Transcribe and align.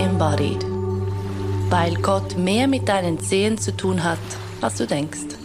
Embodied. 0.00 0.64
Weil 1.68 1.94
Gott 1.96 2.38
mehr 2.38 2.66
mit 2.66 2.88
deinen 2.88 3.20
Zehen 3.20 3.58
zu 3.58 3.76
tun 3.76 4.02
hat, 4.02 4.18
als 4.62 4.76
du 4.76 4.86
denkst. 4.86 5.36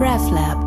RefLab. 0.00 0.64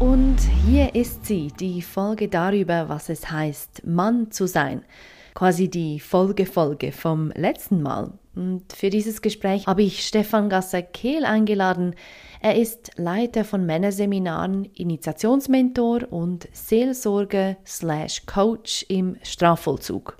Und 0.00 0.38
hier 0.64 0.94
ist 0.94 1.26
sie, 1.26 1.48
die 1.48 1.82
Folge 1.82 2.28
darüber, 2.28 2.88
was 2.88 3.10
es 3.10 3.30
heißt, 3.30 3.86
Mann 3.86 4.30
zu 4.30 4.46
sein. 4.46 4.82
Quasi 5.34 5.68
die 5.68 6.00
Folgefolge 6.00 6.90
vom 6.90 7.32
letzten 7.36 7.82
Mal. 7.82 8.12
Und 8.34 8.72
für 8.72 8.88
dieses 8.88 9.20
Gespräch 9.20 9.66
habe 9.66 9.82
ich 9.82 10.06
Stefan 10.06 10.48
Gasser-Kehl 10.48 11.24
eingeladen. 11.24 11.94
Er 12.40 12.56
ist 12.56 12.92
Leiter 12.96 13.44
von 13.44 13.66
Männerseminaren, 13.66 14.64
Initiationsmentor 14.64 16.10
und 16.10 16.48
Seelsorge 16.52 17.56
slash 17.66 18.24
Coach 18.26 18.86
im 18.88 19.16
Strafvollzug. 19.22 20.16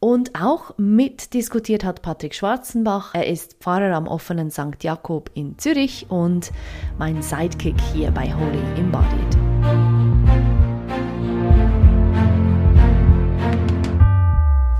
Und 0.00 0.38
auch 0.38 0.76
mitdiskutiert 0.76 1.82
hat 1.82 2.02
Patrick 2.02 2.34
Schwarzenbach. 2.34 3.14
Er 3.14 3.26
ist 3.26 3.54
Pfarrer 3.60 3.96
am 3.96 4.06
offenen 4.06 4.50
St. 4.50 4.82
Jakob 4.82 5.30
in 5.32 5.58
Zürich 5.58 6.04
und 6.10 6.52
mein 6.98 7.22
Sidekick 7.22 7.80
hier 7.94 8.10
bei 8.10 8.30
Holy 8.30 8.62
Embodied. 8.78 9.43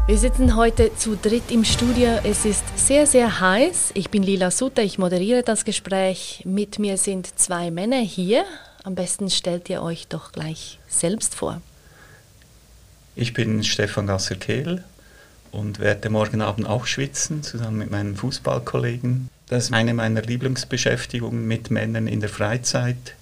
Wir 0.07 0.19
sitzen 0.19 0.55
heute 0.55 0.95
zu 0.95 1.17
dritt 1.17 1.51
im 1.51 1.65
Studio. 1.65 2.19
Es 2.25 2.45
ist 2.45 2.63
sehr, 2.77 3.07
sehr 3.07 3.41
heiß. 3.41 3.93
Ich 3.95 4.11
bin 4.11 4.23
Lila 4.23 4.51
Sutter, 4.51 4.83
ich 4.83 4.99
moderiere 4.99 5.43
das 5.43 5.65
Gespräch. 5.65 6.43
Mit 6.45 6.79
mir 6.79 6.99
sind 6.99 7.39
zwei 7.39 7.71
Männer 7.71 8.03
hier. 8.03 8.45
Am 8.83 8.95
besten 8.95 9.31
stellt 9.31 9.71
ihr 9.71 9.81
euch 9.81 10.07
doch 10.07 10.33
gleich 10.33 10.79
selbst 10.89 11.35
vor. 11.35 11.63
Ich 13.17 13.33
bin 13.33 13.65
Stefan 13.65 14.07
Gasser-Kehl 14.07 14.85
und 15.53 15.79
werde 15.79 16.11
morgen 16.11 16.43
Abend 16.43 16.69
auch 16.69 16.85
schwitzen, 16.85 17.43
zusammen 17.43 17.79
mit 17.79 17.91
meinen 17.91 18.15
Fußballkollegen. 18.15 19.31
Das 19.49 19.65
ist 19.65 19.73
eine 19.73 19.95
meiner 19.95 20.21
Lieblingsbeschäftigungen 20.21 21.49
mit 21.49 21.71
Männern 21.71 22.09
in 22.09 22.21
der 22.21 22.29
Freizeit. 22.29 23.15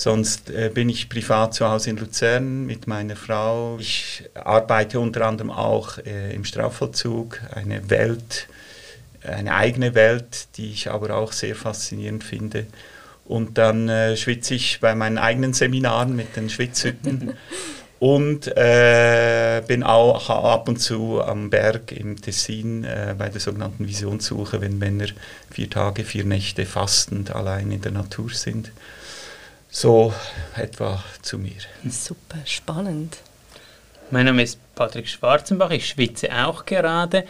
Sonst 0.00 0.48
äh, 0.48 0.70
bin 0.72 0.88
ich 0.88 1.10
privat 1.10 1.52
zu 1.52 1.68
Hause 1.68 1.90
in 1.90 1.98
Luzern 1.98 2.64
mit 2.64 2.86
meiner 2.86 3.16
Frau. 3.16 3.76
Ich 3.78 4.24
arbeite 4.32 4.98
unter 4.98 5.26
anderem 5.26 5.50
auch 5.50 5.98
äh, 5.98 6.34
im 6.34 6.46
Strafvollzug, 6.46 7.42
eine 7.54 7.90
Welt, 7.90 8.48
eine 9.22 9.54
eigene 9.54 9.94
Welt, 9.94 10.56
die 10.56 10.70
ich 10.70 10.90
aber 10.90 11.14
auch 11.14 11.32
sehr 11.32 11.54
faszinierend 11.54 12.24
finde. 12.24 12.64
Und 13.26 13.58
dann 13.58 13.90
äh, 13.90 14.16
schwitze 14.16 14.54
ich 14.54 14.80
bei 14.80 14.94
meinen 14.94 15.18
eigenen 15.18 15.52
Seminaren 15.52 16.16
mit 16.16 16.34
den 16.34 16.48
Schwitzhütten 16.48 17.34
und 17.98 18.46
äh, 18.56 19.62
bin 19.66 19.82
auch 19.82 20.30
ab 20.30 20.66
und 20.70 20.78
zu 20.78 21.20
am 21.20 21.50
Berg 21.50 21.92
im 21.92 22.18
Tessin 22.18 22.84
äh, 22.84 23.14
bei 23.18 23.28
der 23.28 23.42
sogenannten 23.42 23.86
Visionssuche, 23.86 24.62
wenn 24.62 24.78
Männer 24.78 25.08
vier 25.50 25.68
Tage, 25.68 26.04
vier 26.04 26.24
Nächte 26.24 26.64
fastend 26.64 27.36
allein 27.36 27.70
in 27.70 27.82
der 27.82 27.92
Natur 27.92 28.30
sind. 28.30 28.72
So 29.70 30.12
etwa 30.56 31.02
zu 31.22 31.38
mir. 31.38 31.52
Super 31.88 32.38
spannend. 32.44 33.18
Mein 34.10 34.26
Name 34.26 34.42
ist 34.42 34.58
Patrick 34.74 35.08
Schwarzenbach, 35.08 35.70
ich 35.70 35.86
schwitze 35.86 36.28
auch 36.44 36.66
gerade. 36.66 37.24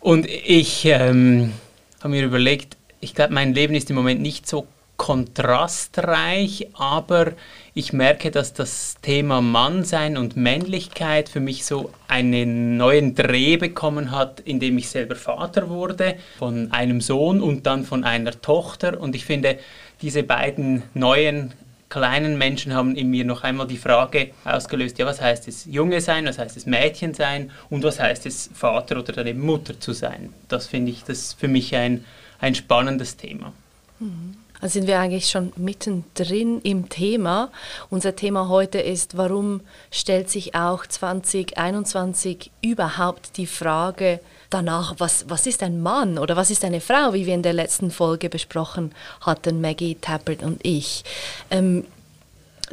Und 0.00 0.26
ich 0.26 0.84
ähm, 0.84 1.54
habe 2.00 2.10
mir 2.10 2.24
überlegt, 2.24 2.76
ich 3.00 3.14
glaube, 3.14 3.32
mein 3.32 3.54
Leben 3.54 3.74
ist 3.74 3.88
im 3.88 3.96
Moment 3.96 4.20
nicht 4.20 4.46
so 4.46 4.66
kontrastreich, 5.00 6.68
aber 6.74 7.32
ich 7.72 7.94
merke, 7.94 8.30
dass 8.30 8.52
das 8.52 8.96
Thema 9.00 9.40
Mannsein 9.40 10.18
und 10.18 10.36
Männlichkeit 10.36 11.30
für 11.30 11.40
mich 11.40 11.64
so 11.64 11.90
einen 12.06 12.76
neuen 12.76 13.14
Dreh 13.14 13.56
bekommen 13.56 14.10
hat, 14.10 14.40
indem 14.40 14.76
ich 14.76 14.90
selber 14.90 15.16
Vater 15.16 15.70
wurde 15.70 16.16
von 16.38 16.70
einem 16.72 17.00
Sohn 17.00 17.40
und 17.40 17.64
dann 17.64 17.84
von 17.84 18.04
einer 18.04 18.42
Tochter. 18.42 19.00
Und 19.00 19.16
ich 19.16 19.24
finde, 19.24 19.58
diese 20.02 20.22
beiden 20.22 20.82
neuen 20.92 21.54
kleinen 21.88 22.36
Menschen 22.36 22.74
haben 22.74 22.94
in 22.94 23.08
mir 23.08 23.24
noch 23.24 23.42
einmal 23.42 23.66
die 23.66 23.78
Frage 23.78 24.32
ausgelöst, 24.44 24.98
ja, 24.98 25.06
was 25.06 25.22
heißt 25.22 25.48
es 25.48 25.64
Junge 25.64 26.02
sein, 26.02 26.26
was 26.26 26.38
heißt 26.38 26.58
es 26.58 26.66
Mädchen 26.66 27.14
sein 27.14 27.50
und 27.70 27.82
was 27.84 27.98
heißt 27.98 28.26
es 28.26 28.50
Vater 28.52 28.98
oder 28.98 29.14
dann 29.14 29.26
eben 29.26 29.40
Mutter 29.40 29.80
zu 29.80 29.94
sein. 29.94 30.34
Das 30.48 30.66
finde 30.66 30.90
ich, 30.90 31.04
das 31.04 31.32
für 31.32 31.48
mich 31.48 31.74
ein, 31.74 32.04
ein 32.38 32.54
spannendes 32.54 33.16
Thema. 33.16 33.54
Mhm. 33.98 34.36
Also 34.60 34.74
sind 34.74 34.86
wir 34.86 34.98
eigentlich 34.98 35.28
schon 35.28 35.52
mittendrin 35.56 36.60
im 36.62 36.88
Thema. 36.88 37.50
Unser 37.88 38.14
Thema 38.14 38.48
heute 38.48 38.78
ist, 38.78 39.16
warum 39.16 39.62
stellt 39.90 40.28
sich 40.28 40.54
auch 40.54 40.86
2021 40.86 42.50
überhaupt 42.60 43.38
die 43.38 43.46
Frage, 43.46 44.20
danach, 44.50 44.94
was, 44.98 45.24
was 45.28 45.46
ist 45.46 45.62
ein 45.62 45.80
Mann 45.80 46.18
oder 46.18 46.36
was 46.36 46.50
ist 46.50 46.64
eine 46.64 46.80
Frau, 46.80 47.14
wie 47.14 47.24
wir 47.24 47.34
in 47.34 47.42
der 47.42 47.52
letzten 47.52 47.90
Folge 47.90 48.28
besprochen 48.28 48.92
hatten, 49.22 49.60
Maggie 49.60 49.94
Tappert 49.94 50.42
und 50.42 50.60
ich. 50.62 51.04
Ähm, 51.50 51.86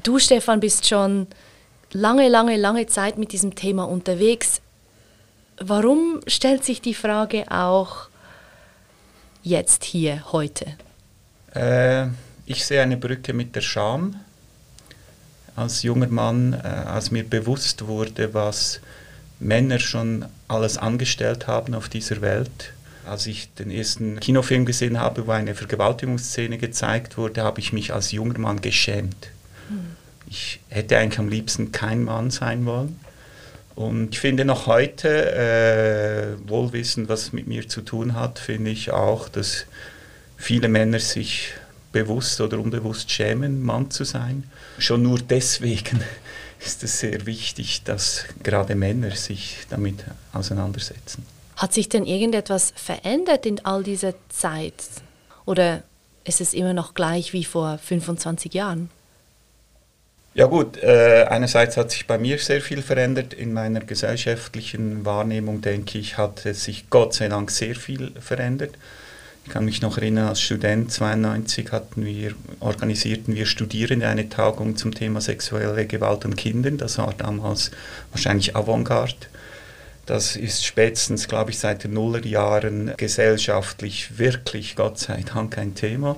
du, 0.03 0.19
Stefan, 0.19 0.59
bist 0.59 0.87
schon 0.87 1.27
lange, 1.93 2.27
lange, 2.27 2.57
lange 2.57 2.87
Zeit 2.87 3.17
mit 3.17 3.31
diesem 3.31 3.55
Thema 3.55 3.83
unterwegs. 3.87 4.61
Warum 5.59 6.19
stellt 6.27 6.65
sich 6.65 6.81
die 6.81 6.93
Frage 6.93 7.45
auch 7.49 8.09
jetzt 9.43 9.85
hier, 9.85 10.31
heute? 10.33 10.65
Äh, 11.57 12.07
ich 12.45 12.65
sehe 12.65 12.81
eine 12.81 12.97
Brücke 12.97 13.33
mit 13.33 13.55
der 13.55 13.61
Scham. 13.61 14.15
Als 15.55 15.81
junger 15.81 16.07
Mann, 16.07 16.53
äh, 16.53 16.67
als 16.67 17.11
mir 17.11 17.23
bewusst 17.23 17.87
wurde, 17.87 18.33
was 18.33 18.79
Männer 19.39 19.79
schon 19.79 20.25
alles 20.47 20.77
angestellt 20.77 21.47
haben 21.47 21.73
auf 21.73 21.89
dieser 21.89 22.21
Welt. 22.21 22.73
Als 23.05 23.25
ich 23.25 23.53
den 23.55 23.71
ersten 23.71 24.19
Kinofilm 24.19 24.65
gesehen 24.65 24.99
habe, 24.99 25.27
wo 25.27 25.31
eine 25.31 25.55
Vergewaltigungsszene 25.55 26.57
gezeigt 26.57 27.17
wurde, 27.17 27.43
habe 27.43 27.59
ich 27.59 27.73
mich 27.73 27.93
als 27.93 28.11
junger 28.11 28.37
Mann 28.37 28.61
geschämt. 28.61 29.29
Hm. 29.69 29.95
Ich 30.29 30.59
hätte 30.69 30.97
eigentlich 30.97 31.19
am 31.19 31.29
liebsten 31.29 31.71
kein 31.71 32.03
Mann 32.03 32.31
sein 32.31 32.65
wollen. 32.65 32.99
Und 33.75 34.13
ich 34.13 34.19
finde 34.19 34.43
noch 34.43 34.67
heute, 34.67 35.31
äh, 35.31 36.49
wohlwissend, 36.49 37.09
was 37.09 37.31
mit 37.31 37.47
mir 37.47 37.67
zu 37.67 37.81
tun 37.81 38.15
hat, 38.15 38.39
finde 38.39 38.71
ich 38.71 38.91
auch, 38.91 39.29
dass 39.29 39.65
viele 40.37 40.69
Männer 40.69 40.99
sich 40.99 41.53
bewusst 41.91 42.39
oder 42.41 42.59
unbewusst 42.59 43.11
schämen, 43.11 43.63
Mann 43.63 43.91
zu 43.91 44.03
sein. 44.03 44.49
Schon 44.77 45.01
nur 45.01 45.19
deswegen 45.19 46.01
ist 46.65 46.83
es 46.83 46.99
sehr 46.99 47.25
wichtig, 47.25 47.83
dass 47.83 48.25
gerade 48.43 48.75
Männer 48.75 49.11
sich 49.11 49.57
damit 49.69 50.05
auseinandersetzen. 50.33 51.25
Hat 51.55 51.73
sich 51.73 51.89
denn 51.89 52.05
irgendetwas 52.05 52.71
verändert 52.75 53.45
in 53.45 53.65
all 53.65 53.83
dieser 53.83 54.13
Zeit? 54.29 54.75
Oder 55.45 55.83
ist 56.23 56.39
es 56.39 56.53
immer 56.53 56.73
noch 56.73 56.93
gleich 56.93 57.33
wie 57.33 57.45
vor 57.45 57.79
25 57.79 58.53
Jahren? 58.53 58.89
Ja 60.35 60.45
gut, 60.45 60.77
äh, 60.83 61.25
einerseits 61.27 61.77
hat 61.77 61.89
sich 61.89 62.05
bei 62.05 62.19
mir 62.19 62.37
sehr 62.37 62.61
viel 62.61 62.83
verändert. 62.83 63.33
In 63.33 63.53
meiner 63.53 63.79
gesellschaftlichen 63.79 65.03
Wahrnehmung, 65.03 65.61
denke 65.61 65.97
ich, 65.97 66.19
hat 66.19 66.41
sich 66.41 66.91
Gott 66.91 67.15
sei 67.15 67.27
Dank 67.27 67.49
sehr 67.49 67.73
viel 67.73 68.11
verändert. 68.19 68.75
Ich 69.47 69.53
kann 69.53 69.63
mich 69.63 69.81
noch 69.81 69.97
erinnern, 69.97 70.27
als 70.27 70.41
Student 70.41 70.91
92 70.91 71.71
hatten 71.71 72.03
wir, 72.03 72.33
organisierten 72.59 73.33
wir 73.33 73.45
Studierende 73.45 74.05
eine 74.05 74.27
Tagung 74.27 74.75
zum 74.75 74.93
Thema 74.93 75.21
sexuelle 75.21 75.85
Gewalt 75.85 76.25
an 76.25 76.35
Kindern. 76.35 76.77
Das 76.77 76.97
war 76.97 77.13
damals 77.17 77.71
wahrscheinlich 78.11 78.57
Avantgarde. 78.57 79.15
Das 80.05 80.35
ist 80.35 80.65
spätestens, 80.65 81.29
glaube 81.29 81.51
ich, 81.51 81.59
seit 81.59 81.85
den 81.85 81.93
Nullerjahren 81.93 82.91
gesellschaftlich 82.97 84.17
wirklich, 84.17 84.75
Gott 84.75 84.99
sei 84.99 85.23
Dank, 85.33 85.57
ein 85.57 85.75
Thema. 85.75 86.17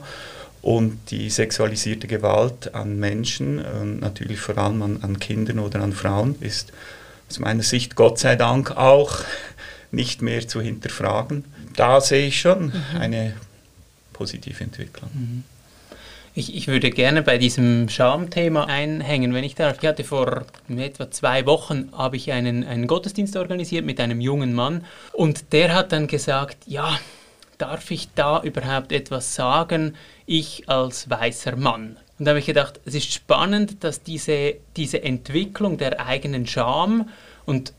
Und 0.63 0.97
die 1.11 1.29
sexualisierte 1.29 2.07
Gewalt 2.07 2.73
an 2.73 2.97
Menschen, 2.97 3.59
und 3.59 3.99
natürlich 3.99 4.39
vor 4.39 4.57
allem 4.57 4.81
an, 4.81 5.03
an 5.03 5.19
Kindern 5.19 5.59
oder 5.59 5.81
an 5.81 5.93
Frauen, 5.93 6.35
ist 6.39 6.73
aus 7.29 7.37
meiner 7.37 7.61
Sicht 7.61 7.95
Gott 7.95 8.17
sei 8.17 8.35
Dank 8.35 8.71
auch 8.71 9.19
nicht 9.91 10.23
mehr 10.23 10.47
zu 10.47 10.61
hinterfragen 10.61 11.43
da 11.75 12.01
sehe 12.01 12.27
ich 12.27 12.39
schon 12.39 12.67
mhm. 12.67 12.83
eine 12.99 13.33
positive 14.13 14.63
Entwicklung. 14.63 15.09
Mhm. 15.13 15.43
Ich, 16.35 16.55
ich, 16.55 16.67
würde 16.67 16.91
gerne 16.91 17.21
bei 17.21 17.37
diesem 17.37 17.89
Schamthema 17.89 18.65
einhängen, 18.65 19.33
wenn 19.33 19.43
ich 19.43 19.55
darf. 19.55 19.77
Ich 19.81 19.87
hatte 19.87 20.03
vor 20.03 20.45
etwa 20.69 21.09
zwei 21.11 21.45
Wochen 21.45 21.89
habe 21.91 22.17
ich 22.17 22.31
einen, 22.31 22.63
einen 22.63 22.87
Gottesdienst 22.87 23.35
organisiert 23.35 23.83
mit 23.83 23.99
einem 23.99 24.21
jungen 24.21 24.53
Mann 24.53 24.85
und 25.11 25.51
der 25.51 25.73
hat 25.73 25.91
dann 25.91 26.07
gesagt, 26.07 26.57
ja, 26.65 26.97
darf 27.57 27.91
ich 27.91 28.09
da 28.15 28.41
überhaupt 28.41 28.91
etwas 28.91 29.35
sagen, 29.35 29.95
ich 30.25 30.69
als 30.69 31.09
weißer 31.09 31.55
Mann? 31.55 31.97
Und 32.17 32.25
da 32.25 32.31
habe 32.31 32.39
ich 32.39 32.45
gedacht, 32.45 32.79
es 32.85 32.95
ist 32.95 33.13
spannend, 33.13 33.83
dass 33.83 34.03
diese, 34.03 34.55
diese 34.75 35.01
Entwicklung 35.01 35.77
der 35.77 36.05
eigenen 36.05 36.45
Scham 36.45 37.09
und 37.45 37.73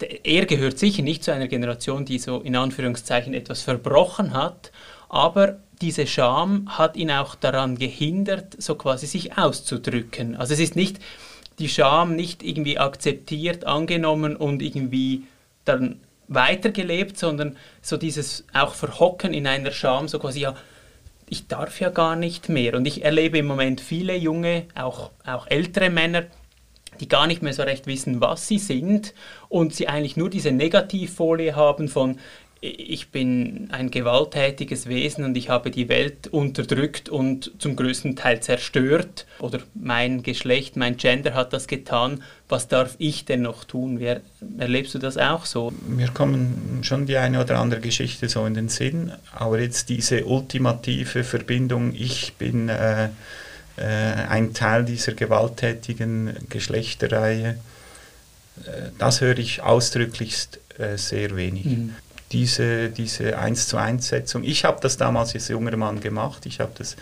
er 0.00 0.46
gehört 0.46 0.78
sicher 0.78 1.02
nicht 1.02 1.24
zu 1.24 1.32
einer 1.32 1.48
Generation, 1.48 2.04
die 2.04 2.18
so 2.18 2.40
in 2.40 2.56
Anführungszeichen 2.56 3.34
etwas 3.34 3.62
verbrochen 3.62 4.34
hat, 4.34 4.72
aber 5.08 5.58
diese 5.80 6.06
Scham 6.06 6.78
hat 6.78 6.96
ihn 6.96 7.10
auch 7.10 7.34
daran 7.34 7.76
gehindert, 7.76 8.60
so 8.60 8.74
quasi 8.74 9.06
sich 9.06 9.36
auszudrücken. 9.36 10.36
Also 10.36 10.54
es 10.54 10.60
ist 10.60 10.76
nicht 10.76 10.98
die 11.58 11.68
Scham 11.68 12.16
nicht 12.16 12.42
irgendwie 12.42 12.78
akzeptiert, 12.78 13.64
angenommen 13.64 14.36
und 14.36 14.62
irgendwie 14.62 15.24
dann 15.64 16.00
weitergelebt, 16.28 17.18
sondern 17.18 17.56
so 17.82 17.96
dieses 17.96 18.44
auch 18.52 18.74
Verhocken 18.74 19.32
in 19.32 19.46
einer 19.46 19.70
Scham, 19.70 20.08
so 20.08 20.18
quasi, 20.18 20.40
ja, 20.40 20.56
ich 21.28 21.46
darf 21.46 21.80
ja 21.80 21.90
gar 21.90 22.16
nicht 22.16 22.48
mehr. 22.48 22.74
Und 22.74 22.86
ich 22.86 23.04
erlebe 23.04 23.38
im 23.38 23.46
Moment 23.46 23.80
viele 23.80 24.16
junge, 24.16 24.64
auch, 24.74 25.10
auch 25.24 25.46
ältere 25.48 25.90
Männer, 25.90 26.24
die 27.00 27.08
gar 27.08 27.26
nicht 27.26 27.42
mehr 27.42 27.52
so 27.52 27.62
recht 27.62 27.86
wissen, 27.86 28.20
was 28.20 28.48
sie 28.48 28.58
sind 28.58 29.14
und 29.48 29.74
sie 29.74 29.88
eigentlich 29.88 30.16
nur 30.16 30.30
diese 30.30 30.52
Negativfolie 30.52 31.54
haben 31.54 31.88
von 31.88 32.18
ich 32.60 33.10
bin 33.10 33.68
ein 33.70 33.90
gewalttätiges 33.90 34.88
Wesen 34.88 35.24
und 35.24 35.36
ich 35.36 35.50
habe 35.50 35.70
die 35.70 35.88
Welt 35.88 36.28
unterdrückt 36.28 37.08
und 37.08 37.52
zum 37.58 37.76
größten 37.76 38.16
Teil 38.16 38.40
zerstört. 38.40 39.26
Oder 39.40 39.60
mein 39.74 40.22
Geschlecht, 40.22 40.76
mein 40.76 40.96
Gender 40.96 41.34
hat 41.34 41.52
das 41.52 41.66
getan. 41.66 42.22
Was 42.48 42.68
darf 42.68 42.94
ich 42.98 43.24
denn 43.24 43.42
noch 43.42 43.64
tun? 43.64 44.00
Wie 44.00 44.16
erlebst 44.58 44.94
du 44.94 44.98
das 44.98 45.18
auch 45.18 45.44
so? 45.44 45.72
Mir 45.86 46.08
kommen 46.08 46.80
schon 46.82 47.06
die 47.06 47.16
eine 47.18 47.42
oder 47.42 47.58
andere 47.58 47.80
Geschichte 47.80 48.28
so 48.28 48.46
in 48.46 48.54
den 48.54 48.68
Sinn, 48.68 49.12
aber 49.32 49.60
jetzt 49.60 49.88
diese 49.90 50.24
ultimative 50.24 51.24
Verbindung, 51.24 51.94
ich 51.94 52.34
bin 52.34 52.68
äh, 52.68 53.10
äh, 53.76 53.82
ein 53.84 54.54
Teil 54.54 54.84
dieser 54.84 55.12
gewalttätigen 55.12 56.36
Geschlechterreihe, 56.48 57.58
äh, 58.64 58.70
das 58.98 59.20
höre 59.20 59.38
ich 59.38 59.62
ausdrücklichst 59.62 60.60
äh, 60.78 60.96
sehr 60.96 61.36
wenig. 61.36 61.64
Mhm 61.64 61.96
diese, 62.32 62.90
diese 62.90 63.38
1 63.38 63.68
zu 63.68 63.76
1 63.76 64.08
Setzung. 64.08 64.42
Ich 64.42 64.64
habe 64.64 64.80
das 64.80 64.96
damals 64.96 65.34
als 65.34 65.48
junger 65.48 65.76
Mann 65.76 66.00
gemacht. 66.00 66.46
Ich 66.46 66.60
habe 66.60 66.72
das 66.76 66.96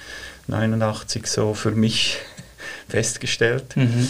89 0.48 1.26
so 1.26 1.54
für 1.54 1.70
mich 1.70 2.18
festgestellt. 2.88 3.76
Mhm. 3.76 4.08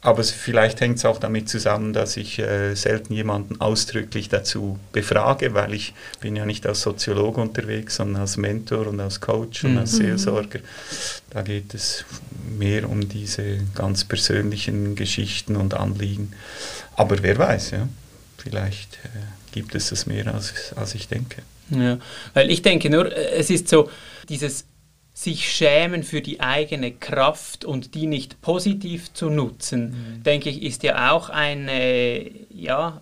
Aber 0.00 0.22
vielleicht 0.22 0.80
hängt 0.80 0.98
es 0.98 1.04
auch 1.04 1.18
damit 1.18 1.48
zusammen, 1.48 1.92
dass 1.92 2.16
ich 2.16 2.38
äh, 2.38 2.74
selten 2.76 3.12
jemanden 3.12 3.60
ausdrücklich 3.60 4.28
dazu 4.28 4.78
befrage, 4.92 5.54
weil 5.54 5.74
ich 5.74 5.92
bin 6.20 6.36
ja 6.36 6.46
nicht 6.46 6.66
als 6.66 6.82
Soziologe 6.82 7.40
unterwegs, 7.40 7.96
sondern 7.96 8.22
als 8.22 8.36
Mentor 8.36 8.86
und 8.86 9.00
als 9.00 9.20
Coach 9.20 9.64
und 9.64 9.76
als 9.76 9.94
mhm. 9.94 9.96
Seelsorger. 9.96 10.60
Da 11.30 11.42
geht 11.42 11.74
es 11.74 12.04
mehr 12.56 12.88
um 12.88 13.08
diese 13.08 13.58
ganz 13.74 14.04
persönlichen 14.04 14.94
Geschichten 14.94 15.56
und 15.56 15.74
Anliegen. 15.74 16.32
Aber 16.94 17.20
wer 17.22 17.36
weiß, 17.36 17.72
ja, 17.72 17.88
vielleicht 18.36 18.94
äh, 19.04 19.08
gibt 19.50 19.74
es 19.74 19.90
es 19.90 20.06
mehr, 20.06 20.32
als, 20.32 20.72
als 20.76 20.94
ich 20.94 21.08
denke. 21.08 21.42
Ja, 21.70 21.98
weil 22.34 22.50
ich 22.50 22.62
denke 22.62 22.88
nur, 22.88 23.10
äh, 23.12 23.32
es 23.36 23.50
ist 23.50 23.68
so 23.68 23.90
dieses 24.28 24.64
sich 25.18 25.50
schämen 25.52 26.04
für 26.04 26.20
die 26.20 26.38
eigene 26.38 26.92
Kraft 26.92 27.64
und 27.64 27.96
die 27.96 28.06
nicht 28.06 28.40
positiv 28.40 29.12
zu 29.14 29.30
nutzen, 29.30 29.90
mhm. 29.90 30.22
denke 30.22 30.48
ich, 30.48 30.62
ist 30.62 30.84
ja 30.84 31.10
auch 31.10 31.28
eine, 31.28 32.30
ja, 32.50 33.00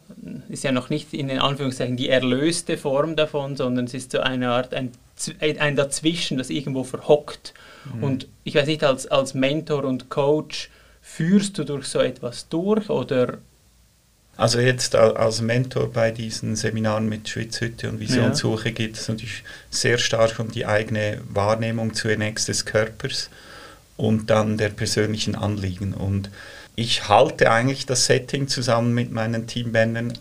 ist 0.49 0.65
ja 0.65 0.73
noch 0.73 0.89
nicht 0.89 1.13
in 1.13 1.29
den 1.29 1.41
Anführungszeichen 1.41 1.99
die 1.99 2.09
erlöste 2.09 2.79
Form 2.79 3.17
davon, 3.17 3.55
sondern 3.55 3.85
es 3.85 3.93
ist 3.93 4.13
so 4.13 4.21
eine 4.21 4.49
Art, 4.49 4.73
ein, 4.73 4.93
ein 5.41 5.77
Dazwischen, 5.77 6.39
das 6.39 6.49
irgendwo 6.49 6.85
verhockt. 6.85 7.53
Mhm. 7.95 8.03
Und 8.03 8.29
ich 8.45 8.55
weiß 8.55 8.67
nicht, 8.67 8.83
als, 8.83 9.07
als 9.07 9.35
Mentor 9.35 9.85
und 9.85 10.09
Coach, 10.09 10.71
führst 11.03 11.59
du 11.59 11.65
durch 11.65 11.87
so 11.87 11.99
etwas 11.99 12.49
durch 12.49 12.89
oder 12.89 13.37
also 14.37 14.61
jetzt 14.61 14.95
als 14.95 15.41
Mentor 15.41 15.91
bei 15.93 16.11
diesen 16.11 16.57
Seminaren 16.57 17.09
mit 17.09 17.29
Schwitzhütte 17.29 17.89
und 17.89 18.01
Visionssuche 18.01 18.69
ja. 18.69 18.75
geht 18.75 18.97
es 18.97 19.09
natürlich 19.09 19.45
sehr 19.71 19.97
stark 19.97 20.39
um 20.39 20.51
die 20.51 20.67
eigene 20.67 21.21
Wahrnehmung 21.29 21.95
zunächst 21.95 22.49
des 22.49 22.67
Körpers 22.67 23.31
und 23.97 24.29
dann 24.29 24.59
der 24.59 24.69
persönlichen 24.69 25.37
Anliegen. 25.37 25.95
Und 25.95 26.31
ich 26.75 27.09
halte 27.09 27.51
eigentlich 27.51 27.87
das 27.87 28.05
Setting 28.05 28.47
zusammen 28.49 28.93
mit 28.93 29.11
meinen 29.11 29.47
Teammännern, 29.47 30.13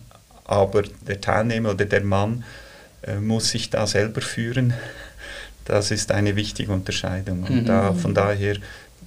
aber 0.45 0.83
der 1.05 1.19
Teilnehmer 1.19 1.71
oder 1.71 1.83
der 1.83 2.03
Mann 2.03 2.45
äh, 3.01 3.15
muss 3.15 3.49
sich 3.49 3.69
da 3.69 3.85
selber 3.85 4.21
führen. 4.21 4.73
Das 5.65 5.91
ist 5.91 6.11
eine 6.11 6.37
wichtige 6.37 6.71
Unterscheidung. 6.71 7.43
Und 7.43 7.63
mhm. 7.63 7.65
da, 7.65 7.93
von 7.93 8.13
daher 8.13 8.55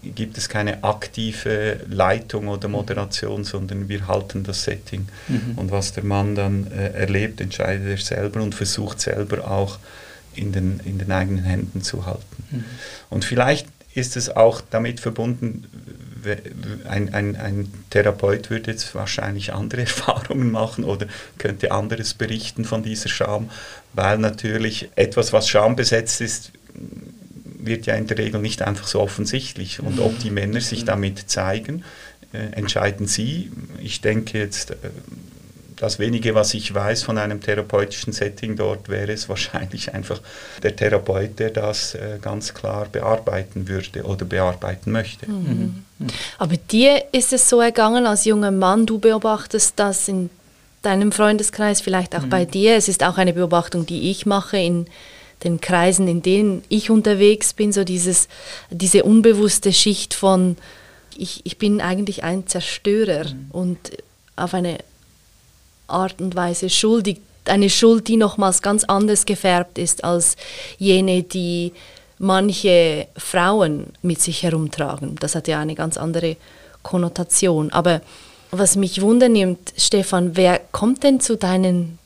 gibt 0.03 0.39
es 0.39 0.49
keine 0.49 0.85
aktive 0.85 1.81
Leitung 1.89 2.49
oder 2.49 2.69
Moderation, 2.69 3.45
sondern 3.45 3.89
wir 3.89 4.07
halten 4.07 4.45
das 4.45 4.65
Setting. 4.65 5.09
Mhm. 5.29 5.53
Und 5.57 5.71
was 5.71 5.93
der 5.93 6.05
Mann 6.05 6.35
dann 6.35 6.71
äh, 6.71 6.91
erlebt, 6.91 7.41
entscheidet 7.41 7.89
er 7.89 7.99
selber 7.99 8.43
und 8.43 8.55
versucht 8.55 9.01
selber 9.01 9.51
auch 9.51 9.79
in 10.35 10.53
den, 10.53 10.81
in 10.85 10.99
den 10.99 11.11
eigenen 11.11 11.45
Händen 11.45 11.83
zu 11.83 12.07
halten. 12.07 12.45
Mhm. 12.51 12.65
Und 13.11 13.25
vielleicht 13.25 13.67
ist 13.95 14.17
es 14.17 14.35
auch 14.35 14.61
damit 14.71 15.01
verbunden, 15.01 15.65
ein, 16.89 17.15
ein, 17.15 17.37
ein 17.37 17.73
Therapeut 17.91 18.51
würde 18.51 18.73
jetzt 18.73 18.95
wahrscheinlich 18.95 19.53
andere 19.53 19.81
Erfahrungen 19.83 20.51
machen 20.51 20.85
oder 20.85 21.07
könnte 21.39 21.73
anderes 21.73 22.15
berichten 22.15 22.65
von 22.65 22.83
dieser 22.83 23.09
Scham, 23.09 23.51
weil 23.95 24.19
natürlich 24.19 24.91
etwas, 24.97 25.33
was 25.33 25.49
schambesetzt 25.49 26.21
ist, 26.21 26.53
wird 27.59 27.87
ja 27.87 27.95
in 27.95 28.07
der 28.07 28.19
Regel 28.19 28.41
nicht 28.41 28.63
einfach 28.63 28.87
so 28.87 29.01
offensichtlich. 29.01 29.81
Und 29.81 29.99
ob 30.01 30.19
die 30.19 30.31
Männer 30.31 30.61
sich 30.61 30.85
damit 30.85 31.31
zeigen, 31.31 31.85
äh, 32.33 32.57
entscheiden 32.57 33.07
sie. 33.07 33.51
Ich 33.83 34.01
denke 34.01 34.39
jetzt, 34.39 34.73
äh, 34.73 34.77
das 35.77 35.99
wenige, 35.99 36.35
was 36.35 36.55
ich 36.55 36.75
weiß 36.75 37.05
von 37.05 37.19
einem 37.19 37.41
therapeutischen 37.41 38.13
Setting 38.13 38.57
dort, 38.57 38.89
wäre 38.89 39.13
es 39.13 39.29
wahrscheinlich 39.29 39.95
einfach 39.95 40.21
der 40.63 40.75
Therapeut, 40.75 41.39
der 41.39 41.51
das 41.51 41.95
äh, 41.95 42.19
ganz 42.21 42.53
klar 42.55 42.87
bearbeiten 42.91 43.69
würde 43.69 44.03
oder 44.03 44.25
bearbeiten 44.25 44.91
möchte. 44.91 45.31
Mhm. 45.31 45.85
Mhm. 45.99 46.07
Aber 46.39 46.57
dir 46.57 47.05
ist 47.13 47.33
es 47.33 47.49
so 47.49 47.61
ergangen 47.61 48.07
als 48.07 48.25
junger 48.25 48.51
Mann, 48.51 48.87
du 48.87 48.99
beobachtest 48.99 49.75
das 49.77 50.09
in 50.09 50.31
deinem 50.83 51.13
Freundeskreis, 51.13 51.81
vielleicht 51.81 52.15
auch 52.17 52.23
mhm. 52.23 52.31
bei 52.31 52.45
dir. 52.45 52.77
Es 52.77 52.89
ist 52.89 53.05
auch 53.05 53.19
eine 53.19 53.33
Beobachtung, 53.33 53.87
die 53.87 54.11
ich 54.11 54.27
mache 54.27 54.59
in 54.59 54.87
den 55.45 55.61
Kreisen, 55.61 56.09
in 56.09 56.23
denen 56.23 56.65
ich 56.69 56.91
unterwegs 56.91 57.53
bin, 57.53 57.73
so 57.73 57.85
dieses, 57.85 58.29
diese 58.71 59.05
unbewusste 59.05 59.73
Schicht 59.73 60.15
von, 60.15 60.57
ich, 61.17 61.41
ich 61.45 61.59
bin 61.59 61.81
eigentlich 61.81 62.25
ein 62.25 62.47
Zerstörer 62.47 63.25
mhm. 63.25 63.47
und 63.51 63.79
auf 64.37 64.55
eine 64.55 64.79
Art 65.87 66.21
und 66.21 66.35
Weise 66.35 66.71
schuldig, 66.71 67.21
eine 67.45 67.71
Schuld, 67.71 68.09
die 68.09 68.17
nochmals 68.17 68.63
ganz 68.63 68.85
anders 68.85 69.25
gefärbt 69.25 69.79
ist 69.79 70.05
als 70.05 70.37
jene, 70.79 71.23
die 71.23 71.73
manche 72.19 73.07
Frauen 73.17 73.87
mit 74.03 74.21
sich 74.21 74.43
herumtragen. 74.43 75.17
Das 75.21 75.35
hat 75.35 75.49
ja 75.49 75.61
eine 75.61 75.75
ganz 75.75 75.97
andere 75.97 76.37
Konnotation. 76.83 77.71
Aber 77.73 78.03
was 78.51 78.77
mich 78.77 79.01
wundernimmt, 79.01 79.73
Stefan, 79.77 80.37
wer 80.37 80.61
kommt 80.73 81.05
denn 81.05 81.21
zu 81.21 81.37
deinen 81.37 81.98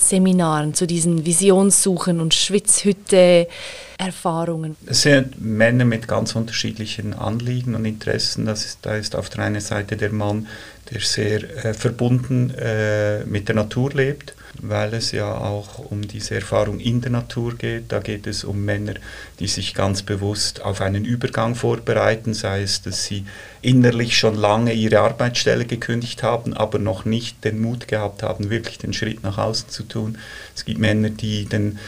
Seminaren, 0.00 0.72
zu 0.74 0.86
diesen 0.86 1.26
Visionssuchen 1.26 2.20
und 2.20 2.34
Schwitzhütte-Erfahrungen? 2.34 4.76
Es 4.86 5.02
sind 5.02 5.40
Männer 5.40 5.84
mit 5.84 6.06
ganz 6.08 6.36
unterschiedlichen 6.36 7.14
Anliegen 7.14 7.74
und 7.74 7.84
Interessen. 7.84 8.46
Das 8.46 8.64
ist, 8.64 8.78
da 8.82 8.94
ist 8.96 9.16
auf 9.16 9.28
der 9.28 9.44
einen 9.44 9.60
Seite 9.60 9.96
der 9.96 10.12
Mann, 10.12 10.46
der 10.90 11.00
sehr 11.00 11.64
äh, 11.64 11.74
verbunden 11.74 12.50
äh, 12.50 13.24
mit 13.24 13.48
der 13.48 13.56
Natur 13.56 13.92
lebt 13.92 14.34
weil 14.62 14.94
es 14.94 15.12
ja 15.12 15.36
auch 15.36 15.78
um 15.78 16.06
diese 16.06 16.36
Erfahrung 16.36 16.80
in 16.80 17.00
der 17.00 17.10
Natur 17.10 17.56
geht. 17.56 17.92
Da 17.92 18.00
geht 18.00 18.26
es 18.26 18.44
um 18.44 18.64
Männer, 18.64 18.94
die 19.38 19.46
sich 19.46 19.74
ganz 19.74 20.02
bewusst 20.02 20.62
auf 20.62 20.80
einen 20.80 21.04
Übergang 21.04 21.54
vorbereiten, 21.54 22.34
sei 22.34 22.62
es, 22.62 22.82
dass 22.82 23.04
sie 23.04 23.24
innerlich 23.62 24.16
schon 24.18 24.36
lange 24.36 24.72
ihre 24.72 25.00
Arbeitsstelle 25.00 25.64
gekündigt 25.64 26.22
haben, 26.22 26.54
aber 26.54 26.78
noch 26.78 27.04
nicht 27.04 27.44
den 27.44 27.60
Mut 27.60 27.88
gehabt 27.88 28.22
haben, 28.22 28.50
wirklich 28.50 28.78
den 28.78 28.92
Schritt 28.92 29.22
nach 29.22 29.38
außen 29.38 29.68
zu 29.68 29.82
tun. 29.82 30.18
Es 30.54 30.64
gibt 30.64 30.78
Männer, 30.78 31.10
die 31.10 31.46
den, 31.46 31.78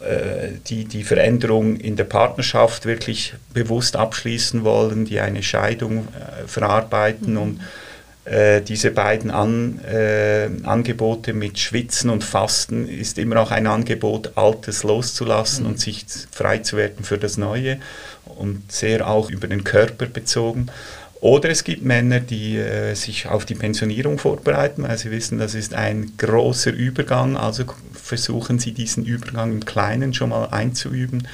äh, 0.00 0.52
die, 0.66 0.84
die 0.84 1.04
Veränderung 1.04 1.76
in 1.76 1.96
der 1.96 2.04
Partnerschaft 2.04 2.86
wirklich 2.86 3.34
bewusst 3.52 3.96
abschließen 3.96 4.64
wollen, 4.64 5.04
die 5.04 5.20
eine 5.20 5.42
Scheidung 5.42 6.08
äh, 6.08 6.46
verarbeiten 6.46 7.34
mhm. 7.34 7.42
und 7.42 7.60
äh, 8.26 8.60
diese 8.60 8.90
beiden 8.90 9.30
An, 9.30 9.78
äh, 9.84 10.48
Angebote 10.64 11.32
mit 11.32 11.60
Schwitzen 11.60 12.10
und 12.10 12.24
Fasten 12.24 12.88
ist 12.88 13.18
immer 13.18 13.40
auch 13.40 13.52
ein 13.52 13.68
Angebot, 13.68 14.32
Altes 14.36 14.82
loszulassen 14.82 15.64
mhm. 15.64 15.70
und 15.70 15.80
sich 15.80 16.04
frei 16.32 16.58
zu 16.58 16.76
werden 16.76 17.04
für 17.04 17.18
das 17.18 17.36
Neue 17.36 17.78
und 18.24 18.70
sehr 18.70 19.08
auch 19.08 19.30
über 19.30 19.46
den 19.46 19.62
Körper 19.62 20.06
bezogen. 20.06 20.66
Oder 21.20 21.50
es 21.50 21.62
gibt 21.62 21.84
Männer, 21.84 22.20
die 22.20 22.58
äh, 22.58 22.94
sich 22.94 23.26
auf 23.26 23.46
die 23.46 23.54
Pensionierung 23.54 24.18
vorbereiten, 24.18 24.82
weil 24.82 24.98
sie 24.98 25.12
wissen, 25.12 25.38
das 25.38 25.54
ist 25.54 25.74
ein 25.74 26.12
großer 26.18 26.72
Übergang, 26.72 27.36
also 27.36 27.64
versuchen 27.94 28.58
sie 28.58 28.72
diesen 28.72 29.04
Übergang 29.04 29.52
im 29.52 29.64
Kleinen 29.64 30.14
schon 30.14 30.30
mal 30.30 30.46
einzuüben. 30.46 31.26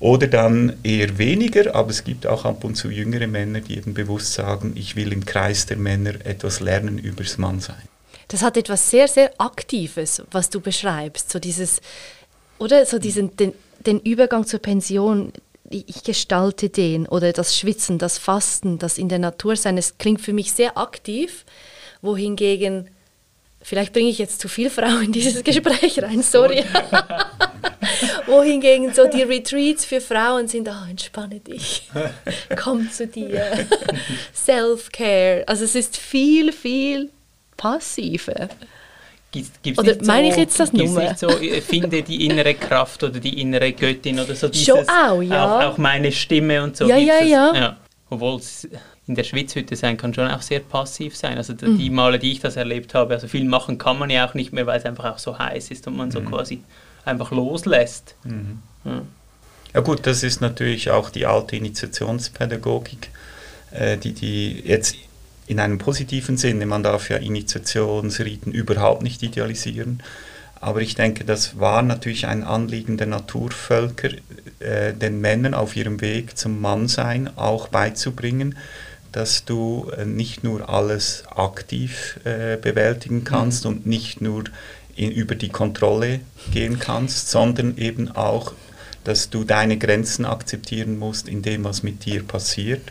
Oder 0.00 0.26
dann 0.26 0.76
eher 0.82 1.18
weniger, 1.18 1.74
aber 1.74 1.90
es 1.90 2.04
gibt 2.04 2.26
auch 2.26 2.44
ab 2.44 2.64
und 2.64 2.74
zu 2.74 2.90
jüngere 2.90 3.26
Männer, 3.26 3.60
die 3.60 3.76
eben 3.76 3.94
bewusst 3.94 4.34
sagen, 4.34 4.72
ich 4.76 4.96
will 4.96 5.12
im 5.12 5.24
Kreis 5.24 5.66
der 5.66 5.76
Männer 5.76 6.14
etwas 6.24 6.60
lernen 6.60 6.98
übers 6.98 7.38
Mannsein. 7.38 7.88
Das 8.28 8.42
hat 8.42 8.56
etwas 8.56 8.90
sehr, 8.90 9.08
sehr 9.08 9.32
Aktives, 9.38 10.22
was 10.30 10.50
du 10.50 10.60
beschreibst. 10.60 11.30
So 11.30 11.38
dieses, 11.38 11.80
oder 12.58 12.84
so 12.86 12.98
diesen, 12.98 13.36
den, 13.36 13.52
den 13.86 14.00
Übergang 14.00 14.46
zur 14.46 14.60
Pension. 14.60 15.32
ich 15.70 16.02
gestalte 16.02 16.68
den 16.68 17.06
oder 17.06 17.32
das 17.32 17.56
Schwitzen, 17.56 17.98
das 17.98 18.18
Fasten, 18.18 18.78
das 18.78 18.98
in 18.98 19.08
der 19.08 19.18
Natur 19.18 19.56
sein, 19.56 19.78
es 19.78 19.98
klingt 19.98 20.20
für 20.20 20.32
mich 20.32 20.52
sehr 20.52 20.76
aktiv, 20.76 21.44
wohingegen, 22.02 22.88
vielleicht 23.64 23.92
bringe 23.92 24.10
ich 24.10 24.18
jetzt 24.18 24.40
zu 24.40 24.46
viel 24.46 24.70
Frau 24.70 24.98
in 24.98 25.10
dieses 25.10 25.42
Gespräch 25.42 26.00
rein, 26.00 26.22
sorry. 26.22 26.62
wohingegen 28.26 28.94
so 28.94 29.08
die 29.08 29.22
Retreats 29.22 29.84
für 29.84 30.00
Frauen 30.00 30.48
sind, 30.48 30.68
oh, 30.68 30.88
entspanne 30.88 31.40
dich, 31.40 31.90
komm 32.56 32.90
zu 32.90 33.06
dir, 33.06 33.66
Self-Care. 34.34 35.44
Also 35.46 35.64
es 35.64 35.74
ist 35.74 35.96
viel, 35.96 36.52
viel 36.52 37.10
passiver. 37.56 38.48
Gibt's, 39.32 39.50
gibt's 39.62 39.80
Oder 39.80 39.94
nicht 39.94 40.06
meine 40.06 40.26
so, 40.28 40.32
ich 40.32 40.38
jetzt 40.38 40.60
das 40.60 40.72
nur? 40.72 41.02
nicht 41.02 41.18
so, 41.18 41.28
äh, 41.28 41.60
finde 41.60 42.02
die 42.02 42.26
innere 42.26 42.54
Kraft 42.54 43.02
oder 43.02 43.18
die 43.18 43.40
innere 43.40 43.72
Göttin 43.72 44.20
oder 44.20 44.34
so 44.34 44.48
dieses, 44.48 44.66
Schon 44.66 44.88
auch, 44.88 45.20
ja. 45.22 45.58
auch, 45.58 45.72
auch 45.72 45.78
meine 45.78 46.12
Stimme 46.12 46.62
und 46.62 46.76
so. 46.76 46.86
Ja, 46.86 46.96
ja, 46.96 47.18
das, 47.18 47.28
ja. 47.28 47.76
Obwohl 48.10 48.36
es 48.36 48.68
in 49.06 49.14
der 49.14 49.24
Schwitzhütte 49.24 49.76
sein 49.76 49.96
kann 49.96 50.14
schon 50.14 50.28
auch 50.30 50.40
sehr 50.42 50.60
passiv 50.60 51.14
sein. 51.16 51.36
Also 51.36 51.52
die- 51.52 51.66
Mhm. 51.66 51.78
die 51.78 51.90
Male, 51.90 52.18
die 52.18 52.32
ich 52.32 52.40
das 52.40 52.56
erlebt 52.56 52.94
habe, 52.94 53.14
also 53.14 53.28
viel 53.28 53.44
machen 53.44 53.76
kann 53.78 53.98
man 53.98 54.08
ja 54.10 54.26
auch 54.26 54.34
nicht 54.34 54.52
mehr, 54.52 54.66
weil 54.66 54.78
es 54.78 54.86
einfach 54.86 55.04
auch 55.04 55.18
so 55.18 55.38
heiß 55.38 55.70
ist 55.70 55.86
und 55.86 55.96
man 55.96 56.08
Mhm. 56.08 56.12
so 56.12 56.20
quasi 56.22 56.62
einfach 57.04 57.30
loslässt. 57.30 58.14
Ja. 58.84 59.02
Ja 59.74 59.80
gut, 59.80 60.06
das 60.06 60.22
ist 60.22 60.40
natürlich 60.40 60.90
auch 60.90 61.10
die 61.10 61.26
alte 61.26 61.56
Initiationspädagogik, 61.56 63.10
äh, 63.72 63.96
die, 63.98 64.12
die 64.12 64.60
jetzt 64.64 64.94
in 65.46 65.60
einem 65.60 65.78
positiven 65.78 66.36
Sinne, 66.38 66.64
man 66.64 66.82
darf 66.82 67.10
ja 67.10 67.16
Initiationsriten 67.18 68.52
überhaupt 68.52 69.02
nicht 69.02 69.22
idealisieren, 69.22 70.02
aber 70.60 70.80
ich 70.80 70.94
denke, 70.94 71.24
das 71.24 71.58
war 71.58 71.82
natürlich 71.82 72.26
ein 72.26 72.42
Anliegen 72.44 72.96
der 72.96 73.08
Naturvölker, 73.08 74.10
äh, 74.60 74.94
den 74.94 75.20
Männern 75.20 75.52
auf 75.54 75.76
ihrem 75.76 76.00
Weg 76.00 76.38
zum 76.38 76.60
Mannsein 76.62 77.36
auch 77.36 77.68
beizubringen, 77.68 78.56
dass 79.14 79.44
du 79.44 79.90
äh, 79.96 80.04
nicht 80.04 80.42
nur 80.42 80.68
alles 80.68 81.22
aktiv 81.34 82.18
äh, 82.24 82.56
bewältigen 82.56 83.22
kannst 83.22 83.64
und 83.64 83.86
nicht 83.86 84.20
nur 84.20 84.44
in, 84.96 85.12
über 85.12 85.36
die 85.36 85.50
Kontrolle 85.50 86.20
gehen 86.52 86.80
kannst, 86.80 87.30
sondern 87.30 87.78
eben 87.78 88.10
auch, 88.10 88.52
dass 89.04 89.30
du 89.30 89.44
deine 89.44 89.78
Grenzen 89.78 90.24
akzeptieren 90.24 90.98
musst 90.98 91.28
in 91.28 91.42
dem, 91.42 91.62
was 91.62 91.84
mit 91.84 92.04
dir 92.04 92.24
passiert 92.24 92.82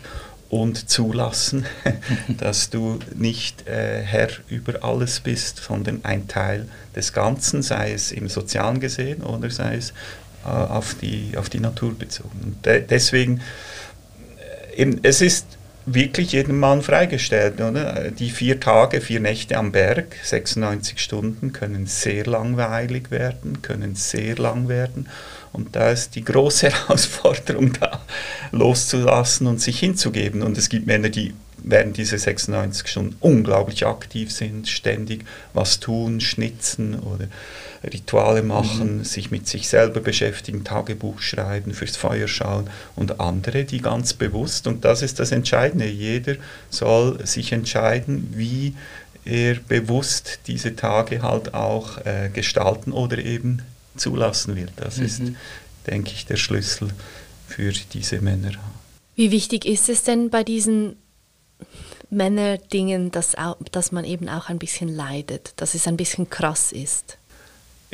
und 0.49 0.89
zulassen, 0.89 1.65
dass 2.37 2.69
du 2.69 2.99
nicht 3.15 3.67
äh, 3.67 4.01
Herr 4.01 4.29
über 4.47 4.81
alles 4.83 5.19
bist, 5.19 5.57
sondern 5.57 6.05
ein 6.05 6.29
Teil 6.29 6.69
des 6.95 7.11
Ganzen, 7.11 7.63
sei 7.63 7.91
es 7.91 8.13
im 8.13 8.29
Sozialen 8.29 8.79
gesehen 8.79 9.23
oder 9.23 9.49
sei 9.49 9.75
es 9.75 9.91
äh, 10.45 10.47
auf, 10.47 10.95
die, 11.01 11.33
auf 11.35 11.49
die 11.49 11.59
Natur 11.59 11.97
bezogen. 11.97 12.39
Und 12.43 12.65
de 12.65 12.81
deswegen, 12.87 13.41
äh, 14.71 14.81
eben, 14.81 14.99
es 15.03 15.19
ist 15.19 15.52
wirklich 15.85 16.31
jedem 16.31 16.59
Mann 16.59 16.81
freigestellt. 16.81 17.61
Oder? 17.61 18.11
Die 18.11 18.29
vier 18.29 18.59
Tage, 18.59 19.01
vier 19.01 19.19
Nächte 19.19 19.57
am 19.57 19.71
Berg, 19.71 20.15
96 20.23 20.99
Stunden, 20.99 21.53
können 21.53 21.87
sehr 21.87 22.25
langweilig 22.25 23.11
werden, 23.11 23.61
können 23.61 23.95
sehr 23.95 24.35
lang 24.35 24.67
werden. 24.67 25.09
Und 25.51 25.75
da 25.75 25.91
ist 25.91 26.15
die 26.15 26.23
große 26.23 26.69
Herausforderung, 26.71 27.73
da 27.79 28.01
loszulassen 28.51 29.47
und 29.47 29.61
sich 29.61 29.79
hinzugeben. 29.79 30.41
Und 30.41 30.57
es 30.57 30.69
gibt 30.69 30.87
Männer, 30.87 31.09
die 31.09 31.33
während 31.63 31.97
dieser 31.97 32.17
96 32.17 32.87
Stunden 32.87 33.15
unglaublich 33.19 33.85
aktiv 33.85 34.31
sind, 34.31 34.67
ständig 34.67 35.23
was 35.53 35.79
tun, 35.79 36.19
schnitzen 36.19 36.99
oder 36.99 37.27
Rituale 37.83 38.43
machen, 38.43 39.03
sich 39.03 39.31
mit 39.31 39.47
sich 39.47 39.67
selber 39.67 39.99
beschäftigen, 39.99 40.63
Tagebuch 40.63 41.19
schreiben, 41.19 41.73
fürs 41.73 41.97
Feuer 41.97 42.27
schauen 42.27 42.69
und 42.95 43.19
andere, 43.19 43.65
die 43.65 43.81
ganz 43.81 44.13
bewusst, 44.13 44.67
und 44.67 44.85
das 44.85 45.01
ist 45.01 45.19
das 45.19 45.31
Entscheidende, 45.31 45.87
jeder 45.87 46.35
soll 46.69 47.25
sich 47.25 47.51
entscheiden, 47.51 48.33
wie 48.35 48.75
er 49.25 49.55
bewusst 49.55 50.39
diese 50.47 50.75
Tage 50.75 51.21
halt 51.21 51.53
auch 51.53 51.97
äh, 52.05 52.29
gestalten 52.33 52.91
oder 52.91 53.17
eben 53.17 53.61
zulassen 53.95 54.55
will. 54.55 54.69
Das 54.75 54.97
ist, 54.97 55.21
denke 55.87 56.11
ich, 56.11 56.25
der 56.25 56.37
Schlüssel 56.37 56.89
für 57.47 57.71
diese 57.71 58.21
Männer. 58.21 58.51
Wie 59.15 59.31
wichtig 59.31 59.65
ist 59.65 59.89
es 59.89 60.03
denn 60.03 60.29
bei 60.29 60.43
diesen 60.43 60.95
Männerdingen, 62.09 63.11
dass, 63.11 63.35
dass 63.71 63.91
man 63.91 64.05
eben 64.05 64.29
auch 64.29 64.49
ein 64.49 64.59
bisschen 64.59 64.89
leidet, 64.89 65.53
dass 65.57 65.73
es 65.73 65.87
ein 65.87 65.97
bisschen 65.97 66.29
krass 66.29 66.71
ist? 66.71 67.17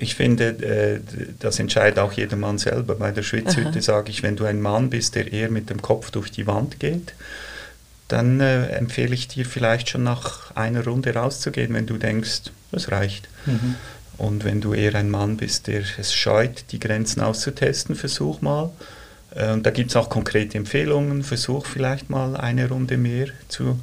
Ich 0.02 0.16
finde, 0.16 0.46
äh, 0.50 1.00
das 1.40 1.60
entscheidet 1.60 2.00
auch 2.00 2.14
jeder 2.14 2.38
Mann 2.38 2.58
selber. 2.58 2.96
Bei 2.96 3.12
der 3.12 3.24
Schwitzhütte 3.24 3.82
sage 3.82 4.12
ich, 4.12 4.24
wenn 4.24 4.36
du 4.38 4.46
ein 4.46 4.62
Mann 4.62 4.90
bist, 4.90 5.16
der 5.16 5.32
eher 5.32 5.50
mit 5.50 5.70
dem 5.70 5.82
Kopf 5.82 6.10
durch 6.12 6.32
die 6.32 6.48
Wand 6.48 6.80
geht, 6.80 7.14
dann 8.08 8.40
äh, 8.40 8.68
empfehle 8.70 9.14
ich 9.14 9.28
dir 9.28 9.46
vielleicht 9.46 9.90
schon 9.90 10.04
nach 10.04 10.56
einer 10.56 10.84
Runde 10.86 11.14
rauszugehen, 11.14 11.74
wenn 11.74 11.86
du 11.86 11.98
denkst, 11.98 12.44
das 12.72 12.92
reicht. 12.92 13.28
Und 14.18 14.44
wenn 14.46 14.62
du 14.62 14.74
eher 14.74 14.96
ein 14.96 15.10
Mann 15.10 15.38
bist, 15.38 15.68
der 15.68 15.84
es 15.98 16.14
scheut, 16.14 16.66
die 16.72 16.80
Grenzen 16.80 17.22
auszutesten, 17.22 17.96
versuch 17.96 18.42
mal. 18.42 18.70
Äh, 19.36 19.52
Und 19.52 19.66
da 19.66 19.72
gibt 19.72 19.90
es 19.92 19.96
auch 19.96 20.10
konkrete 20.10 20.58
Empfehlungen. 20.58 21.24
Versuch 21.24 21.66
vielleicht 21.66 22.10
mal 22.10 22.36
eine 22.38 22.70
Runde 22.70 22.98
mehr 22.98 23.28
zu, 23.50 23.80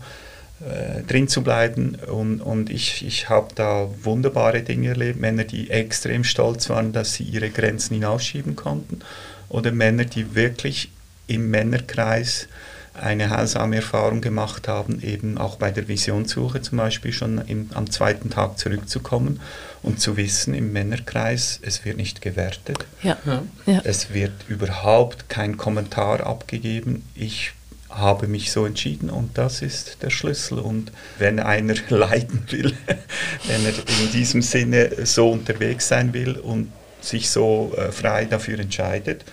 äh, 0.61 1.03
drin 1.03 1.29
zu 1.29 1.43
bleiben. 1.43 1.97
Und, 2.11 2.41
und 2.41 2.71
ich, 2.71 3.07
ich 3.07 3.29
habe 3.29 3.49
da 3.55 3.89
wunderbare 4.03 4.63
Dinge 4.63 4.89
erlebt. 4.89 5.21
Männer, 5.21 5.45
die 5.45 5.71
extrem 5.71 6.25
stolz 6.25 6.71
waren, 6.71 6.93
dass 6.93 7.15
sie 7.15 7.25
ihre 7.25 7.51
Grenzen 7.51 7.95
hinausschieben 7.95 8.57
konnten. 8.57 9.01
Oder 9.49 9.73
Männer, 9.73 10.05
die 10.05 10.35
wirklich 10.35 10.91
im 11.27 11.51
Männerkreis 11.51 12.49
eine 12.95 13.31
heilsame 13.31 13.77
Erfahrung 13.77 14.21
gemacht 14.21 14.69
haben, 14.69 15.03
eben 15.03 15.39
auch 15.39 15.57
bei 15.57 15.71
der 15.71 15.89
Visionssuche 15.89 16.63
zum 16.63 16.79
Beispiel 16.79 17.13
schon 17.13 17.39
im, 17.47 17.69
am 17.75 17.91
zweiten 17.91 18.31
Tag 18.31 18.59
zurückzukommen 18.59 19.41
und 19.83 20.01
zu 20.01 20.17
wissen, 20.17 20.55
im 20.55 20.73
Männerkreis, 20.73 21.61
es 21.63 21.85
wird 21.85 21.99
nicht 21.99 22.23
gewertet. 22.23 22.87
Ja. 23.03 23.17
Ja. 23.27 23.43
ja. 23.67 23.81
Es 23.85 24.13
wird 24.15 24.33
überhaupt 24.49 25.29
kein 25.29 25.57
Kommentar 25.57 26.27
abgegeben. 26.27 27.05
Ich 27.15 27.53
habe 27.97 28.29
mich 28.29 28.53
so 28.53 28.67
entschieden 28.67 29.11
und 29.11 29.39
das 29.39 29.63
ist 29.63 30.03
der 30.03 30.11
Schlüssel. 30.11 30.59
Und 30.59 30.93
wenn 31.19 31.41
einer 31.41 31.75
leiden 31.89 32.45
will, 32.51 32.73
wenn 33.47 33.65
er 33.65 33.73
in 34.03 34.13
diesem 34.13 34.43
Sinne 34.43 34.91
so 35.05 35.31
unterwegs 35.31 35.89
sein 35.89 36.13
will 36.13 36.37
und 36.37 36.73
sich 37.01 37.31
so 37.31 37.73
äh, 37.77 37.93
frei 37.93 38.25
dafür 38.25 38.59
entscheidet, 38.59 39.25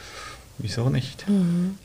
wieso 0.59 0.89
nicht? 0.89 1.25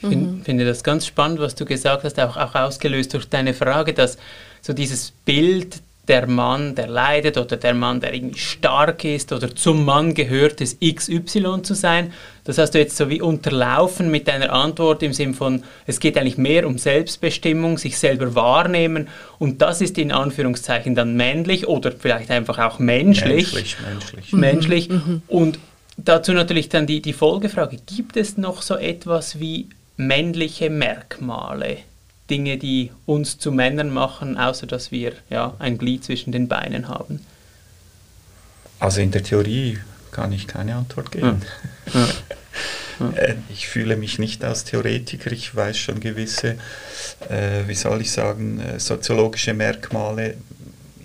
Ich 0.00 0.08
find, 0.08 0.44
finde 0.44 0.64
das 0.64 0.85
ganz 0.85 1.06
spannend, 1.06 1.40
was 1.40 1.54
du 1.54 1.64
gesagt 1.64 2.04
hast, 2.04 2.20
auch, 2.20 2.37
auch 2.37 2.54
ausgelöst 2.54 3.14
durch 3.14 3.28
deine 3.28 3.54
Frage, 3.54 3.94
dass 3.94 4.18
so 4.61 4.73
dieses 4.73 5.12
Bild 5.25 5.80
der 6.08 6.26
Mann, 6.26 6.75
der 6.75 6.88
leidet 6.88 7.37
oder 7.37 7.56
der 7.56 7.75
Mann, 7.75 8.00
der 8.00 8.14
irgendwie 8.14 8.38
stark 8.38 9.04
ist 9.04 9.32
oder 9.32 9.54
zum 9.54 9.85
Mann 9.85 10.14
gehört 10.14 10.61
es 10.61 10.78
XY 10.80 11.62
zu 11.62 11.75
sein, 11.75 12.12
das 12.49 12.57
hast 12.57 12.71
du 12.71 12.78
jetzt 12.78 12.97
so 12.97 13.11
wie 13.11 13.21
unterlaufen 13.21 14.11
mit 14.11 14.26
deiner 14.26 14.55
Antwort 14.55 15.02
im 15.02 15.12
Sinn 15.12 15.35
von, 15.35 15.64
es 15.87 16.00
geht 16.00 16.17
eigentlich 16.17 16.38
mehr 16.38 16.67
um 16.67 16.78
Selbstbestimmung, 16.78 17.76
sich 17.76 17.99
selber 17.99 18.35
wahrnehmen 18.35 19.09
und 19.38 19.61
das 19.61 19.83
ist 19.83 19.99
in 19.99 20.12
Anführungszeichen 20.12 20.95
dann 20.95 21.14
männlich 21.14 21.69
oder 21.69 21.93
vielleicht 21.93 22.31
einfach 22.31 22.59
auch 22.59 22.78
menschlich 22.78 23.52
Menschlich, 23.52 23.76
menschlich. 23.83 24.33
menschlich. 24.33 24.90
Und 25.26 25.59
dazu 25.99 26.33
natürlich 26.33 26.71
dann 26.71 26.87
die, 26.87 27.02
die 27.02 27.12
Folgefrage, 27.12 27.76
gibt 27.85 28.17
es 28.17 28.38
noch 28.38 28.62
so 28.62 28.76
etwas 28.76 29.38
wie 29.38 29.69
männliche 29.99 30.71
Merkmale? 30.71 31.76
Dinge, 32.31 32.57
die 32.57 32.93
uns 33.05 33.37
zu 33.37 33.52
Männern 33.52 33.90
machen, 33.90 34.38
außer 34.38 34.67
dass 34.67 34.90
wir 34.90 35.12
ja, 35.28 35.52
ein 35.59 35.76
Glied 35.76 36.02
zwischen 36.02 36.33
den 36.33 36.49
Beinen 36.49 36.88
haben? 36.88 37.21
Also 38.81 39.02
in 39.02 39.11
der 39.11 39.23
Theorie 39.23 39.81
kann 40.12 40.33
ich 40.33 40.47
keine 40.47 40.76
Antwort 40.76 41.12
geben. 41.12 41.43
Äh, 41.95 43.35
Ich 43.52 43.68
fühle 43.68 43.97
mich 43.97 44.18
nicht 44.18 44.45
als 44.45 44.64
Theoretiker, 44.64 45.30
ich 45.30 45.54
weiß 45.54 45.76
schon 45.78 46.00
gewisse, 46.00 46.57
äh, 47.28 47.62
wie 47.66 47.75
soll 47.75 48.00
ich 48.00 48.11
sagen, 48.11 48.61
äh, 48.61 48.80
soziologische 48.80 49.54
Merkmale. 49.54 50.35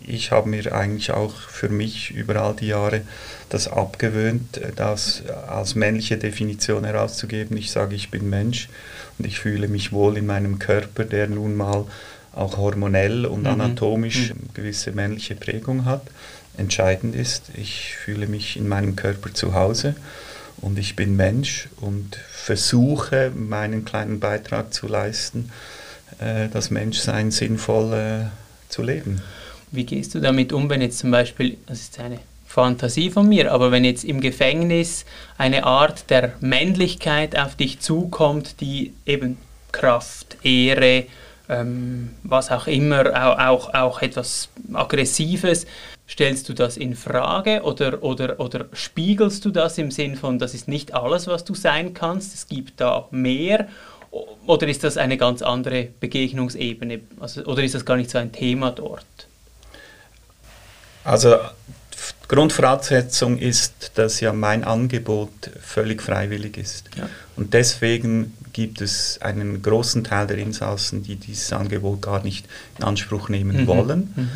Ich 0.06 0.32
habe 0.32 0.50
mir 0.50 0.74
eigentlich 0.74 1.12
auch 1.12 1.34
für 1.34 1.70
mich 1.70 2.12
über 2.12 2.36
all 2.38 2.56
die 2.56 2.68
Jahre 2.68 3.02
das 3.50 3.68
abgewöhnt, 3.68 4.58
äh, 4.58 4.72
das 4.76 5.22
als 5.48 5.76
männliche 5.76 6.18
Definition 6.18 6.84
herauszugeben. 6.84 7.56
Ich 7.58 7.70
sage, 7.72 7.96
ich 7.96 8.10
bin 8.10 8.30
Mensch 8.30 8.70
und 9.20 9.28
ich 9.28 9.40
fühle 9.40 9.68
mich 9.68 9.92
wohl 9.92 10.18
in 10.18 10.26
meinem 10.26 10.58
Körper, 10.60 11.06
der 11.06 11.28
nun 11.28 11.56
mal 11.56 11.86
auch 12.34 12.58
hormonell 12.58 13.28
und 13.28 13.42
Mhm. 13.42 13.48
anatomisch 13.48 14.32
eine 14.32 14.50
gewisse 14.56 14.92
männliche 14.94 15.36
Prägung 15.36 15.86
hat. 15.86 16.02
Entscheidend 16.58 17.16
ist, 17.16 17.44
ich 17.56 17.96
fühle 17.96 18.26
mich 18.28 18.58
in 18.58 18.68
meinem 18.68 18.96
Körper 18.96 19.32
zu 19.34 19.54
Hause 19.54 19.96
und 20.64 20.80
ich 20.80 20.96
bin 20.96 21.16
Mensch 21.16 21.68
und 21.82 22.16
versuche 22.16 23.32
meinen 23.36 23.86
kleinen 23.86 24.20
Beitrag 24.20 24.74
zu 24.74 24.88
leisten, 24.88 25.52
äh, 26.20 26.48
das 26.50 26.72
Menschsein 26.72 27.32
sinnvoll 27.32 27.94
äh, 27.94 28.72
zu 28.72 28.82
leben. 28.82 29.22
Wie 29.72 29.86
gehst 29.86 30.16
du 30.16 30.20
damit 30.20 30.54
um, 30.54 30.70
wenn 30.70 30.82
jetzt 30.82 31.00
zum 31.00 31.12
Beispiel, 31.12 31.58
das 31.68 31.82
ist 31.82 32.00
eine 32.00 32.20
Fantasie 32.54 33.10
von 33.10 33.28
mir. 33.28 33.52
Aber 33.52 33.72
wenn 33.72 33.84
jetzt 33.84 34.04
im 34.04 34.22
Gefängnis 34.22 35.06
eine 35.40 35.64
Art 35.64 36.12
der 36.12 36.34
Männlichkeit 36.40 37.36
auf 37.36 37.56
dich 37.56 37.80
zukommt, 37.80 38.62
die 38.62 38.94
eben 39.08 39.38
Kraft, 39.72 40.38
Ehre, 40.44 41.06
ähm, 41.50 42.12
was 42.22 42.52
auch 42.52 42.68
immer, 42.68 43.08
auch, 43.08 43.40
auch, 43.40 43.74
auch 43.74 44.02
etwas 44.04 44.50
Aggressives, 44.72 45.66
stellst 46.08 46.50
du 46.50 46.54
das 46.54 46.78
in 46.78 46.96
Frage 46.96 47.64
oder, 47.64 48.04
oder, 48.04 48.40
oder 48.40 48.66
spiegelst 48.74 49.46
du 49.46 49.52
das 49.52 49.78
im 49.78 49.92
Sinn 49.92 50.16
von, 50.16 50.40
das 50.40 50.54
ist 50.54 50.68
nicht 50.68 50.94
alles, 50.94 51.28
was 51.28 51.44
du 51.44 51.56
sein 51.56 51.94
kannst, 51.94 52.34
es 52.34 52.48
gibt 52.48 52.82
da 52.82 53.08
mehr? 53.12 53.68
Oder 54.46 54.68
ist 54.68 54.84
das 54.84 54.98
eine 54.98 55.18
ganz 55.18 55.42
andere 55.42 55.88
Begegnungsebene? 56.00 57.00
Also, 57.20 57.44
oder 57.46 57.64
ist 57.64 57.74
das 57.74 57.84
gar 57.84 57.98
nicht 57.98 58.12
so 58.12 58.20
ein 58.20 58.32
Thema 58.32 58.70
dort? 58.70 59.06
Also 61.04 61.38
Grundvoraussetzung 62.28 63.38
ist, 63.38 63.92
dass 63.96 64.20
ja 64.20 64.34
mein 64.34 64.64
Angebot 64.64 65.52
völlig 65.62 66.02
freiwillig 66.02 66.58
ist. 66.58 66.90
Ja. 66.96 67.10
Und 67.36 67.54
deswegen 67.54 68.34
gibt 68.54 68.82
es 68.82 69.20
einen 69.22 69.62
großen 69.62 70.04
Teil 70.04 70.28
der 70.28 70.38
Insassen, 70.38 71.04
die 71.04 71.16
dieses 71.16 71.52
Angebot 71.52 72.02
gar 72.02 72.24
nicht 72.24 72.46
in 72.78 72.84
Anspruch 72.84 73.30
nehmen 73.30 73.62
mhm. 73.62 73.68
wollen. 73.68 74.14
Mhm. 74.16 74.30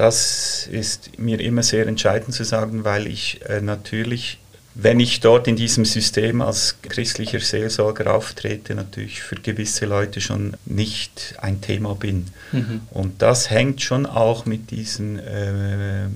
Das 0.00 0.66
ist 0.66 1.18
mir 1.18 1.38
immer 1.40 1.62
sehr 1.62 1.86
entscheidend 1.86 2.34
zu 2.34 2.42
sagen, 2.42 2.84
weil 2.84 3.06
ich 3.06 3.42
äh, 3.46 3.60
natürlich, 3.60 4.38
wenn 4.74 4.98
ich 4.98 5.20
dort 5.20 5.46
in 5.46 5.56
diesem 5.56 5.84
System 5.84 6.40
als 6.40 6.76
christlicher 6.80 7.40
Seelsorger 7.40 8.14
auftrete, 8.14 8.74
natürlich 8.74 9.20
für 9.20 9.34
gewisse 9.34 9.84
Leute 9.84 10.22
schon 10.22 10.56
nicht 10.64 11.34
ein 11.42 11.60
Thema 11.60 11.94
bin. 11.96 12.28
Mhm. 12.50 12.80
Und 12.92 13.20
das 13.20 13.50
hängt 13.50 13.82
schon 13.82 14.06
auch 14.06 14.46
mit 14.46 14.70
diesen 14.70 15.18
äh, 15.18 16.06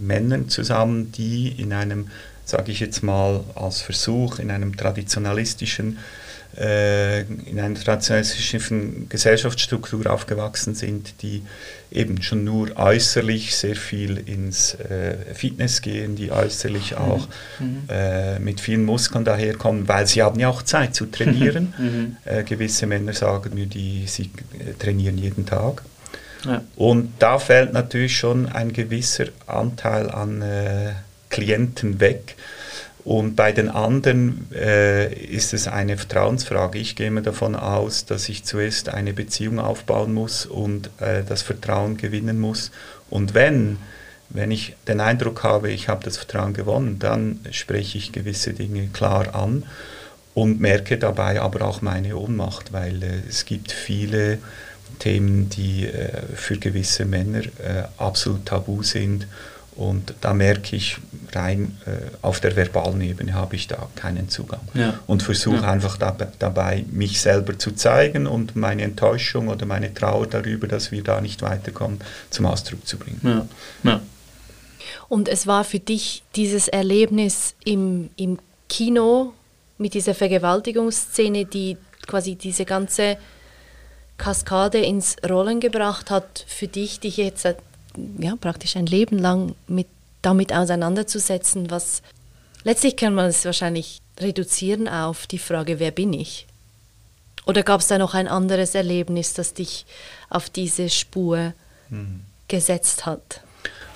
Männern 0.00 0.48
zusammen, 0.48 1.12
die 1.12 1.46
in 1.46 1.72
einem, 1.72 2.08
sage 2.44 2.72
ich 2.72 2.80
jetzt 2.80 3.04
mal, 3.04 3.44
als 3.54 3.82
Versuch 3.82 4.40
in 4.40 4.50
einem 4.50 4.76
traditionalistischen 4.76 5.98
in 6.54 7.58
einer 7.58 7.74
traditionalistischen 7.74 9.08
Gesellschaftsstruktur 9.08 10.10
aufgewachsen 10.10 10.74
sind, 10.74 11.22
die 11.22 11.42
eben 11.90 12.22
schon 12.22 12.44
nur 12.44 12.76
äußerlich 12.76 13.54
sehr 13.54 13.76
viel 13.76 14.18
ins 14.18 14.74
äh, 14.74 15.34
Fitness 15.34 15.82
gehen, 15.82 16.16
die 16.16 16.30
äußerlich 16.30 16.92
mhm. 16.92 16.98
auch 16.98 17.28
mhm. 17.58 17.82
äh, 17.88 18.38
mit 18.38 18.60
vielen 18.60 18.84
Muskeln 18.84 19.24
daherkommen, 19.24 19.88
weil 19.88 20.06
sie 20.06 20.22
haben 20.22 20.40
ja 20.40 20.48
auch 20.48 20.62
Zeit 20.62 20.94
zu 20.94 21.06
trainieren. 21.06 21.74
Mhm. 21.82 22.16
Äh, 22.24 22.44
gewisse 22.44 22.86
Männer 22.86 23.12
sagen 23.12 23.54
mir, 23.54 23.66
die 23.66 24.04
sie 24.06 24.30
äh, 24.58 24.74
trainieren 24.78 25.18
jeden 25.18 25.46
Tag. 25.46 25.82
Ja. 26.44 26.62
Und 26.76 27.14
da 27.18 27.38
fällt 27.38 27.72
natürlich 27.72 28.16
schon 28.16 28.46
ein 28.46 28.72
gewisser 28.72 29.26
Anteil 29.46 30.10
an 30.10 30.42
äh, 30.42 30.92
Klienten 31.30 31.98
weg. 31.98 32.36
Und 33.04 33.34
bei 33.34 33.50
den 33.50 33.68
anderen 33.68 34.46
äh, 34.52 35.12
ist 35.12 35.54
es 35.54 35.66
eine 35.66 35.96
Vertrauensfrage. 35.96 36.78
Ich 36.78 36.94
gehe 36.94 37.10
mir 37.10 37.22
davon 37.22 37.56
aus, 37.56 38.04
dass 38.04 38.28
ich 38.28 38.44
zuerst 38.44 38.88
eine 38.90 39.12
Beziehung 39.12 39.58
aufbauen 39.58 40.14
muss 40.14 40.46
und 40.46 40.90
äh, 41.00 41.24
das 41.24 41.42
Vertrauen 41.42 41.96
gewinnen 41.96 42.38
muss. 42.38 42.70
Und 43.10 43.34
wenn, 43.34 43.78
wenn 44.28 44.52
ich 44.52 44.76
den 44.86 45.00
Eindruck 45.00 45.42
habe, 45.42 45.70
ich 45.70 45.88
habe 45.88 46.04
das 46.04 46.16
Vertrauen 46.16 46.54
gewonnen, 46.54 47.00
dann 47.00 47.40
spreche 47.50 47.98
ich 47.98 48.12
gewisse 48.12 48.52
Dinge 48.52 48.86
klar 48.92 49.34
an 49.34 49.64
und 50.34 50.60
merke 50.60 50.96
dabei 50.96 51.40
aber 51.40 51.66
auch 51.66 51.82
meine 51.82 52.16
Ohnmacht, 52.16 52.72
weil 52.72 53.02
äh, 53.02 53.22
es 53.28 53.44
gibt 53.46 53.72
viele 53.72 54.38
Themen, 55.00 55.48
die 55.48 55.86
äh, 55.86 56.22
für 56.34 56.56
gewisse 56.56 57.04
Männer 57.04 57.40
äh, 57.40 57.84
absolut 57.98 58.46
tabu 58.46 58.84
sind. 58.84 59.26
Und 59.74 60.14
da 60.20 60.34
merke 60.34 60.76
ich, 60.76 60.98
rein 61.32 61.78
äh, 61.86 62.10
auf 62.20 62.40
der 62.40 62.56
verbalen 62.56 63.00
Ebene 63.00 63.32
habe 63.32 63.56
ich 63.56 63.68
da 63.68 63.88
keinen 63.96 64.28
Zugang. 64.28 64.60
Ja. 64.74 65.00
Und 65.06 65.22
versuche 65.22 65.56
ja. 65.56 65.70
einfach 65.70 65.96
da, 65.96 66.14
dabei, 66.38 66.84
mich 66.90 67.20
selber 67.20 67.58
zu 67.58 67.72
zeigen 67.72 68.26
und 68.26 68.54
meine 68.54 68.82
Enttäuschung 68.82 69.48
oder 69.48 69.64
meine 69.64 69.94
Trauer 69.94 70.26
darüber, 70.26 70.68
dass 70.68 70.92
wir 70.92 71.02
da 71.02 71.20
nicht 71.20 71.40
weiterkommen, 71.40 72.00
zum 72.28 72.46
Ausdruck 72.46 72.86
zu 72.86 72.98
bringen. 72.98 73.48
Ja. 73.82 74.00
Und 75.08 75.28
es 75.28 75.46
war 75.46 75.64
für 75.64 75.78
dich 75.78 76.22
dieses 76.36 76.68
Erlebnis 76.68 77.54
im, 77.64 78.10
im 78.16 78.38
Kino 78.68 79.32
mit 79.78 79.94
dieser 79.94 80.14
Vergewaltigungsszene, 80.14 81.44
die 81.46 81.76
quasi 82.06 82.34
diese 82.36 82.64
ganze 82.64 83.16
Kaskade 84.16 84.78
ins 84.78 85.16
Rollen 85.28 85.60
gebracht 85.60 86.10
hat, 86.10 86.44
für 86.46 86.68
dich, 86.68 87.00
dich 87.00 87.16
jetzt 87.16 87.46
ja, 88.18 88.36
praktisch 88.36 88.76
ein 88.76 88.86
Leben 88.86 89.18
lang 89.18 89.54
mit, 89.68 89.86
damit 90.22 90.52
auseinanderzusetzen, 90.52 91.70
was 91.70 92.02
letztlich 92.64 92.96
kann 92.96 93.14
man 93.14 93.26
es 93.26 93.44
wahrscheinlich 93.44 94.00
reduzieren 94.20 94.88
auf 94.88 95.26
die 95.26 95.38
Frage, 95.38 95.78
wer 95.78 95.90
bin 95.90 96.12
ich? 96.12 96.46
Oder 97.44 97.62
gab 97.62 97.80
es 97.80 97.88
da 97.88 97.98
noch 97.98 98.14
ein 98.14 98.28
anderes 98.28 98.74
Erlebnis, 98.74 99.34
das 99.34 99.54
dich 99.54 99.84
auf 100.30 100.48
diese 100.48 100.88
Spur 100.90 101.54
hm. 101.88 102.20
gesetzt 102.48 103.04
hat? 103.04 103.40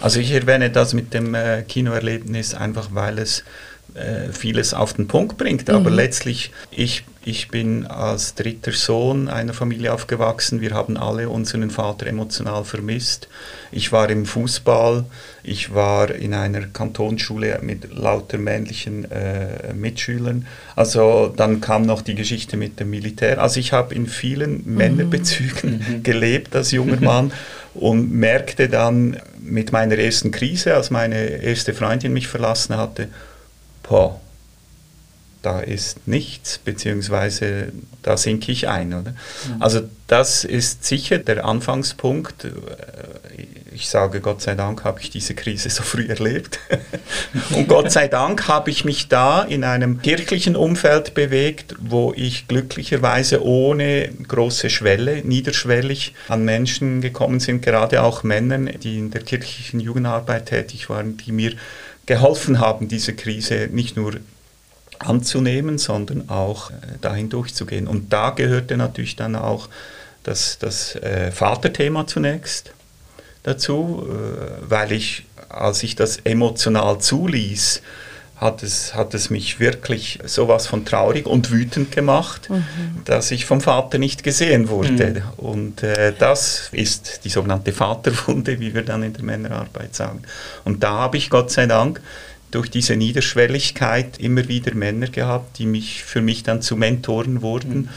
Also 0.01 0.21
ich 0.21 0.31
erwähne 0.31 0.71
das 0.71 0.93
mit 0.95 1.15
dem 1.15 1.35
äh, 1.35 1.63
Kinoerlebnis 1.63 2.55
einfach, 2.55 2.89
weil 2.93 3.19
es 3.19 3.45
äh, 3.95 4.33
vieles 4.33 4.75
auf 4.75 4.93
den 4.95 5.09
Punkt 5.09 5.39
bringt. 5.39 5.71
Aber 5.71 5.91
mhm. 5.91 5.97
letztlich, 5.97 6.51
ich, 6.71 7.05
ich 7.27 7.49
bin 7.49 7.87
als 7.87 8.37
dritter 8.37 8.71
Sohn 8.71 9.29
einer 9.29 9.53
Familie 9.53 9.93
aufgewachsen. 9.93 10.61
Wir 10.61 10.71
haben 10.75 10.97
alle 10.97 11.29
unseren 11.29 11.71
Vater 11.71 12.07
emotional 12.07 12.65
vermisst. 12.65 13.27
Ich 13.73 13.91
war 13.91 14.09
im 14.11 14.27
Fußball, 14.27 15.05
ich 15.43 15.75
war 15.75 16.15
in 16.15 16.35
einer 16.35 16.69
Kantonsschule 16.69 17.59
mit 17.63 17.93
lauter 17.93 18.39
männlichen 18.39 19.11
äh, 19.11 19.75
Mitschülern. 19.75 20.47
Also 20.77 21.35
dann 21.37 21.61
kam 21.61 21.83
noch 21.83 22.03
die 22.03 22.15
Geschichte 22.15 22.57
mit 22.57 22.79
dem 22.79 22.91
Militär. 22.91 23.43
Also 23.43 23.59
ich 23.59 23.73
habe 23.73 23.97
in 23.97 24.07
vielen 24.07 24.63
mhm. 24.65 24.77
Männerbezügen 24.77 25.85
mhm. 25.89 26.03
gelebt 26.05 26.55
als 26.55 26.71
junger 26.71 27.01
Mann 27.01 27.33
und 27.75 28.13
merkte 28.13 28.69
dann 28.69 29.17
mit 29.41 29.73
meiner 29.73 29.99
ersten 29.99 30.31
Krise, 30.31 30.75
als 30.75 30.91
meine 30.91 31.27
erste 31.27 31.75
Freundin 31.75 32.13
mich 32.13 32.29
verlassen 32.29 32.77
hatte, 32.77 33.09
boah, 33.83 34.21
da 35.43 35.61
ist 35.61 36.09
nichts, 36.09 36.59
beziehungsweise 36.59 37.73
da 38.03 38.17
sinke 38.17 38.51
ich 38.53 38.69
ein. 38.69 38.93
Oder? 38.95 39.13
Mhm. 39.13 39.63
Also 39.63 39.83
das 40.07 40.45
ist 40.45 40.85
sicher 40.85 41.19
der 41.19 41.45
Anfangspunkt. 41.45 42.47
Ich 43.73 43.89
sage, 43.89 44.21
Gott 44.21 44.41
sei 44.43 44.55
Dank 44.55 44.85
habe 44.85 45.01
ich 45.01 45.11
diese 45.11 45.35
Krise 45.35 45.69
so 45.71 45.83
früh 45.83 46.07
erlebt. 46.07 46.59
Und 47.55 47.69
Gott 47.69 47.93
sei 47.93 48.09
Dank 48.09 48.49
habe 48.49 48.71
ich 48.71 48.85
mich 48.85 49.09
da 49.09 49.43
in 49.43 49.65
einem 49.65 50.01
kirchlichen 50.03 50.57
Umfeld 50.57 51.15
bewegt, 51.15 51.75
wo 51.79 52.13
ich 52.17 52.49
glücklicherweise 52.49 53.45
ohne 53.45 54.09
große 54.27 54.71
Schwelle, 54.71 55.23
niederschwellig 55.25 56.15
an 56.29 56.45
Menschen 56.45 57.01
gekommen 57.03 57.41
sind, 57.41 57.63
gerade 57.63 58.03
auch 58.03 58.23
Männern, 58.23 58.71
die 58.83 58.99
in 58.99 59.11
der 59.11 59.23
kirchlichen 59.23 59.81
Jugendarbeit 59.81 60.47
tätig 60.47 60.89
waren, 60.89 61.17
die 61.19 61.33
mir 61.33 61.53
geholfen 62.07 62.61
haben, 62.61 62.89
diese 62.89 63.15
Krise 63.15 63.69
nicht 63.71 63.97
nur 63.97 64.15
anzunehmen, 64.99 65.79
sondern 65.79 66.29
auch 66.29 66.71
äh, 66.71 66.75
dahin 67.01 67.29
durchzugehen. 67.29 67.87
Und 67.87 68.13
da 68.13 68.31
gehörte 68.31 68.77
natürlich 68.77 69.17
dann 69.17 69.37
auch 69.37 69.69
das, 70.23 70.59
das 70.59 70.97
äh, 70.97 71.31
Vaterthema 71.31 72.07
zunächst 72.07 72.73
dazu, 73.43 74.07
äh, 74.09 74.71
weil 74.71 74.93
ich, 74.93 75.25
als 75.49 75.83
ich 75.83 75.97
das 75.97 76.19
emotional 76.25 76.99
zuließ, 77.01 77.83
hat 78.37 78.63
es, 78.63 78.95
hat 78.95 79.15
es 79.15 79.31
mich 79.31 79.61
wirklich 79.61 80.19
sowas 80.27 80.67
von 80.67 80.85
traurig 80.85 81.27
und 81.27 81.51
wütend 81.51 81.91
gemacht, 81.91 82.51
mhm. 82.51 82.65
dass 83.07 83.31
ich 83.31 83.47
vom 83.47 83.63
Vater 83.63 83.99
nicht 83.99 84.23
gesehen 84.25 84.69
wurde. 84.69 85.23
Mhm. 85.39 85.45
Und 85.45 85.83
äh, 85.83 86.13
das 86.19 86.69
ist 86.73 87.25
die 87.25 87.31
sogenannte 87.31 87.73
Vaterwunde, 87.73 88.61
wie 88.61 88.75
wir 88.75 88.83
dann 88.83 89.03
in 89.03 89.15
der 89.15 89.25
Männerarbeit 89.25 89.95
sagen. 89.95 90.23
Und 90.65 90.83
da 90.83 90.91
habe 90.91 91.17
ich 91.17 91.31
Gott 91.31 91.51
sei 91.51 91.67
Dank 91.67 92.03
durch 92.51 92.71
diese 92.71 92.97
Niederschwelligkeit 92.97 94.19
immer 94.19 94.49
wieder 94.49 94.75
Männer 94.75 95.09
gehabt, 95.09 95.59
die 95.59 95.67
mich 95.67 96.05
für 96.05 96.21
mich 96.21 96.43
dann 96.43 96.63
zu 96.63 96.77
Mentoren 96.77 97.43
wurden. 97.43 97.77
Mhm. 97.77 97.89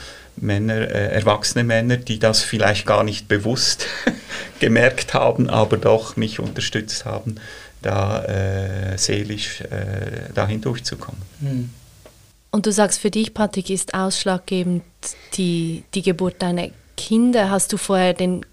Männer, 0.42 0.76
äh, 0.76 1.12
erwachsene 1.12 1.64
Männer, 1.64 1.98
die 1.98 2.20
das 2.20 2.42
vielleicht 2.42 2.86
gar 2.86 3.04
nicht 3.04 3.28
bewusst 3.28 3.88
gemerkt 4.60 5.14
haben, 5.14 5.50
aber 5.50 5.78
doch 5.78 6.16
mich 6.16 6.40
unterstützt 6.40 7.06
haben, 7.06 7.36
da 7.82 8.24
äh, 8.24 8.98
seelisch 8.98 9.62
äh, 9.62 10.32
dahin 10.34 10.62
durchzukommen. 10.62 11.22
Hm. 11.42 11.70
Und 12.52 12.66
du 12.66 12.72
sagst, 12.72 13.00
für 13.00 13.12
dich, 13.12 13.34
Patrick, 13.34 13.70
ist 13.70 13.94
ausschlaggebend 13.94 14.84
die, 15.36 15.84
die 15.94 16.02
Geburt 16.02 16.42
deiner 16.42 16.70
Kinder. 16.98 17.50
Hast 17.50 17.72
du 17.72 17.78
vorher 17.78 18.14
den, 18.14 18.46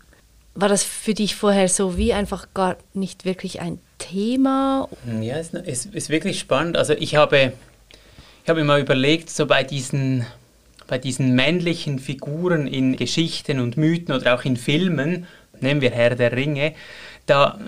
war 0.55 0.69
das 0.69 0.83
für 0.83 1.15
dich 1.15 1.35
vorher 1.35 1.69
so 1.69 1.97
wie 1.97 2.13
einfach 2.13 2.49
gar 2.53 2.77
nicht 2.93 3.25
wirklich 3.25 3.61
ein 3.61 3.79
Thema? 3.99 4.89
Ja, 5.21 5.37
es 5.37 5.51
ist, 5.51 5.95
ist 5.95 6.11
wirklich 6.11 6.39
spannend. 6.39 6.77
Also 6.77 6.93
ich 6.95 7.17
habe, 7.17 7.53
ich 8.43 8.49
habe 8.49 8.61
mir 8.61 8.67
mal 8.67 8.81
überlegt, 8.81 9.31
so 9.31 9.47
bei 9.47 9.65
diesen, 9.65 10.27
bei 10.87 10.99
diesen 10.99 11.35
männlichen 11.35 11.99
Figuren 11.99 12.67
in 12.67 12.97
Geschichten 12.97 13.61
und 13.61 13.77
Mythen 13.77 14.15
oder 14.15 14.35
auch 14.35 14.45
in 14.45 14.57
Filmen, 14.57 15.27
nehmen 15.61 15.81
wir 15.81 15.91
Herr 15.91 16.15
der 16.15 16.33
Ringe, 16.33 16.75
da 17.27 17.59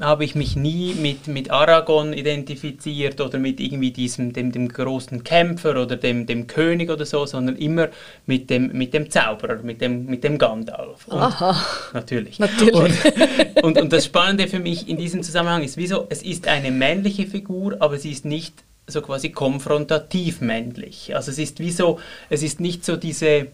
habe 0.00 0.24
ich 0.24 0.34
mich 0.34 0.56
nie 0.56 0.94
mit, 0.94 1.26
mit 1.26 1.50
Aragon 1.50 2.12
identifiziert 2.12 3.20
oder 3.20 3.38
mit 3.38 3.60
irgendwie 3.60 3.90
diesem, 3.90 4.32
dem, 4.32 4.52
dem 4.52 4.68
großen 4.68 5.24
Kämpfer 5.24 5.80
oder 5.80 5.96
dem, 5.96 6.26
dem 6.26 6.46
König 6.46 6.90
oder 6.90 7.04
so, 7.04 7.26
sondern 7.26 7.56
immer 7.56 7.88
mit 8.26 8.50
dem, 8.50 8.72
mit 8.72 8.94
dem 8.94 9.10
Zauberer, 9.10 9.62
mit 9.62 9.80
dem, 9.80 10.06
mit 10.06 10.24
dem 10.24 10.38
Gandalf. 10.38 11.08
Und 11.08 11.18
Aha. 11.18 11.64
Natürlich. 11.92 12.38
Natürlich. 12.38 12.74
Und, 12.74 13.64
und, 13.64 13.80
und 13.80 13.92
das 13.92 14.04
Spannende 14.04 14.48
für 14.48 14.60
mich 14.60 14.88
in 14.88 14.96
diesem 14.96 15.22
Zusammenhang 15.22 15.62
ist, 15.62 15.76
wieso, 15.76 16.06
es 16.08 16.22
ist 16.22 16.46
eine 16.46 16.70
männliche 16.70 17.26
Figur, 17.26 17.76
aber 17.80 17.98
sie 17.98 18.12
ist 18.12 18.24
nicht 18.24 18.54
so 18.86 19.02
quasi 19.02 19.30
konfrontativ 19.30 20.40
männlich. 20.40 21.14
Also 21.14 21.30
es 21.30 21.38
ist 21.38 21.58
wie 21.60 21.70
so, 21.70 21.98
es 22.30 22.42
ist 22.42 22.60
nicht 22.60 22.84
so 22.84 22.96
diese 22.96 23.48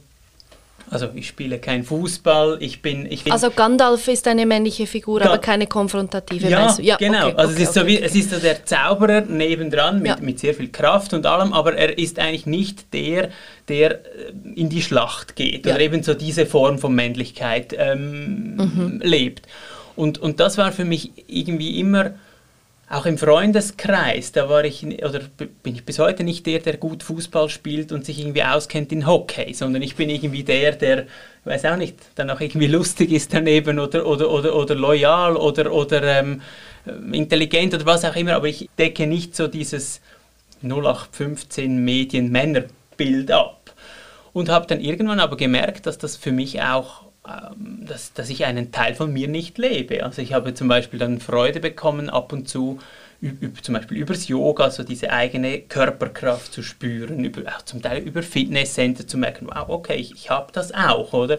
also 0.91 1.09
ich 1.15 1.27
spiele 1.29 1.59
kein 1.59 1.83
Fußball, 1.85 2.59
ich 2.61 2.83
bin... 2.83 3.07
Ich 3.11 3.25
bin 3.25 3.33
also 3.33 3.51
Gandalf 3.51 4.07
ist 4.09 4.27
eine 4.29 4.47
männliche 4.47 4.87
Figur, 4.87 5.21
Ga 5.21 5.27
aber 5.27 5.39
keine 5.39 5.67
konfrontative. 5.67 6.49
ja, 6.49 6.77
ja, 6.81 6.97
genau. 6.97 7.29
okay, 7.29 7.35
also 7.37 7.53
okay, 7.53 7.63
es, 7.63 7.69
ist 7.69 7.75
so 7.75 7.81
okay, 7.81 7.89
wie, 7.89 7.97
okay. 7.97 8.05
es 8.07 8.15
ist 8.15 8.31
so 8.31 8.39
der 8.39 8.65
Zauberer 8.65 9.21
nebendran 9.23 9.99
mit, 9.99 10.07
Ja. 10.07 10.17
mit 10.21 10.39
sehr 10.39 10.55
viel 10.55 10.69
Kraft 10.71 11.13
und 11.15 11.27
allem, 11.27 11.53
aber 11.53 11.75
er 11.75 11.97
ist 11.99 12.19
eigentlich 12.19 12.47
nicht 12.47 12.93
der, 12.93 13.31
der 13.69 13.93
äh, 13.93 13.99
in 14.55 14.69
die 14.69 14.83
Schlacht 14.83 15.37
geht 15.37 15.67
Ja. 15.67 15.75
oder 15.75 15.81
eben 15.83 16.03
so 16.03 16.15
diese 16.15 16.47
Form 16.47 16.79
von 16.79 16.95
Männlichkeit 16.95 17.75
ähm, 17.79 18.57
Mhm. 18.57 19.01
lebt. 19.03 19.47
Und, 19.97 20.19
und 20.19 20.41
das 20.41 20.59
war 20.59 20.73
für 20.73 20.85
mich 20.85 21.13
irgendwie 21.29 21.79
immer 21.79 22.11
auch 22.89 23.07
im 23.07 23.17
Freundeskreis, 23.17 24.33
da 24.33 24.49
war 24.49 24.65
ich, 24.65 24.85
oder 24.85 25.21
bin 25.63 25.75
ich 25.75 25.85
bis 25.85 25.99
heute 25.99 26.23
nicht 26.23 26.45
der, 26.47 26.59
der 26.59 26.77
gut 26.77 27.03
Fußball 27.03 27.49
spielt 27.49 27.93
und 27.93 28.05
sich 28.05 28.21
irgendwie 28.21 28.43
auskennt 28.43 28.93
in 28.93 29.07
Hockey, 29.07 29.55
sondern 29.55 29.83
ich 29.83 29.97
bin 29.97 30.11
irgendwie 30.11 30.43
der, 30.43 30.73
der, 30.73 31.07
weiß 31.45 31.65
auch 31.65 31.77
nicht, 31.77 31.97
dann 32.15 32.31
auch 32.31 32.41
irgendwie 32.41 32.67
lustig 32.67 33.11
ist 33.13 33.33
daneben 33.33 33.79
oder, 33.79 34.07
oder, 34.07 34.31
oder, 34.31 34.55
oder 34.55 34.75
loyal 34.75 35.37
oder, 35.37 35.73
oder 35.73 36.03
ähm, 36.03 36.43
intelligent 37.11 37.75
oder 37.75 37.87
was 37.87 38.05
auch 38.05 38.17
immer, 38.17 38.35
aber 38.35 38.49
ich 38.49 38.69
decke 38.79 39.07
nicht 39.07 39.35
so 39.35 39.49
dieses 39.49 40.01
0815 40.63 41.85
Medien-Männerbild 41.85 43.31
ab. 43.31 43.61
Und 44.33 44.49
habe 44.49 44.67
dann 44.67 44.81
irgendwann 44.81 45.21
aber 45.21 45.37
gemerkt, 45.37 45.87
dass 45.87 45.97
das 45.97 46.17
für 46.17 46.33
mich 46.33 46.61
auch, 46.61 47.04
dass, 47.57 48.13
dass 48.13 48.29
ich 48.29 48.45
einen 48.45 48.71
Teil 48.71 48.95
von 48.95 49.13
mir 49.13 49.29
nicht 49.29 49.57
lebe. 49.57 50.05
Also 50.05 50.21
ich 50.21 50.33
habe 50.35 50.55
zum 50.55 50.69
Beispiel 50.69 50.99
dann 50.99 51.21
Freude 51.21 51.61
bekommen, 51.61 52.11
ab 52.11 52.33
und 52.33 52.49
zu, 52.49 52.79
zum 53.63 53.75
Beispiel 53.75 53.97
übers 53.97 54.29
Yoga, 54.29 54.71
so 54.71 54.83
diese 54.83 55.11
eigene 55.11 55.61
Körperkraft 55.61 56.53
zu 56.53 56.63
spüren, 56.63 57.25
über, 57.25 57.43
auch 57.51 57.63
zum 57.63 57.81
Teil 57.81 58.03
über 58.03 58.23
Fitnesscenter 58.23 59.07
zu 59.07 59.17
merken, 59.17 59.47
wow, 59.47 59.69
okay, 59.69 59.97
ich, 59.97 60.13
ich 60.13 60.31
habe 60.31 60.53
das 60.53 60.75
auch, 60.75 61.13
oder? 61.15 61.39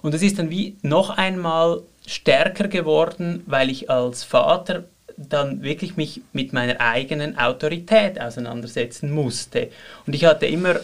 Und 0.00 0.14
es 0.14 0.22
ist 0.22 0.38
dann 0.38 0.48
wie 0.48 0.76
noch 0.80 1.10
einmal 1.10 1.82
stärker 2.06 2.68
geworden, 2.68 3.42
weil 3.46 3.68
ich 3.68 3.90
als 3.90 4.24
Vater 4.24 4.84
dann 5.28 5.62
wirklich 5.62 5.96
mich 5.96 6.22
mit 6.32 6.54
meiner 6.54 6.80
eigenen 6.80 7.38
Autorität 7.38 8.18
auseinandersetzen 8.18 9.10
musste. 9.10 9.68
Und 10.06 10.14
ich 10.14 10.24
hatte 10.24 10.46
immer, 10.46 10.76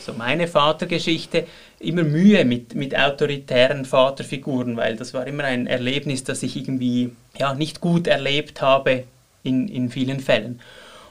so 0.00 0.12
meine 0.12 0.46
Vatergeschichte, 0.46 1.46
immer 1.80 2.04
Mühe 2.04 2.44
mit, 2.44 2.74
mit 2.74 2.96
autoritären 2.96 3.84
Vaterfiguren, 3.84 4.76
weil 4.76 4.96
das 4.96 5.14
war 5.14 5.26
immer 5.26 5.44
ein 5.44 5.66
Erlebnis, 5.66 6.22
das 6.22 6.42
ich 6.42 6.56
irgendwie 6.56 7.12
ja, 7.38 7.54
nicht 7.54 7.80
gut 7.80 8.06
erlebt 8.06 8.60
habe 8.60 9.04
in, 9.42 9.66
in 9.66 9.90
vielen 9.90 10.20
Fällen. 10.20 10.60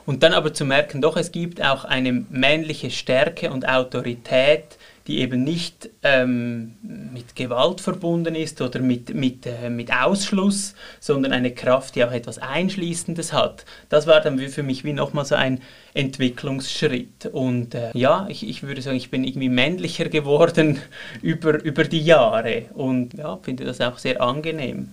Und 0.06 0.24
dann 0.24 0.34
aber 0.34 0.54
zu 0.54 0.66
merken, 0.66 1.02
doch, 1.02 1.18
es 1.18 1.32
gibt 1.32 1.62
auch 1.62 1.86
eine 1.86 2.12
männliche 2.30 2.92
Stärke 2.92 3.52
und 3.52 3.68
Autorität, 3.68 4.78
die 5.10 5.22
eben 5.22 5.44
nicht 5.44 5.90
ähm, 6.04 6.76
mit 6.84 7.36
Gewalt 7.36 7.82
verbunden 7.82 8.36
ist 8.36 8.62
oder 8.62 8.80
mit, 8.80 9.16
mit, 9.16 9.48
äh, 9.48 9.72
mit 9.72 9.92
Ausschluss, 9.92 10.76
sondern 11.00 11.34
eine 11.34 11.52
Kraft, 11.52 11.96
die 11.96 12.06
auch 12.06 12.12
etwas 12.12 12.38
Einschließendes 12.38 13.34
hat. 13.34 13.66
Das 13.90 14.06
war 14.06 14.22
dann 14.22 14.38
für 14.38 14.62
mich 14.62 14.84
wie 14.84 14.94
nochmal 14.94 15.26
so 15.26 15.34
ein 15.34 15.64
Entwicklungsschritt. 15.96 17.26
Und 17.26 17.74
äh, 17.74 17.90
ja, 17.96 18.28
ich, 18.30 18.48
ich 18.48 18.62
würde 18.62 18.84
sagen, 18.84 18.98
ich 18.98 19.10
bin 19.10 19.24
irgendwie 19.24 19.50
männlicher 19.50 20.06
geworden 20.10 20.80
über, 21.24 21.60
über 21.64 21.86
die 21.86 22.02
Jahre 22.02 22.66
und 22.76 23.16
ja, 23.16 23.40
finde 23.42 23.66
das 23.66 23.82
auch 23.82 23.98
sehr 23.98 24.22
angenehm. 24.22 24.90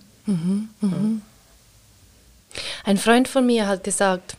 Ein 2.84 2.96
Freund 2.96 3.28
von 3.28 3.44
mir 3.44 3.68
hat 3.68 3.84
gesagt, 3.84 4.38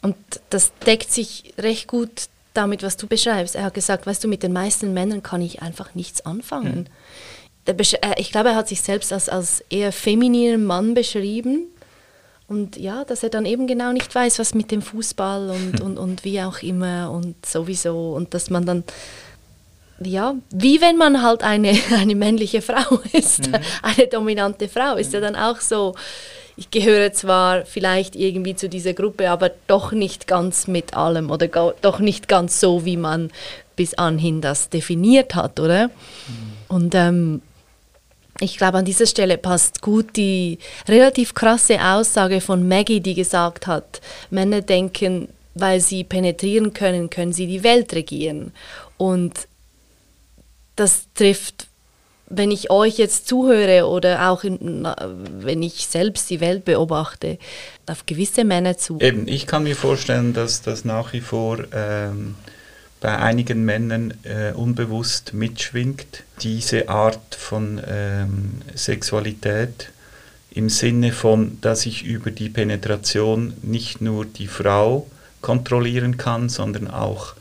und 0.00 0.16
das 0.48 0.72
deckt 0.86 1.12
sich 1.12 1.52
recht 1.58 1.86
gut 1.86 2.28
damit, 2.54 2.82
was 2.82 2.96
du 2.96 3.06
beschreibst. 3.06 3.56
Er 3.56 3.64
hat 3.64 3.74
gesagt, 3.74 4.06
weißt 4.06 4.22
du, 4.24 4.28
mit 4.28 4.42
den 4.42 4.52
meisten 4.52 4.92
Männern 4.92 5.22
kann 5.22 5.42
ich 5.42 5.62
einfach 5.62 5.94
nichts 5.94 6.24
anfangen. 6.26 6.88
Äh, 7.66 7.74
Ich 8.18 8.32
glaube, 8.32 8.50
er 8.50 8.56
hat 8.56 8.68
sich 8.68 8.82
selbst 8.82 9.12
als, 9.12 9.28
als 9.28 9.62
eher 9.70 9.92
femininen 9.92 10.64
Mann 10.64 10.94
beschrieben. 10.94 11.66
Und 12.48 12.76
ja, 12.76 13.04
dass 13.04 13.22
er 13.22 13.30
dann 13.30 13.46
eben 13.46 13.66
genau 13.66 13.92
nicht 13.92 14.14
weiß, 14.14 14.38
was 14.38 14.54
mit 14.54 14.70
dem 14.70 14.82
Fußball 14.82 15.50
und, 15.50 15.80
und, 15.80 15.96
und 15.96 16.24
wie 16.24 16.42
auch 16.42 16.58
immer 16.62 17.10
und 17.10 17.46
sowieso. 17.46 18.12
Und 18.12 18.34
dass 18.34 18.50
man 18.50 18.66
dann, 18.66 18.84
ja, 20.02 20.34
wie 20.50 20.80
wenn 20.80 20.96
man 20.96 21.22
halt 21.22 21.42
eine, 21.42 21.72
eine 21.96 22.14
männliche 22.14 22.60
Frau 22.60 23.00
ist, 23.12 23.48
eine 23.82 24.06
dominante 24.08 24.68
Frau, 24.68 24.96
ist 24.96 25.12
ja 25.14 25.20
dann 25.20 25.36
auch 25.36 25.60
so, 25.60 25.94
ich 26.62 26.70
gehöre 26.70 27.12
zwar 27.12 27.66
vielleicht 27.66 28.14
irgendwie 28.14 28.54
zu 28.54 28.68
dieser 28.68 28.94
Gruppe, 28.94 29.30
aber 29.30 29.50
doch 29.66 29.90
nicht 29.90 30.28
ganz 30.28 30.68
mit 30.68 30.94
allem 30.94 31.30
oder 31.32 31.48
doch 31.80 31.98
nicht 31.98 32.28
ganz 32.28 32.60
so, 32.60 32.84
wie 32.84 32.96
man 32.96 33.32
bis 33.74 33.94
anhin 33.94 34.40
das 34.40 34.68
definiert 34.68 35.34
hat, 35.34 35.58
oder? 35.58 35.90
Und 36.68 36.94
ähm, 36.94 37.42
ich 38.38 38.58
glaube, 38.58 38.78
an 38.78 38.84
dieser 38.84 39.06
Stelle 39.06 39.38
passt 39.38 39.82
gut 39.82 40.16
die 40.16 40.58
relativ 40.86 41.34
krasse 41.34 41.80
Aussage 41.84 42.40
von 42.40 42.68
Maggie, 42.68 43.00
die 43.00 43.14
gesagt 43.14 43.66
hat, 43.66 44.00
Männer 44.30 44.60
denken, 44.60 45.28
weil 45.54 45.80
sie 45.80 46.04
penetrieren 46.04 46.72
können, 46.72 47.10
können 47.10 47.32
sie 47.32 47.48
die 47.48 47.64
Welt 47.64 47.92
regieren. 47.92 48.52
Und 48.98 49.48
das 50.76 51.06
trifft, 51.14 51.66
wenn 52.34 52.50
ich 52.50 52.70
euch 52.70 52.96
jetzt 52.98 53.28
zuhöre 53.28 53.86
oder 53.86 54.30
auch 54.30 54.42
in, 54.42 54.88
wenn 55.38 55.62
ich 55.62 55.86
selbst 55.86 56.30
die 56.30 56.40
Welt 56.40 56.64
beobachte, 56.64 57.38
auf 57.86 58.06
gewisse 58.06 58.44
Männer 58.44 58.78
zu. 58.78 58.98
Eben, 59.00 59.28
ich 59.28 59.46
kann 59.46 59.64
mir 59.64 59.76
vorstellen, 59.76 60.32
dass 60.32 60.62
das 60.62 60.84
nach 60.84 61.12
wie 61.12 61.20
vor 61.20 61.58
ähm, 61.72 62.34
bei 63.00 63.18
einigen 63.18 63.64
Männern 63.64 64.14
äh, 64.22 64.52
unbewusst 64.52 65.34
mitschwingt, 65.34 66.24
diese 66.40 66.88
Art 66.88 67.34
von 67.34 67.80
ähm, 67.86 68.62
Sexualität 68.74 69.90
im 70.50 70.68
Sinne 70.68 71.12
von, 71.12 71.58
dass 71.60 71.86
ich 71.86 72.04
über 72.04 72.30
die 72.30 72.48
Penetration 72.48 73.54
nicht 73.62 74.00
nur 74.00 74.24
die 74.24 74.46
Frau 74.46 75.06
kontrollieren 75.40 76.16
kann, 76.16 76.48
sondern 76.48 76.88
auch 76.88 77.34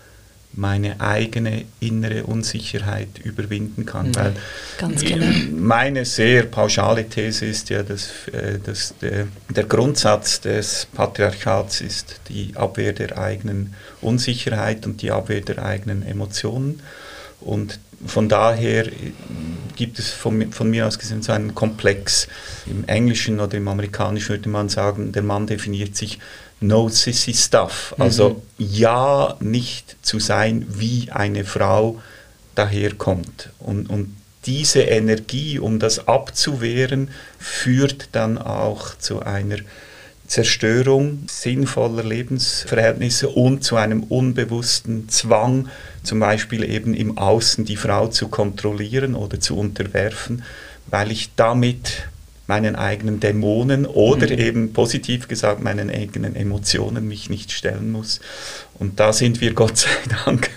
meine 0.54 1.00
eigene 1.00 1.64
innere 1.80 2.26
Unsicherheit 2.26 3.20
überwinden 3.24 3.86
kann. 3.86 4.10
Mhm. 4.10 4.16
Weil 4.16 4.34
Ganz 4.78 5.02
genau. 5.02 5.26
meine 5.56 6.06
sehr 6.06 6.44
pauschale 6.44 7.08
These 7.08 7.46
ist 7.46 7.70
ja, 7.70 7.84
dass, 7.84 8.28
äh, 8.32 8.60
dass 8.60 8.94
der, 9.02 9.28
der 9.50 9.64
Grundsatz 9.64 10.42
des 10.42 10.88
Patriarchats 10.94 11.82
ist 11.82 12.20
die 12.28 12.52
Abwehr 12.56 12.94
der 12.94 13.18
eigenen 13.18 13.74
Unsicherheit 14.02 14.86
und 14.86 15.02
die 15.02 15.12
Abwehr 15.12 15.42
der 15.42 15.64
eigenen 15.64 16.04
Emotionen. 16.04 16.82
Und 17.40 17.80
von 18.06 18.30
daher 18.30 18.88
gibt 19.76 20.00
es 20.00 20.10
von, 20.10 20.52
von 20.52 20.70
mir 20.70 20.88
aus 20.88 21.00
gesehen 21.00 21.22
so 21.22 21.32
einen 21.32 21.56
Komplex. 21.56 22.28
Im 22.66 22.84
Englischen 22.88 23.40
oder 23.40 23.58
im 23.58 23.68
Amerikanischen 23.68 24.30
würde 24.30 24.50
man 24.50 24.70
sagen, 24.70 25.12
der 25.12 25.24
Mann 25.24 25.48
definiert 25.48 25.96
sich 25.96 26.20
no 26.62 26.88
sissy 26.90 27.34
stuff. 27.34 27.94
Also 27.98 28.42
ja, 28.58 29.36
nicht 29.40 29.98
zu 30.02 30.20
sein, 30.20 30.66
wie 30.70 31.10
eine 31.12 31.44
Frau 31.44 32.00
daherkommt. 32.56 33.50
Und, 33.60 33.90
und 33.90 34.16
diese 34.46 34.82
Energie, 34.82 35.60
um 35.60 35.80
das 35.80 36.08
abzuwehren, 36.08 37.10
führt 37.40 38.10
dann 38.14 38.38
auch 38.38 38.98
zu 38.98 39.22
einer 39.22 39.58
Zerstörung 40.28 41.24
sinnvoller 41.30 42.04
Lebensverhältnisse 42.04 43.28
und 43.28 43.64
zu 43.64 43.76
einem 43.76 44.04
unbewussten 44.04 45.10
Zwang, 45.10 45.68
zum 46.04 46.22
Beispiel 46.22 46.64
eben 46.64 46.94
im 46.94 47.18
Außen 47.18 47.66
die 47.66 47.76
Frau 47.76 48.08
zu 48.08 48.30
kontrollieren 48.30 49.14
oder 49.14 49.42
zu 49.42 49.58
unterwerfen, 49.58 50.44
weil 50.88 51.12
ich 51.12 51.32
damit 51.36 52.04
meinen 52.52 52.76
eigenen 52.76 53.22
Dämonen 53.22 53.86
oder 53.86 54.28
Mhm. 54.28 54.40
eben 54.48 54.74
positiv 54.74 55.30
gesagt 55.30 55.64
meinen 55.64 55.90
eigenen 55.90 56.36
Emotionen 56.36 57.08
mich 57.08 57.30
nicht 57.30 57.54
stellen 57.54 57.92
muss. 57.94 58.20
Und 58.78 59.00
da 59.00 59.14
sind 59.14 59.40
wir 59.40 59.54
Gott 59.62 59.78
sei 59.78 59.90
Dank 60.26 60.50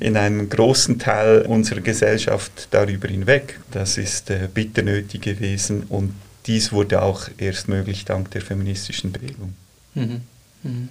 in 0.00 0.18
einem 0.18 0.50
großen 0.50 0.98
Teil 0.98 1.46
unserer 1.48 1.80
Gesellschaft 1.80 2.68
darüber 2.72 3.08
hinweg. 3.08 3.58
Das 3.70 3.96
ist 3.96 4.28
äh, 4.28 4.48
bitter 4.52 4.82
nötig 4.82 5.22
gewesen 5.22 5.84
und 5.88 6.12
dies 6.44 6.72
wurde 6.72 7.00
auch 7.00 7.22
erst 7.38 7.68
möglich 7.68 8.04
dank 8.04 8.30
der 8.32 8.42
feministischen 8.42 9.10
Bewegung. 9.10 9.54
Mhm. 9.94 10.20
Mhm. 10.62 10.88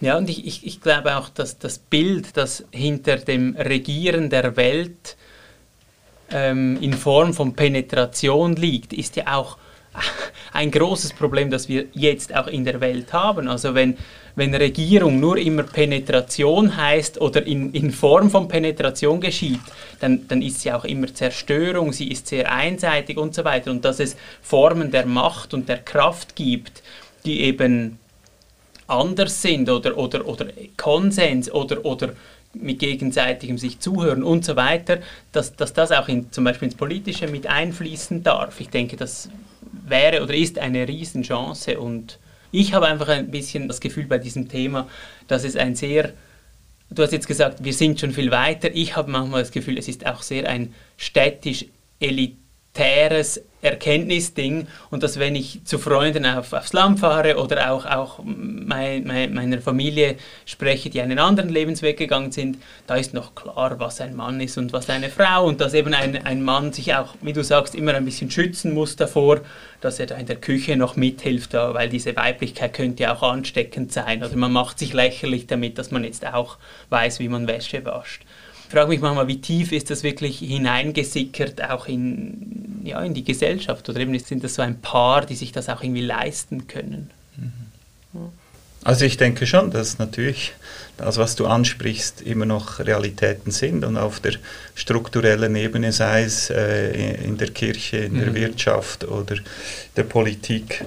Ja, 0.00 0.18
und 0.18 0.28
ich, 0.28 0.44
ich, 0.44 0.66
ich 0.66 0.80
glaube 0.80 1.16
auch, 1.16 1.28
dass 1.28 1.60
das 1.60 1.78
Bild, 1.78 2.36
das 2.36 2.64
hinter 2.72 3.16
dem 3.18 3.54
Regieren 3.56 4.28
der 4.28 4.56
Welt 4.56 5.16
ähm, 6.32 6.78
in 6.80 6.94
Form 6.94 7.32
von 7.34 7.54
Penetration 7.54 8.56
liegt, 8.56 8.92
ist 8.92 9.16
ja 9.16 9.34
auch 9.34 9.56
ein 10.52 10.70
großes 10.70 11.12
Problem, 11.12 11.50
das 11.50 11.68
wir 11.68 11.86
jetzt 11.92 12.34
auch 12.34 12.46
in 12.46 12.64
der 12.64 12.80
Welt 12.80 13.12
haben. 13.12 13.48
Also 13.48 13.74
wenn, 13.74 13.96
wenn 14.34 14.54
Regierung 14.54 15.20
nur 15.20 15.36
immer 15.36 15.64
Penetration 15.64 16.76
heißt 16.76 17.20
oder 17.20 17.46
in, 17.46 17.72
in 17.72 17.90
Form 17.90 18.30
von 18.30 18.48
Penetration 18.48 19.20
geschieht, 19.20 19.60
dann, 20.00 20.26
dann 20.28 20.40
ist 20.42 20.60
sie 20.60 20.72
auch 20.72 20.84
immer 20.84 21.12
Zerstörung, 21.12 21.92
sie 21.92 22.08
ist 22.08 22.26
sehr 22.26 22.50
einseitig 22.50 23.18
und 23.18 23.34
so 23.34 23.44
weiter. 23.44 23.70
Und 23.70 23.84
dass 23.84 24.00
es 24.00 24.16
Formen 24.40 24.90
der 24.90 25.06
Macht 25.06 25.52
und 25.54 25.68
der 25.68 25.78
Kraft 25.78 26.34
gibt, 26.36 26.82
die 27.24 27.42
eben 27.42 27.98
anders 28.86 29.40
sind 29.40 29.70
oder, 29.70 29.96
oder, 29.96 30.26
oder 30.26 30.46
Konsens 30.76 31.50
oder, 31.50 31.84
oder 31.84 32.10
mit 32.54 32.78
gegenseitigem 32.78 33.58
sich 33.58 33.78
zuhören 33.78 34.22
und 34.22 34.44
so 34.44 34.56
weiter, 34.56 34.98
dass, 35.32 35.56
dass 35.56 35.72
das 35.72 35.90
auch 35.92 36.08
in, 36.08 36.30
zum 36.32 36.44
Beispiel 36.44 36.66
ins 36.66 36.76
Politische 36.76 37.28
mit 37.28 37.46
einfließen 37.46 38.22
darf. 38.22 38.60
Ich 38.60 38.68
denke, 38.68 38.96
das 38.96 39.30
wäre 39.86 40.22
oder 40.22 40.34
ist 40.34 40.58
eine 40.58 40.86
Riesenchance 40.86 41.78
und 41.78 42.18
ich 42.50 42.74
habe 42.74 42.86
einfach 42.86 43.08
ein 43.08 43.30
bisschen 43.30 43.68
das 43.68 43.80
Gefühl 43.80 44.04
bei 44.04 44.18
diesem 44.18 44.48
Thema, 44.48 44.88
dass 45.26 45.44
es 45.44 45.56
ein 45.56 45.74
sehr, 45.74 46.12
du 46.90 47.02
hast 47.02 47.12
jetzt 47.12 47.26
gesagt, 47.26 47.64
wir 47.64 47.72
sind 47.72 47.98
schon 47.98 48.12
viel 48.12 48.30
weiter, 48.30 48.68
ich 48.72 48.96
habe 48.96 49.10
manchmal 49.10 49.42
das 49.42 49.50
Gefühl, 49.50 49.78
es 49.78 49.88
ist 49.88 50.06
auch 50.06 50.22
sehr 50.22 50.48
ein 50.48 50.74
städtisch 50.98 51.66
elitäres 52.74 53.42
Erkenntnisding 53.60 54.66
und 54.90 55.04
dass 55.04 55.20
wenn 55.20 55.36
ich 55.36 55.60
zu 55.64 55.78
Freunden 55.78 56.26
auf, 56.26 56.52
aufs 56.52 56.72
Land 56.72 56.98
fahre 56.98 57.36
oder 57.36 57.70
auch, 57.70 57.86
auch 57.86 58.18
mein, 58.24 59.04
mein, 59.06 59.32
meiner 59.34 59.60
Familie 59.60 60.16
spreche, 60.46 60.90
die 60.90 61.00
einen 61.00 61.20
anderen 61.20 61.48
Lebensweg 61.48 61.96
gegangen 61.96 62.32
sind, 62.32 62.58
da 62.88 62.96
ist 62.96 63.14
noch 63.14 63.36
klar, 63.36 63.78
was 63.78 64.00
ein 64.00 64.16
Mann 64.16 64.40
ist 64.40 64.58
und 64.58 64.72
was 64.72 64.90
eine 64.90 65.10
Frau 65.10 65.46
und 65.46 65.60
dass 65.60 65.74
eben 65.74 65.94
ein, 65.94 66.26
ein 66.26 66.42
Mann 66.42 66.72
sich 66.72 66.92
auch, 66.94 67.14
wie 67.20 67.32
du 67.32 67.44
sagst, 67.44 67.76
immer 67.76 67.94
ein 67.94 68.04
bisschen 68.04 68.32
schützen 68.32 68.74
muss 68.74 68.96
davor, 68.96 69.42
dass 69.80 70.00
er 70.00 70.06
da 70.06 70.16
in 70.16 70.26
der 70.26 70.36
Küche 70.36 70.76
noch 70.76 70.96
mithilft, 70.96 71.54
weil 71.54 71.88
diese 71.88 72.16
Weiblichkeit 72.16 72.72
könnte 72.72 73.04
ja 73.04 73.14
auch 73.14 73.22
ansteckend 73.22 73.92
sein. 73.92 74.24
Oder 74.24 74.36
man 74.36 74.52
macht 74.52 74.80
sich 74.80 74.92
lächerlich 74.92 75.46
damit, 75.46 75.78
dass 75.78 75.92
man 75.92 76.02
jetzt 76.02 76.26
auch 76.26 76.58
weiß, 76.88 77.20
wie 77.20 77.28
man 77.28 77.46
Wäsche 77.46 77.84
wascht 77.84 78.22
frage 78.72 78.88
mich 78.88 79.00
manchmal, 79.00 79.28
wie 79.28 79.40
tief 79.40 79.72
ist 79.72 79.90
das 79.90 80.02
wirklich 80.02 80.38
hineingesickert, 80.38 81.62
auch 81.70 81.86
in, 81.86 82.80
ja, 82.84 83.00
in 83.02 83.14
die 83.14 83.24
Gesellschaft? 83.24 83.88
Oder 83.88 84.00
eben 84.00 84.18
sind 84.18 84.42
das 84.42 84.54
so 84.54 84.62
ein 84.62 84.80
Paar, 84.80 85.24
die 85.26 85.36
sich 85.36 85.52
das 85.52 85.68
auch 85.68 85.82
irgendwie 85.82 86.02
leisten 86.02 86.66
können? 86.66 87.10
Mhm. 87.36 88.32
Also 88.84 89.04
ich 89.04 89.16
denke 89.16 89.46
schon, 89.46 89.70
dass 89.70 89.98
natürlich 89.98 90.54
das, 90.96 91.16
was 91.16 91.36
du 91.36 91.46
ansprichst, 91.46 92.20
immer 92.22 92.46
noch 92.46 92.80
Realitäten 92.80 93.52
sind 93.52 93.84
und 93.84 93.96
auf 93.96 94.18
der 94.18 94.34
strukturellen 94.74 95.54
Ebene, 95.54 95.92
sei 95.92 96.24
es 96.24 96.50
äh, 96.50 97.14
in 97.24 97.38
der 97.38 97.50
Kirche, 97.50 97.98
in 97.98 98.18
der 98.18 98.30
mhm. 98.30 98.34
Wirtschaft 98.34 99.04
oder 99.04 99.36
der 99.96 100.02
Politik, 100.02 100.84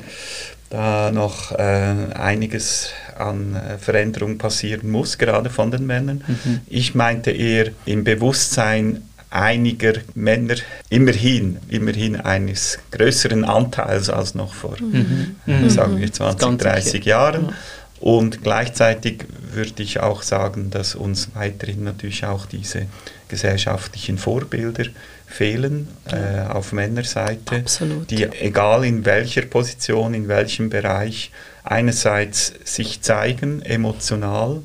da 0.70 1.12
noch 1.12 1.52
äh, 1.52 1.96
einiges 2.14 2.90
an 3.18 3.56
äh, 3.56 3.78
Veränderung 3.78 4.38
passieren 4.38 4.90
muss, 4.90 5.18
gerade 5.18 5.50
von 5.50 5.72
den 5.72 5.86
Männern. 5.86 6.24
Mhm. 6.28 6.62
Ich 6.68 6.96
meinte 6.96 7.32
eher 7.32 7.72
im 7.86 8.04
Bewusstsein 8.04 9.04
einiger 9.30 9.94
Männer 10.14 10.56
immerhin, 10.90 11.58
immerhin 11.70 12.16
eines 12.16 12.80
größeren 12.92 13.44
Anteils 13.44 14.10
als 14.10 14.34
noch 14.34 14.54
vor, 14.54 14.78
mhm. 14.80 15.36
mhm. 15.46 15.70
sagen 15.70 16.00
wir, 16.00 16.12
20, 16.12 16.58
30 16.58 17.06
Jahren. 17.06 17.54
Und 18.00 18.44
gleichzeitig 18.44 19.26
würde 19.52 19.82
ich 19.82 20.02
auch 20.02 20.22
sagen, 20.22 20.70
dass 20.70 20.96
uns 20.96 21.30
weiterhin 21.34 21.84
natürlich 21.84 22.26
auch 22.26 22.46
diese 22.46 22.88
gesellschaftlichen 23.30 24.18
Vorbilder 24.18 24.86
fehlen 25.26 25.88
äh, 26.12 26.42
auf 26.48 26.72
Männerseite, 26.72 27.56
Absolut. 27.56 28.12
die 28.12 28.26
egal 28.26 28.86
in 28.86 29.06
welcher 29.06 29.42
Position, 29.44 30.14
in 30.14 30.28
welchem 30.28 30.70
Bereich 30.70 31.32
einerseits 31.64 32.54
sich 32.64 33.02
zeigen 33.02 33.62
emotional 33.64 34.62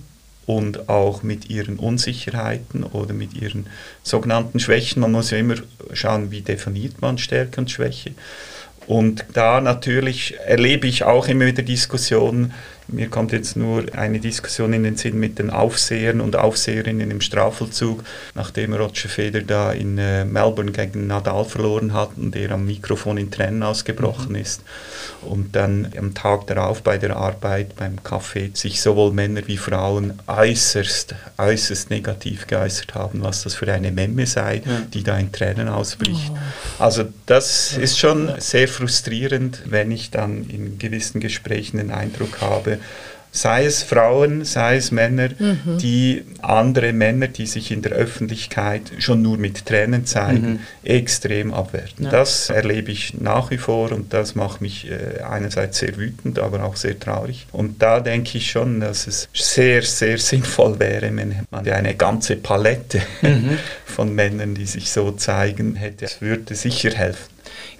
und 0.46 0.88
auch 0.88 1.22
mit 1.22 1.48
ihren 1.48 1.78
Unsicherheiten 1.78 2.82
oder 2.82 3.14
mit 3.14 3.34
ihren 3.34 3.66
sogenannten 4.02 4.58
Schwächen. 4.58 5.00
Man 5.00 5.12
muss 5.12 5.30
ja 5.30 5.38
immer 5.38 5.54
schauen, 5.92 6.30
wie 6.30 6.42
definiert 6.42 7.00
man 7.00 7.18
Stärke 7.18 7.60
und 7.60 7.70
Schwäche. 7.70 8.12
Und 8.86 9.24
da 9.34 9.60
natürlich 9.60 10.34
erlebe 10.44 10.88
ich 10.88 11.04
auch 11.04 11.28
immer 11.28 11.46
wieder 11.46 11.62
Diskussionen, 11.62 12.52
mir 12.88 13.08
kommt 13.08 13.32
jetzt 13.32 13.56
nur 13.56 13.84
eine 13.94 14.20
Diskussion 14.20 14.72
in 14.72 14.82
den 14.82 14.96
Sinn 14.96 15.18
mit 15.18 15.38
den 15.38 15.50
Aufsehern 15.50 16.20
und 16.20 16.36
Aufseherinnen 16.36 17.10
im 17.10 17.20
Strafvollzug, 17.20 18.04
nachdem 18.34 18.74
Roger 18.74 19.08
Federer 19.08 19.44
da 19.44 19.72
in 19.72 19.98
äh, 19.98 20.24
Melbourne 20.24 20.72
gegen 20.72 21.06
Nadal 21.06 21.44
verloren 21.44 21.92
hat 21.92 22.10
und 22.16 22.34
er 22.36 22.52
am 22.52 22.66
Mikrofon 22.66 23.18
in 23.18 23.30
Tränen 23.30 23.62
ausgebrochen 23.62 24.30
mhm. 24.30 24.36
ist. 24.36 24.62
Und 25.22 25.54
dann 25.54 25.92
am 25.96 26.14
Tag 26.14 26.46
darauf 26.46 26.82
bei 26.82 26.98
der 26.98 27.16
Arbeit 27.16 27.76
beim 27.76 28.02
Kaffee 28.02 28.50
sich 28.54 28.80
sowohl 28.80 29.12
Männer 29.12 29.42
wie 29.46 29.56
Frauen 29.56 30.14
äußerst, 30.26 31.14
äußerst 31.38 31.90
negativ 31.90 32.46
geäußert 32.46 32.94
haben, 32.94 33.22
was 33.22 33.42
das 33.42 33.54
für 33.54 33.70
eine 33.72 33.92
Memme 33.92 34.26
sei, 34.26 34.62
ja. 34.64 34.82
die 34.92 35.02
da 35.02 35.18
in 35.18 35.30
Tränen 35.30 35.68
ausbricht. 35.68 36.32
Oh. 36.32 36.82
Also 36.82 37.04
das 37.26 37.76
ist 37.76 37.98
schon 37.98 38.32
sehr 38.38 38.68
frustrierend, 38.68 39.62
wenn 39.66 39.90
ich 39.90 40.10
dann 40.10 40.48
in 40.48 40.78
gewissen 40.78 41.20
Gesprächen 41.20 41.76
den 41.76 41.90
Eindruck 41.90 42.40
habe, 42.40 42.79
sei 43.32 43.64
es 43.64 43.82
Frauen, 43.82 44.44
sei 44.44 44.76
es 44.76 44.90
Männer, 44.90 45.28
mhm. 45.38 45.78
die 45.78 46.24
andere 46.42 46.92
Männer, 46.92 47.28
die 47.28 47.46
sich 47.46 47.70
in 47.70 47.82
der 47.82 47.92
Öffentlichkeit 47.92 48.82
schon 48.98 49.22
nur 49.22 49.38
mit 49.38 49.66
Tränen 49.66 50.04
zeigen, 50.04 50.52
mhm. 50.52 50.58
extrem 50.82 51.54
abwerten. 51.54 52.06
Ja. 52.06 52.10
Das 52.10 52.50
erlebe 52.50 52.90
ich 52.90 53.14
nach 53.20 53.50
wie 53.50 53.58
vor 53.58 53.92
und 53.92 54.12
das 54.12 54.34
macht 54.34 54.60
mich 54.60 54.90
äh, 54.90 55.22
einerseits 55.22 55.78
sehr 55.78 55.96
wütend, 55.96 56.38
aber 56.38 56.64
auch 56.64 56.76
sehr 56.76 56.98
traurig. 56.98 57.46
Und 57.52 57.80
da 57.82 58.00
denke 58.00 58.38
ich 58.38 58.50
schon, 58.50 58.80
dass 58.80 59.06
es 59.06 59.28
sehr, 59.32 59.82
sehr 59.82 60.18
sinnvoll 60.30 60.78
wäre, 60.80 61.14
wenn 61.14 61.46
man 61.50 61.68
eine 61.68 61.94
ganze 61.94 62.36
Palette 62.36 63.00
mhm. 63.22 63.58
von 63.84 64.14
Männern, 64.14 64.54
die 64.54 64.66
sich 64.66 64.90
so 64.90 65.12
zeigen, 65.12 65.76
hätte. 65.76 66.06
Das 66.06 66.20
würde 66.20 66.54
sicher 66.54 66.90
helfen. 66.90 67.29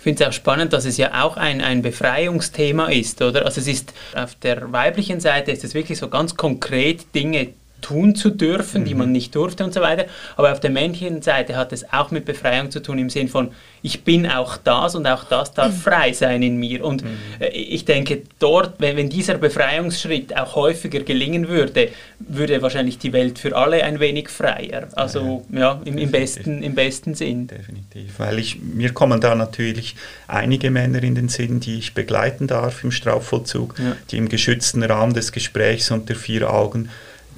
Ich 0.01 0.05
finde 0.05 0.25
es 0.25 0.29
auch 0.31 0.33
spannend, 0.33 0.73
dass 0.73 0.87
es 0.87 0.97
ja 0.97 1.23
auch 1.23 1.37
ein, 1.37 1.61
ein 1.61 1.83
Befreiungsthema 1.83 2.87
ist, 2.87 3.21
oder? 3.21 3.45
Also 3.45 3.61
es 3.61 3.67
ist 3.67 3.93
auf 4.15 4.35
der 4.37 4.73
weiblichen 4.73 5.21
Seite 5.21 5.51
ist 5.51 5.63
es 5.63 5.75
wirklich 5.75 5.99
so 5.99 6.09
ganz 6.09 6.37
konkret 6.37 7.15
Dinge 7.15 7.49
tun 7.81 8.15
zu 8.15 8.31
dürfen, 8.31 8.83
mhm. 8.83 8.87
die 8.87 8.95
man 8.95 9.13
nicht 9.13 9.35
durfte 9.35 9.65
und 9.65 9.75
so 9.75 9.81
weiter. 9.81 10.07
Aber 10.37 10.53
auf 10.53 10.61
der 10.61 10.71
männlichen 10.71 11.23
Seite 11.23 11.57
hat 11.57 11.73
es 11.73 11.93
auch 11.93 12.11
mit 12.11 12.25
Befreiung 12.25 12.71
zu 12.71 12.81
tun 12.81 12.99
im 12.99 13.11
Sinn 13.11 13.29
von, 13.29 13.51
ich 13.83 14.05
bin 14.05 14.27
auch 14.27 14.57
das 14.57 14.95
und 14.95 15.07
auch 15.07 15.25
das 15.25 15.55
darf 15.55 15.73
mhm. 15.73 15.79
frei 15.79 16.13
sein 16.13 16.43
in 16.43 16.57
mir. 16.57 16.85
Und 16.85 17.05
mhm. 17.05 17.11
Äh, 17.39 17.49
ich 17.49 17.85
denke, 17.85 18.23
dort, 18.39 18.75
wenn, 18.79 18.97
wenn 18.97 19.09
dieser 19.09 19.39
Befreiungsschritt 19.39 20.37
auch 20.37 20.55
häufiger 20.55 21.01
gelingen 21.01 21.49
würde, 21.49 21.89
würde 22.19 22.61
wahrscheinlich 22.63 22.99
die 22.99 23.13
Welt 23.13 23.39
für 23.39 23.57
alle 23.57 23.83
ein 23.85 24.01
wenig 24.01 24.29
freier. 24.29 24.89
Also 24.95 25.47
ja, 25.51 25.59
ja 25.59 25.81
im, 25.85 25.99
im, 25.99 26.11
besten, 26.11 26.63
im 26.63 26.75
besten 26.75 27.15
Sinn. 27.15 27.47
Definitiv, 27.47 28.19
weil 28.19 28.39
ich, 28.39 28.61
mir 28.61 28.93
kommen 28.93 29.21
da 29.21 29.35
natürlich 29.35 29.97
einige 30.29 30.71
Männer 30.71 31.03
in 31.03 31.15
den 31.15 31.29
Sinn, 31.29 31.61
die 31.61 31.79
ich 31.79 31.95
begleiten 31.95 32.47
darf 32.47 32.85
im 32.85 32.91
Strafvollzug, 32.91 33.75
ja. 33.79 33.97
die 34.11 34.19
im 34.19 34.29
geschützten 34.29 34.83
Rahmen 34.83 35.15
des 35.15 35.33
Gesprächs 35.33 35.91
unter 35.91 36.15
vier 36.15 36.53
Augen 36.53 36.91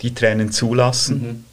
die 0.03 0.15
Tränen 0.15 0.53
zulassen 0.53 1.45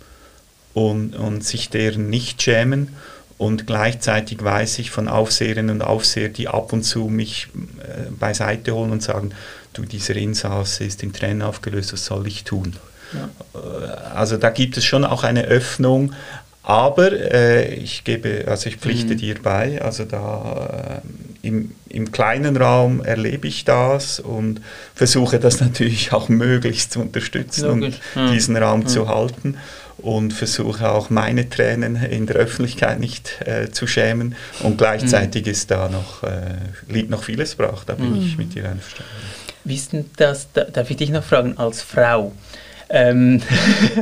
mhm. 0.76 0.82
und, 0.82 1.16
und 1.16 1.44
sich 1.44 1.70
deren 1.70 2.10
nicht 2.10 2.42
schämen. 2.42 2.90
Und 3.38 3.68
gleichzeitig 3.68 4.44
weiß 4.44 4.80
ich 4.80 4.92
von 4.92 5.08
Aufseherinnen 5.08 5.78
und 5.78 5.82
Aufsehern, 5.82 6.34
die 6.34 6.50
ab 6.50 6.74
und 6.74 6.84
zu 6.84 7.08
mich 7.08 7.48
äh, 7.80 8.12
beiseite 8.12 8.76
holen 8.76 8.92
und 8.92 9.02
sagen, 9.02 9.32
du, 9.72 9.84
dieser 9.84 10.18
Insasse 10.18 10.84
ist 10.84 11.04
in 11.04 11.14
Tränen 11.14 11.42
aufgelöst, 11.42 11.94
was 11.94 12.04
soll 12.04 12.28
ich 12.28 12.44
tun? 12.44 12.76
Ja. 13.14 13.30
Äh, 13.60 13.88
also 14.14 14.36
da 14.36 14.50
gibt 14.50 14.76
es 14.76 14.84
schon 14.84 15.06
auch 15.06 15.24
eine 15.24 15.44
Öffnung, 15.44 16.14
aber 16.64 17.12
äh, 17.14 17.74
ich 17.74 18.04
gebe, 18.04 18.46
also 18.48 18.68
ich 18.68 18.78
pflichte 18.78 19.14
mhm. 19.14 19.18
dir 19.18 19.36
bei, 19.42 19.82
also 19.82 20.04
da 20.06 21.02
äh, 21.04 21.48
im, 21.48 21.72
im 21.88 22.12
kleinen 22.12 22.58
Raum 22.58 23.02
erlebe 23.02 23.48
ich 23.48 23.66
das 23.66 24.20
und 24.20 24.62
versuche 24.94 25.40
das 25.40 25.60
natürlich 25.62 26.12
auch 26.12 26.30
möglichst 26.30 26.92
zu 26.92 27.02
unterstützen 27.02 27.80
Logisch. 27.80 28.00
und 28.16 28.22
ja. 28.28 28.32
diesen 28.32 28.58
Raum 28.58 28.82
ja. 28.82 28.88
zu 28.88 29.08
halten 29.08 29.58
und 29.98 30.34
versuche 30.34 30.90
auch 30.92 31.10
meine 31.10 31.50
Tränen 31.50 31.96
in 31.96 32.26
der 32.26 32.38
Öffentlichkeit 32.38 33.00
nicht 33.00 33.42
äh, 33.46 33.70
zu 33.72 33.88
schämen 33.88 34.36
und 34.62 34.78
gleichzeitig 34.78 35.46
mhm. 35.46 35.52
ist 35.52 35.72
da 35.72 35.90
noch, 35.90 36.24
äh, 36.24 36.56
liegt 36.88 37.10
noch 37.10 37.24
vieles 37.24 37.56
brach, 37.56 37.84
da 37.86 37.96
bin 37.96 38.12
mhm. 38.12 38.22
ich 38.22 38.38
mit 38.38 38.56
dir 38.56 38.70
einverstanden. 38.70 39.12
Wie 39.64 39.76
ist 39.76 39.94
denn 39.94 40.06
das, 40.16 40.48
darf 40.54 40.90
ich 40.90 40.98
dich 40.98 41.10
noch 41.10 41.24
fragen, 41.24 41.58
als 41.58 41.82
Frau, 41.82 42.34
ähm, 42.90 43.42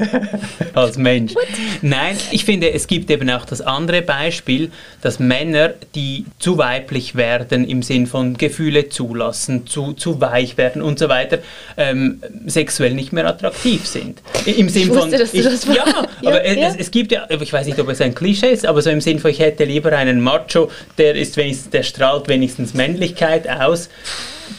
als 0.73 0.97
Mensch. 0.97 1.35
What? 1.35 1.45
Nein, 1.81 2.15
ich 2.31 2.45
finde, 2.45 2.71
es 2.71 2.87
gibt 2.87 3.09
eben 3.09 3.29
auch 3.29 3.45
das 3.45 3.61
andere 3.61 4.01
Beispiel, 4.01 4.71
dass 5.01 5.19
Männer, 5.19 5.73
die 5.95 6.25
zu 6.39 6.57
weiblich 6.57 7.15
werden, 7.15 7.67
im 7.67 7.83
Sinn 7.83 8.07
von 8.07 8.37
Gefühle 8.37 8.89
zulassen, 8.89 9.67
zu, 9.67 9.93
zu 9.93 10.21
weich 10.21 10.57
werden 10.57 10.81
und 10.81 10.99
so 10.99 11.09
weiter, 11.09 11.39
ähm, 11.75 12.21
sexuell 12.45 12.93
nicht 12.93 13.11
mehr 13.13 13.27
attraktiv 13.27 13.85
sind. 13.85 14.21
Im 14.45 14.69
Sinn 14.69 14.89
wusste, 14.89 15.01
von. 15.01 15.11
dass 15.11 15.31
du 15.31 15.37
ich, 15.37 15.43
das 15.43 15.65
ja, 15.65 15.73
ja, 16.21 16.29
aber 16.29 16.47
ja. 16.47 16.67
Es, 16.67 16.75
es 16.77 16.91
gibt 16.91 17.11
ja, 17.11 17.27
ich 17.29 17.53
weiß 17.53 17.67
nicht, 17.67 17.79
ob 17.79 17.89
es 17.89 18.01
ein 18.01 18.15
Klischee 18.15 18.51
ist, 18.51 18.65
aber 18.65 18.81
so 18.81 18.89
im 18.89 19.01
Sinn 19.01 19.19
von, 19.19 19.31
ich 19.31 19.39
hätte 19.39 19.65
lieber 19.65 19.91
einen 19.91 20.21
Macho, 20.21 20.71
der 20.97 21.15
ist 21.15 21.35
wenigstens, 21.37 21.69
der 21.71 21.83
strahlt 21.83 22.27
wenigstens 22.27 22.73
Männlichkeit 22.73 23.49
aus. 23.49 23.89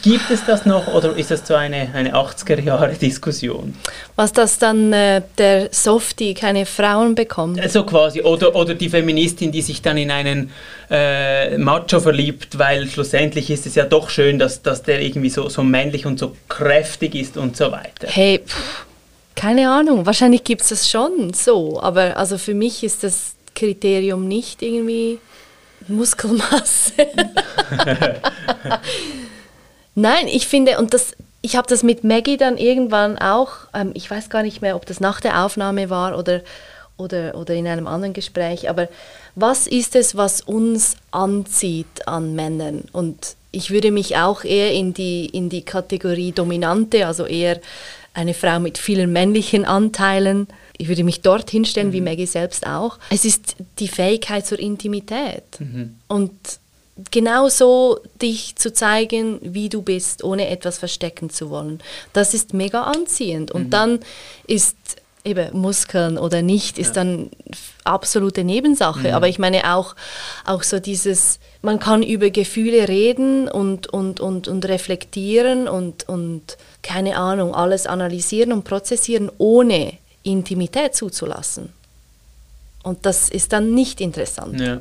Gibt 0.03 0.31
es 0.31 0.45
das 0.45 0.67
noch 0.67 0.93
oder 0.95 1.17
ist 1.17 1.31
das 1.31 1.47
so 1.47 1.55
eine, 1.55 1.91
eine 1.95 2.15
80er-Jahre-Diskussion? 2.15 3.75
Was 4.17 4.33
das 4.33 4.59
dann 4.59 4.93
äh, 4.93 5.23
der 5.39 5.69
Softie 5.73 6.35
keine 6.35 6.67
Frauen 6.67 7.15
bekommt? 7.15 7.61
So 7.71 7.85
quasi. 7.85 8.23
Oder, 8.23 8.55
oder 8.55 8.75
die 8.75 8.89
Feministin, 8.89 9.51
die 9.51 9.63
sich 9.63 9.83
dann 9.83 9.97
in 9.97 10.11
einen 10.11 10.51
äh, 10.91 11.57
Macho 11.57 12.01
verliebt, 12.01 12.59
weil 12.59 12.89
schlussendlich 12.89 13.51
ist 13.51 13.67
es 13.67 13.75
ja 13.75 13.85
doch 13.85 14.11
schön, 14.11 14.39
dass, 14.39 14.63
dass 14.63 14.83
der 14.83 15.01
irgendwie 15.01 15.31
so, 15.31 15.49
so 15.49 15.63
männlich 15.63 16.07
und 16.07 16.19
so 16.19 16.37
kräftig 16.49 17.15
ist 17.15 17.37
und 17.37 17.57
so 17.57 17.73
weiter. 17.73 18.09
Hey, 18.09 18.41
pff, 18.47 18.85
keine 19.35 19.71
Ahnung. 19.71 20.05
Wahrscheinlich 20.05 20.45
gibt 20.45 20.63
es 20.63 20.69
das 20.69 20.91
schon 20.91 21.33
so. 21.33 21.81
Aber 21.81 22.17
also 22.17 22.39
für 22.39 22.55
mich 22.55 22.85
ist 22.85 23.05
das 23.05 23.35
Kriterium 23.55 24.29
nicht 24.29 24.63
irgendwie 24.63 25.19
Muskelmasse. 25.89 26.93
Nein, 30.01 30.29
ich 30.29 30.47
finde, 30.47 30.79
und 30.79 30.95
das, 30.95 31.13
ich 31.43 31.57
habe 31.57 31.67
das 31.67 31.83
mit 31.83 32.05
Maggie 32.05 32.37
dann 32.37 32.57
irgendwann 32.57 33.19
auch, 33.19 33.51
ähm, 33.75 33.91
ich 33.95 34.09
weiß 34.09 34.31
gar 34.31 34.45
nicht 34.45 34.63
mehr, 34.63 34.77
ob 34.77 34.87
das 34.87 35.01
nach 35.01 35.21
der 35.21 35.45
Aufnahme 35.45 35.91
war 35.91 36.17
oder, 36.17 36.43
oder, 36.97 37.35
oder 37.35 37.55
in 37.55 37.67
einem 37.67 37.89
anderen 37.89 38.15
Gespräch, 38.15 38.71
aber 38.71 38.89
was 39.35 39.67
ist 39.67 39.97
es, 39.97 40.17
was 40.17 40.41
uns 40.41 40.97
anzieht 41.11 42.07
an 42.07 42.37
Männern? 42.37 42.85
Und 42.93 43.35
ich 43.51 43.71
würde 43.71 43.91
mich 43.91 44.17
auch 44.17 44.45
eher 44.45 44.73
in 44.73 44.95
die, 44.95 45.27
in 45.27 45.49
die 45.49 45.63
Kategorie 45.63 46.31
Dominante, 46.31 47.05
also 47.05 47.27
eher 47.27 47.61
eine 48.15 48.35
Frau 48.35 48.61
mit 48.61 48.79
vielen 48.79 49.13
männlichen 49.13 49.65
Anteilen, 49.65 50.47
ich 50.79 50.87
würde 50.87 51.03
mich 51.03 51.23
dort 51.23 51.51
hinstellen, 51.51 51.89
mhm. 51.89 51.93
wie 51.93 52.01
Maggie 52.01 52.27
selbst 52.27 52.65
auch. 52.65 52.99
Es 53.11 53.25
ist 53.25 53.57
die 53.81 53.89
Fähigkeit 53.89 54.47
zur 54.47 54.61
Intimität. 54.61 55.43
Mhm. 55.59 55.97
Und 56.07 56.33
genau 57.11 57.49
so 57.49 58.01
dich 58.21 58.57
zu 58.57 58.73
zeigen, 58.73 59.39
wie 59.43 59.69
du 59.69 59.83
bist, 59.83 60.25
ohne 60.25 60.49
etwas 60.49 60.79
verstecken 60.79 61.31
zu 61.31 61.51
wollen. 61.51 61.81
Das 62.13 62.35
ist 62.35 62.55
mega 62.55 62.83
anziehend. 62.83 63.51
Und 63.51 63.67
mhm. 63.67 63.71
dann 63.71 64.01
ist 64.47 64.77
eben 65.25 65.57
Muskeln 65.59 66.19
oder 66.19 66.43
nicht, 66.43 66.79
ist 66.79 66.97
ja. 66.97 67.05
dann 67.05 67.31
absolute 67.85 68.45
Nebensache. 68.45 69.09
Mhm. 69.09 69.15
Aber 69.15 69.29
ich 69.29 69.39
meine 69.39 69.75
auch, 69.75 69.95
auch 70.45 70.63
so 70.63 70.81
dieses, 70.81 71.39
man 71.63 71.79
kann 71.79 72.03
über 72.03 72.31
Gefühle 72.31 72.89
reden 72.89 73.49
und, 73.49 73.87
und, 73.89 74.21
und, 74.21 74.49
und 74.49 74.65
reflektieren 74.67 75.69
und, 75.69 76.09
und 76.09 76.57
keine 76.83 77.17
Ahnung, 77.17 77.55
alles 77.55 77.87
analysieren 77.87 78.53
und 78.53 78.65
prozessieren, 78.65 79.31
ohne 79.39 79.95
Intimität 80.23 80.95
zuzulassen. 80.95 81.73
Und 82.83 83.05
das 83.05 83.29
ist 83.29 83.53
dann 83.53 83.75
nicht 83.75 84.01
interessant. 84.01 84.61
Ja. 84.61 84.81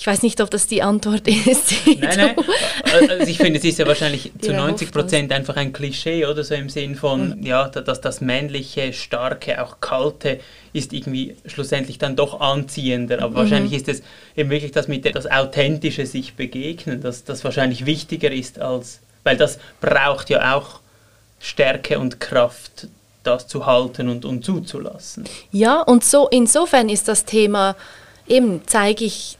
Ich 0.00 0.06
weiß 0.06 0.22
nicht, 0.22 0.40
ob 0.40 0.48
das 0.48 0.68
die 0.68 0.80
Antwort 0.80 1.26
ist. 1.46 1.72
nein, 1.86 1.98
nein. 2.16 2.36
Also 2.84 3.26
ich 3.26 3.36
finde, 3.36 3.58
es 3.58 3.64
ist 3.64 3.80
ja 3.80 3.86
wahrscheinlich 3.86 4.30
zu 4.40 4.52
90 4.52 4.92
Prozent 4.92 5.32
einfach 5.32 5.56
ein 5.56 5.72
Klischee, 5.72 6.24
oder 6.24 6.44
so 6.44 6.54
im 6.54 6.68
Sinn 6.68 6.94
von, 6.94 7.40
mhm. 7.40 7.42
ja, 7.42 7.68
dass 7.68 8.00
das 8.00 8.20
männliche, 8.20 8.92
starke, 8.92 9.60
auch 9.60 9.80
kalte 9.80 10.38
ist 10.72 10.92
irgendwie 10.92 11.34
schlussendlich 11.46 11.98
dann 11.98 12.14
doch 12.14 12.40
anziehender. 12.40 13.20
Aber 13.20 13.30
mhm. 13.30 13.34
wahrscheinlich 13.34 13.72
ist 13.72 13.88
es 13.88 14.02
eben 14.36 14.50
wirklich 14.50 14.70
das 14.70 14.86
mit 14.86 15.04
das 15.16 15.28
authentische 15.28 16.06
sich 16.06 16.34
begegnen, 16.34 17.00
dass 17.00 17.24
das 17.24 17.42
wahrscheinlich 17.42 17.84
wichtiger 17.84 18.30
ist 18.30 18.60
als, 18.60 19.00
weil 19.24 19.36
das 19.36 19.58
braucht 19.80 20.30
ja 20.30 20.54
auch 20.54 20.78
Stärke 21.40 21.98
und 21.98 22.20
Kraft, 22.20 22.86
das 23.24 23.48
zu 23.48 23.66
halten 23.66 24.08
und, 24.08 24.24
und 24.24 24.44
zuzulassen. 24.44 25.24
Ja, 25.50 25.82
und 25.82 26.04
so 26.04 26.28
insofern 26.28 26.88
ist 26.88 27.08
das 27.08 27.24
Thema 27.24 27.74
eben 28.28 28.62
zeige 28.66 29.04
ich 29.04 29.37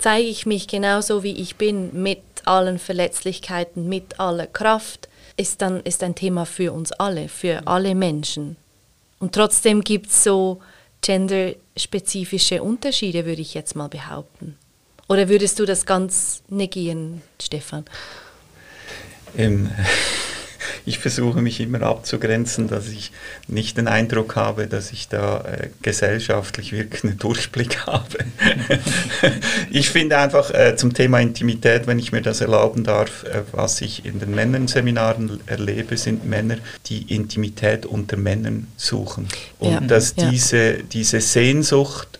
zeige 0.00 0.28
ich 0.28 0.46
mich 0.46 0.66
genauso 0.66 1.22
wie 1.22 1.36
ich 1.40 1.56
bin, 1.56 2.02
mit 2.02 2.20
allen 2.44 2.78
Verletzlichkeiten, 2.78 3.88
mit 3.88 4.18
aller 4.18 4.46
Kraft, 4.46 5.08
ist 5.36 5.62
dann 5.62 5.80
ist 5.80 6.02
ein 6.02 6.14
Thema 6.14 6.46
für 6.46 6.72
uns 6.72 6.92
alle, 6.92 7.28
für 7.28 7.66
alle 7.66 7.94
Menschen. 7.94 8.56
Und 9.18 9.34
trotzdem 9.34 9.82
gibt 9.82 10.08
es 10.08 10.24
so 10.24 10.60
genderspezifische 11.02 12.62
Unterschiede, 12.62 13.26
würde 13.26 13.42
ich 13.42 13.54
jetzt 13.54 13.76
mal 13.76 13.88
behaupten. 13.88 14.56
Oder 15.08 15.28
würdest 15.28 15.58
du 15.58 15.66
das 15.66 15.86
ganz 15.86 16.42
negieren, 16.48 17.22
Stefan? 17.40 17.84
Ähm, 19.36 19.70
ich 20.86 20.98
versuche 20.98 21.40
mich 21.42 21.60
immer 21.60 21.82
abzugrenzen, 21.82 22.68
dass 22.68 22.88
ich 22.88 23.12
nicht 23.48 23.76
den 23.76 23.88
Eindruck 23.88 24.36
habe, 24.36 24.66
dass 24.66 24.92
ich 24.92 25.08
da 25.08 25.42
äh, 25.42 25.68
gesellschaftlich 25.82 26.72
wirklich 26.72 27.04
einen 27.04 27.18
Durchblick 27.18 27.78
habe. 27.86 28.18
ich 29.70 29.90
finde 29.90 30.18
einfach 30.18 30.52
äh, 30.52 30.76
zum 30.76 30.94
Thema 30.94 31.20
Intimität, 31.20 31.86
wenn 31.86 31.98
ich 31.98 32.12
mir 32.12 32.22
das 32.22 32.40
erlauben 32.40 32.84
darf, 32.84 33.24
äh, 33.24 33.42
was 33.52 33.80
ich 33.80 34.04
in 34.04 34.20
den 34.20 34.34
Männernseminaren 34.34 35.40
erlebe, 35.46 35.96
sind 35.96 36.24
Männer, 36.24 36.58
die 36.86 37.14
Intimität 37.14 37.86
unter 37.86 38.16
Männern 38.16 38.68
suchen. 38.76 39.28
Und 39.58 39.72
ja. 39.72 39.80
dass 39.80 40.14
ja. 40.16 40.30
diese, 40.30 40.84
diese 40.84 41.20
Sehnsucht 41.20 42.18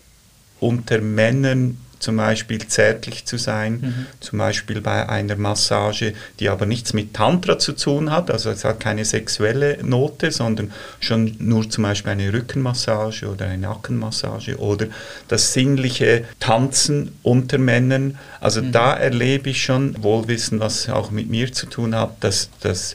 unter 0.61 1.01
Männern 1.01 1.79
zum 2.01 2.17
Beispiel 2.17 2.67
zärtlich 2.67 3.27
zu 3.27 3.37
sein, 3.37 3.73
mhm. 3.73 4.07
zum 4.19 4.39
Beispiel 4.39 4.81
bei 4.81 5.09
einer 5.09 5.37
Massage, 5.37 6.15
die 6.41 6.49
aber 6.49 6.67
nichts 6.67 6.93
mit 6.93 7.15
Tantra 7.15 7.59
zu 7.59 7.73
tun 7.73 8.11
hat, 8.11 8.31
also 8.31 8.51
es 8.51 8.65
hat 8.65 8.81
keine 8.81 9.05
sexuelle 9.05 9.79
Note, 9.85 10.33
sondern 10.33 10.73
schon 10.99 11.37
nur 11.39 11.69
zum 11.71 11.85
Beispiel 11.85 12.13
eine 12.13 12.33
Rückenmassage 12.33 13.29
oder 13.29 13.47
eine 13.47 13.59
Nackenmassage 13.59 14.57
oder 14.59 14.87
das 15.29 15.53
sinnliche 15.53 16.25
Tanzen 16.41 17.13
unter 17.23 17.59
Männern. 17.59 18.19
Also 18.41 18.63
mhm. 18.63 18.73
da 18.73 18.95
erlebe 18.95 19.51
ich 19.51 19.63
schon, 19.63 20.03
wohlwissen, 20.03 20.59
was 20.59 20.89
auch 20.89 21.11
mit 21.11 21.29
mir 21.29 21.53
zu 21.53 21.67
tun 21.67 21.95
hat, 21.95 22.17
dass, 22.21 22.49
dass 22.61 22.95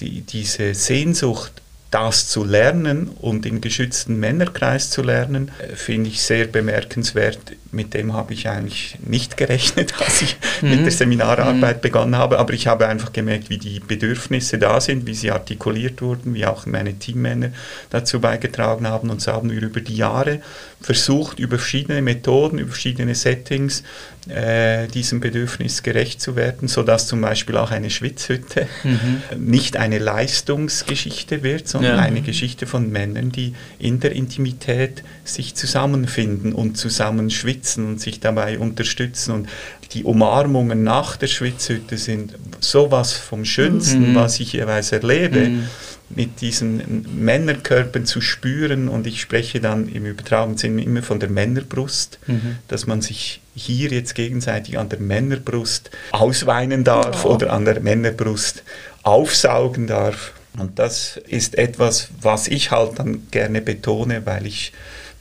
die, 0.00 0.20
diese 0.20 0.74
Sehnsucht 0.74 1.52
das 1.90 2.28
zu 2.28 2.44
lernen 2.44 3.08
und 3.08 3.46
im 3.46 3.60
geschützten 3.60 4.18
Männerkreis 4.18 4.90
zu 4.90 5.02
lernen, 5.02 5.50
äh, 5.58 5.76
finde 5.76 6.10
ich 6.10 6.20
sehr 6.20 6.46
bemerkenswert. 6.46 7.38
Mit 7.72 7.94
dem 7.94 8.12
habe 8.12 8.32
ich 8.32 8.48
eigentlich 8.48 8.96
nicht 9.04 9.36
gerechnet, 9.36 9.94
als 10.04 10.22
ich 10.22 10.36
mhm. 10.62 10.70
mit 10.70 10.84
der 10.84 10.92
Seminararbeit 10.92 11.76
mhm. 11.76 11.80
begonnen 11.80 12.16
habe, 12.16 12.38
aber 12.38 12.52
ich 12.52 12.66
habe 12.66 12.86
einfach 12.86 13.12
gemerkt, 13.12 13.50
wie 13.50 13.58
die 13.58 13.80
Bedürfnisse 13.80 14.58
da 14.58 14.80
sind, 14.80 15.06
wie 15.06 15.14
sie 15.14 15.30
artikuliert 15.30 16.02
wurden, 16.02 16.34
wie 16.34 16.46
auch 16.46 16.66
meine 16.66 16.94
Teammänner 16.98 17.50
dazu 17.90 18.20
beigetragen 18.20 18.86
haben 18.86 19.10
und 19.10 19.20
so 19.20 19.32
haben 19.32 19.50
wir 19.50 19.60
über 19.60 19.80
die 19.80 19.96
Jahre 19.96 20.40
versucht, 20.80 21.38
über 21.38 21.58
verschiedene 21.58 22.02
Methoden, 22.02 22.58
über 22.58 22.70
verschiedene 22.70 23.14
Settings 23.14 23.82
äh, 24.28 24.88
diesem 24.88 25.20
Bedürfnis 25.20 25.82
gerecht 25.82 26.20
zu 26.20 26.36
werden, 26.36 26.68
sodass 26.68 27.06
zum 27.06 27.20
Beispiel 27.20 27.56
auch 27.56 27.70
eine 27.70 27.90
Schwitzhütte 27.90 28.66
mhm. 28.82 29.22
nicht 29.36 29.76
eine 29.76 29.98
Leistungsgeschichte 29.98 31.42
wird, 31.42 31.68
sondern 31.68 31.96
ja. 31.96 32.02
eine 32.02 32.22
Geschichte 32.22 32.66
von 32.66 32.90
Männern, 32.90 33.30
die 33.30 33.54
in 33.78 34.00
der 34.00 34.12
Intimität 34.12 35.04
sich 35.24 35.54
zusammenfinden 35.54 36.52
und 36.52 36.76
zusammen 36.76 37.30
schwitzen 37.30 37.55
und 37.86 38.00
sich 38.00 38.20
dabei 38.20 38.58
unterstützen. 38.58 39.32
Und 39.32 39.48
die 39.92 40.04
Umarmungen 40.04 40.82
nach 40.82 41.16
der 41.16 41.28
Schwitzhütte 41.28 41.96
sind 41.96 42.34
sowas 42.60 43.12
vom 43.12 43.44
Schönsten, 43.44 44.12
mhm. 44.12 44.14
was 44.14 44.40
ich 44.40 44.52
jeweils 44.52 44.92
erlebe. 44.92 45.48
Mhm 45.48 45.68
mit 46.08 46.40
diesen 46.40 47.04
Männerkörpern 47.18 48.06
zu 48.06 48.20
spüren 48.20 48.88
und 48.88 49.06
ich 49.06 49.20
spreche 49.20 49.60
dann 49.60 49.88
im 49.88 50.06
übertragenen 50.06 50.56
Sinne 50.56 50.82
immer 50.82 51.02
von 51.02 51.18
der 51.18 51.28
Männerbrust, 51.28 52.18
mhm. 52.26 52.58
dass 52.68 52.86
man 52.86 53.02
sich 53.02 53.40
hier 53.54 53.90
jetzt 53.90 54.14
gegenseitig 54.14 54.78
an 54.78 54.88
der 54.88 55.00
Männerbrust 55.00 55.90
ausweinen 56.12 56.84
darf 56.84 57.24
oh. 57.24 57.34
oder 57.34 57.52
an 57.52 57.64
der 57.64 57.80
Männerbrust 57.80 58.62
aufsaugen 59.02 59.86
darf. 59.86 60.32
Und 60.58 60.78
das 60.78 61.18
ist 61.28 61.58
etwas, 61.58 62.08
was 62.20 62.46
ich 62.46 62.70
halt 62.70 62.98
dann 62.98 63.26
gerne 63.30 63.60
betone, 63.60 64.24
weil 64.24 64.46
ich 64.46 64.72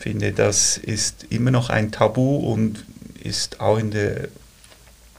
finde, 0.05 0.33
das 0.33 0.77
ist 0.77 1.25
immer 1.31 1.49
noch 1.49 1.71
ein 1.71 1.91
Tabu 1.91 2.37
und 2.37 2.85
ist 3.23 3.59
auch 3.59 3.79
in 3.79 3.89
der 3.89 4.27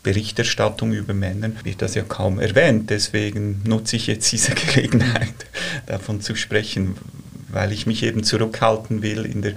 Berichterstattung 0.04 0.92
über 0.92 1.12
Männer 1.12 1.50
wird 1.64 1.82
das 1.82 1.96
ja 1.96 2.04
kaum 2.04 2.38
erwähnt. 2.38 2.88
Deswegen 2.90 3.62
nutze 3.64 3.96
ich 3.96 4.06
jetzt 4.06 4.30
diese 4.30 4.54
Gelegenheit, 4.54 5.34
davon 5.86 6.20
zu 6.20 6.36
sprechen, 6.36 6.96
weil 7.48 7.72
ich 7.72 7.86
mich 7.86 8.04
eben 8.04 8.22
zurückhalten 8.22 9.02
will 9.02 9.26
in 9.26 9.42
der, 9.42 9.54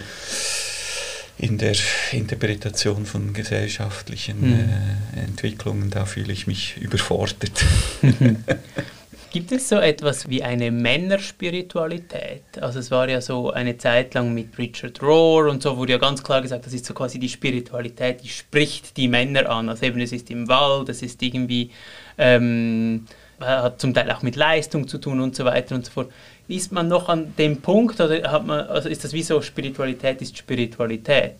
in 1.38 1.60
der 1.60 1.76
Interpretation 2.12 3.06
von 3.06 3.34
gesellschaftlichen 3.34 4.42
mhm. 4.42 4.70
äh, 5.16 5.26
Entwicklungen. 5.26 5.92
Da 5.92 6.06
fühle 6.06 6.34
ich 6.34 6.48
mich 6.48 6.78
überfordert. 6.78 7.64
Gibt 9.32 9.52
es 9.52 9.70
so 9.70 9.76
etwas 9.76 10.28
wie 10.28 10.42
eine 10.42 10.72
Männerspiritualität? 10.72 12.44
Also 12.62 12.80
es 12.80 12.90
war 12.90 13.08
ja 13.08 13.22
so 13.22 13.52
eine 13.52 13.78
Zeit 13.78 14.16
lang 14.16 14.34
mit 14.34 14.58
Richard 14.58 15.04
Rohr 15.04 15.50
und 15.50 15.62
so 15.62 15.78
wurde 15.78 15.92
ja 15.92 15.98
ganz 16.00 16.24
klar 16.24 16.42
gesagt, 16.42 16.66
das 16.66 16.74
ist 16.74 16.86
so 16.86 16.96
quasi 16.96 17.20
die 17.20 17.30
Spiritualität, 17.30 18.24
die 18.24 18.30
spricht 18.30 18.98
die 18.98 19.08
Männer 19.08 19.48
an. 19.48 19.70
Also 19.70 19.86
eben 19.86 20.00
es 20.00 20.12
ist 20.14 20.32
im 20.32 20.48
Wald, 20.48 20.90
es 20.90 21.04
ist 21.04 21.22
irgendwie, 21.22 21.70
ähm, 22.18 23.06
hat 23.40 23.80
zum 23.80 23.94
Teil 23.94 24.10
auch 24.12 24.24
mit 24.24 24.36
Leistung 24.36 24.88
zu 24.88 24.98
tun 24.98 25.20
und 25.20 25.36
so 25.36 25.46
weiter 25.46 25.76
und 25.76 25.86
so 25.86 25.92
fort. 25.92 26.12
Ist 26.48 26.72
man 26.72 26.88
noch 26.88 27.08
an 27.08 27.36
dem 27.38 27.62
Punkt 27.62 28.02
oder 28.02 28.32
hat 28.32 28.48
man, 28.48 28.62
also 28.62 28.90
ist 28.90 29.04
das 29.04 29.14
wie 29.14 29.22
so, 29.22 29.44
Spiritualität 29.44 30.24
ist 30.24 30.40
Spiritualität? 30.40 31.36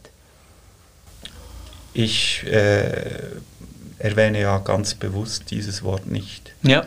Ich 1.94 2.46
äh, 2.46 3.32
erwähne 3.98 4.42
ja 4.42 4.60
ganz 4.60 4.94
bewusst 4.94 5.50
dieses 5.50 5.82
Wort 5.82 6.06
nicht. 6.06 6.54
Ja. 6.62 6.86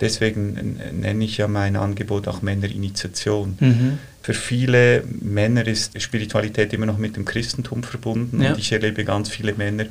Deswegen 0.00 0.78
nenne 1.00 1.24
ich 1.24 1.38
ja 1.38 1.48
mein 1.48 1.76
Angebot 1.76 2.28
auch 2.28 2.42
Männerinitiation. 2.42 3.56
Mhm. 3.60 3.98
Für 4.22 4.34
viele 4.34 5.02
Männer 5.22 5.66
ist 5.66 5.98
Spiritualität 6.00 6.74
immer 6.74 6.84
noch 6.84 6.98
mit 6.98 7.16
dem 7.16 7.24
Christentum 7.24 7.82
verbunden 7.82 8.42
Ja. 8.42 8.50
und 8.50 8.58
ich 8.58 8.70
erlebe 8.70 9.04
ganz 9.04 9.30
viele 9.30 9.54
Männer, 9.54 9.86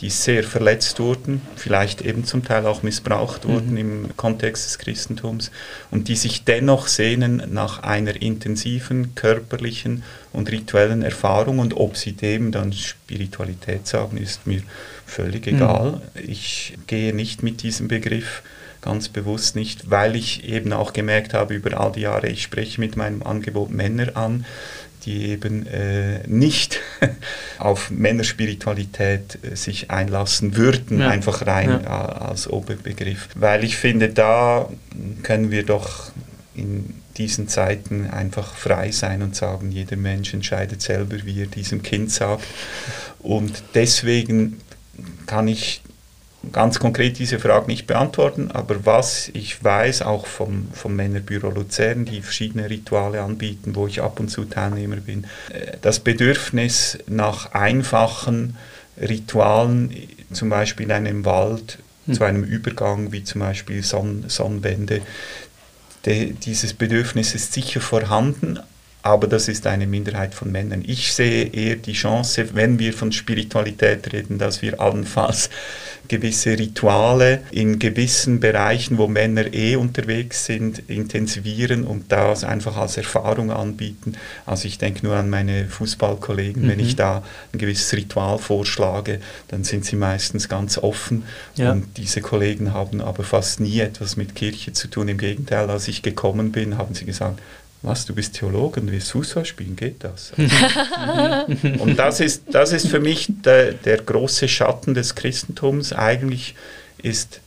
die 0.00 0.08
sehr 0.08 0.42
verletzt 0.42 1.00
wurden, 1.00 1.42
vielleicht 1.54 2.00
eben 2.00 2.24
zum 2.24 2.42
Teil 2.42 2.64
auch 2.64 2.82
missbraucht 2.82 3.46
wurden 3.46 3.72
Mhm. 3.72 3.76
im 3.76 4.16
Kontext 4.16 4.64
des 4.64 4.78
Christentums 4.78 5.50
und 5.90 6.08
die 6.08 6.16
sich 6.16 6.44
dennoch 6.44 6.86
sehnen 6.88 7.42
nach 7.50 7.82
einer 7.82 8.20
intensiven 8.22 9.14
körperlichen 9.14 10.02
und 10.32 10.50
rituellen 10.50 11.02
Erfahrung 11.02 11.58
und 11.58 11.76
ob 11.76 11.98
sie 11.98 12.12
dem 12.12 12.52
dann 12.52 12.72
Spiritualität 12.72 13.86
sagen, 13.86 14.16
ist 14.16 14.46
mir 14.46 14.62
völlig 15.04 15.46
Mhm. 15.46 15.56
egal. 15.56 16.00
Ich 16.26 16.72
gehe 16.86 17.14
nicht 17.14 17.42
mit 17.42 17.62
diesem 17.62 17.86
Begriff 17.88 18.42
ganz 18.84 19.08
bewusst 19.08 19.56
nicht, 19.56 19.90
weil 19.90 20.14
ich 20.14 20.44
eben 20.44 20.72
auch 20.72 20.92
gemerkt 20.92 21.32
habe 21.34 21.54
über 21.54 21.80
all 21.80 21.92
die 21.92 22.02
Jahre, 22.02 22.28
ich 22.28 22.42
spreche 22.42 22.80
mit 22.80 22.96
meinem 22.96 23.22
Angebot 23.22 23.70
Männer 23.70 24.16
an, 24.16 24.44
die 25.06 25.26
eben 25.30 25.66
äh, 25.66 26.20
nicht 26.26 26.80
auf 27.58 27.90
Männerspiritualität 27.90 29.38
äh, 29.42 29.56
sich 29.56 29.90
einlassen 29.90 30.56
würden, 30.56 31.00
Ja. 31.00 31.08
einfach 31.08 31.46
rein 31.46 31.80
Ja. 31.84 32.06
als 32.06 32.48
Oberbegriff. 32.48 33.28
Weil 33.34 33.64
ich 33.64 33.76
finde, 33.76 34.08
da 34.10 34.68
können 35.22 35.50
wir 35.50 35.64
doch 35.64 36.10
in 36.54 36.94
diesen 37.16 37.48
Zeiten 37.48 38.08
einfach 38.10 38.54
frei 38.54 38.90
sein 38.92 39.22
und 39.22 39.36
sagen, 39.36 39.70
jeder 39.70 39.96
Mensch 39.96 40.34
entscheidet 40.34 40.82
selber, 40.82 41.16
wie 41.24 41.40
er 41.42 41.46
diesem 41.46 41.82
Kind 41.82 42.10
sagt. 42.10 42.44
Und 43.20 43.62
deswegen 43.74 44.60
kann 45.26 45.48
ich 45.48 45.82
ganz 46.52 46.78
konkret 46.78 47.18
diese 47.18 47.38
Frage 47.38 47.66
nicht 47.66 47.86
beantworten, 47.86 48.50
aber 48.50 48.86
was 48.86 49.30
ich 49.34 49.62
weiß, 49.62 50.02
auch 50.02 50.26
vom, 50.26 50.68
vom 50.72 50.96
Männerbüro 50.96 51.50
Luzern, 51.50 52.04
die 52.04 52.22
verschiedene 52.22 52.68
Rituale 52.68 53.22
anbieten, 53.22 53.74
wo 53.74 53.86
ich 53.86 54.02
ab 54.02 54.20
und 54.20 54.28
zu 54.28 54.44
Teilnehmer 54.44 54.96
bin, 54.96 55.24
äh, 55.50 55.76
das 55.82 56.00
Bedürfnis 56.00 56.98
nach 57.06 57.52
einfachen 57.52 58.56
Ritualen, 59.00 59.90
zum 60.32 60.50
Beispiel 60.50 60.86
in 60.86 60.92
einem 60.92 61.24
Wald, 61.24 61.78
Hm. 62.06 62.14
zu 62.14 62.24
einem 62.24 62.44
Übergang, 62.44 63.12
wie 63.12 63.24
zum 63.24 63.40
Beispiel 63.40 63.82
Sonn 63.82 64.24
Sonnenwende, 64.28 65.00
de, 66.04 66.32
dieses 66.32 66.74
Bedürfnis 66.74 67.34
ist 67.34 67.52
sicher 67.52 67.80
vorhanden, 67.80 68.58
aber 69.02 69.26
das 69.26 69.48
ist 69.48 69.66
eine 69.66 69.86
Minderheit 69.86 70.34
von 70.34 70.52
Männern. 70.52 70.82
Ich 70.86 71.12
sehe 71.12 71.46
eher 71.46 71.76
die 71.76 71.92
Chance, 71.92 72.54
wenn 72.54 72.78
wir 72.78 72.92
von 72.92 73.12
Spiritualität 73.12 74.12
reden, 74.12 74.38
dass 74.38 74.62
wir 74.62 74.80
allenfalls 74.80 75.50
gewisse 76.08 76.58
Rituale 76.58 77.42
in 77.50 77.78
gewissen 77.78 78.40
Bereichen, 78.40 78.98
wo 78.98 79.06
Männer 79.08 79.52
eh 79.52 79.76
unterwegs 79.76 80.44
sind, 80.46 80.82
intensivieren 80.90 81.84
und 81.84 82.10
das 82.12 82.44
einfach 82.44 82.76
als 82.76 82.96
Erfahrung 82.96 83.50
anbieten. 83.50 84.14
Also 84.46 84.66
ich 84.68 84.78
denke 84.78 85.04
nur 85.06 85.16
an 85.16 85.30
meine 85.30 85.66
Fußballkollegen, 85.66 86.68
wenn 86.68 86.78
Mhm. 86.78 86.84
ich 86.84 86.96
da 86.96 87.22
ein 87.52 87.58
gewisses 87.58 87.92
Ritual 87.94 88.38
vorschlage, 88.38 89.20
dann 89.48 89.64
sind 89.64 89.84
sie 89.84 89.96
meistens 89.96 90.48
ganz 90.48 90.78
offen 90.78 91.24
Ja. 91.56 91.72
und 91.72 91.96
diese 91.96 92.20
Kollegen 92.20 92.72
haben 92.74 93.00
aber 93.00 93.22
fast 93.24 93.60
nie 93.60 93.80
etwas 93.80 94.16
mit 94.16 94.34
Kirche 94.34 94.72
zu 94.72 94.88
tun. 94.88 95.08
Im 95.08 95.18
Gegenteil, 95.18 95.70
als 95.70 95.88
ich 95.88 96.02
gekommen 96.02 96.52
bin, 96.52 96.78
haben 96.78 96.94
sie 96.94 97.04
gesagt, 97.04 97.40
was, 97.84 98.06
du 98.06 98.14
bist 98.14 98.34
Theologe 98.34 98.80
und 98.80 98.90
willst 98.90 99.12
Fußball 99.12 99.44
spielen, 99.44 99.76
geht 99.76 100.02
das? 100.02 100.32
und 101.78 101.98
das 101.98 102.20
ist, 102.20 102.44
das 102.50 102.72
ist 102.72 102.88
für 102.88 103.00
mich 103.00 103.26
der, 103.28 103.72
der 103.72 103.98
große 103.98 104.48
Schatten 104.48 104.94
des 104.94 105.14
Christentums. 105.14 105.92
Eigentlich 105.92 106.54
ist 107.02 107.40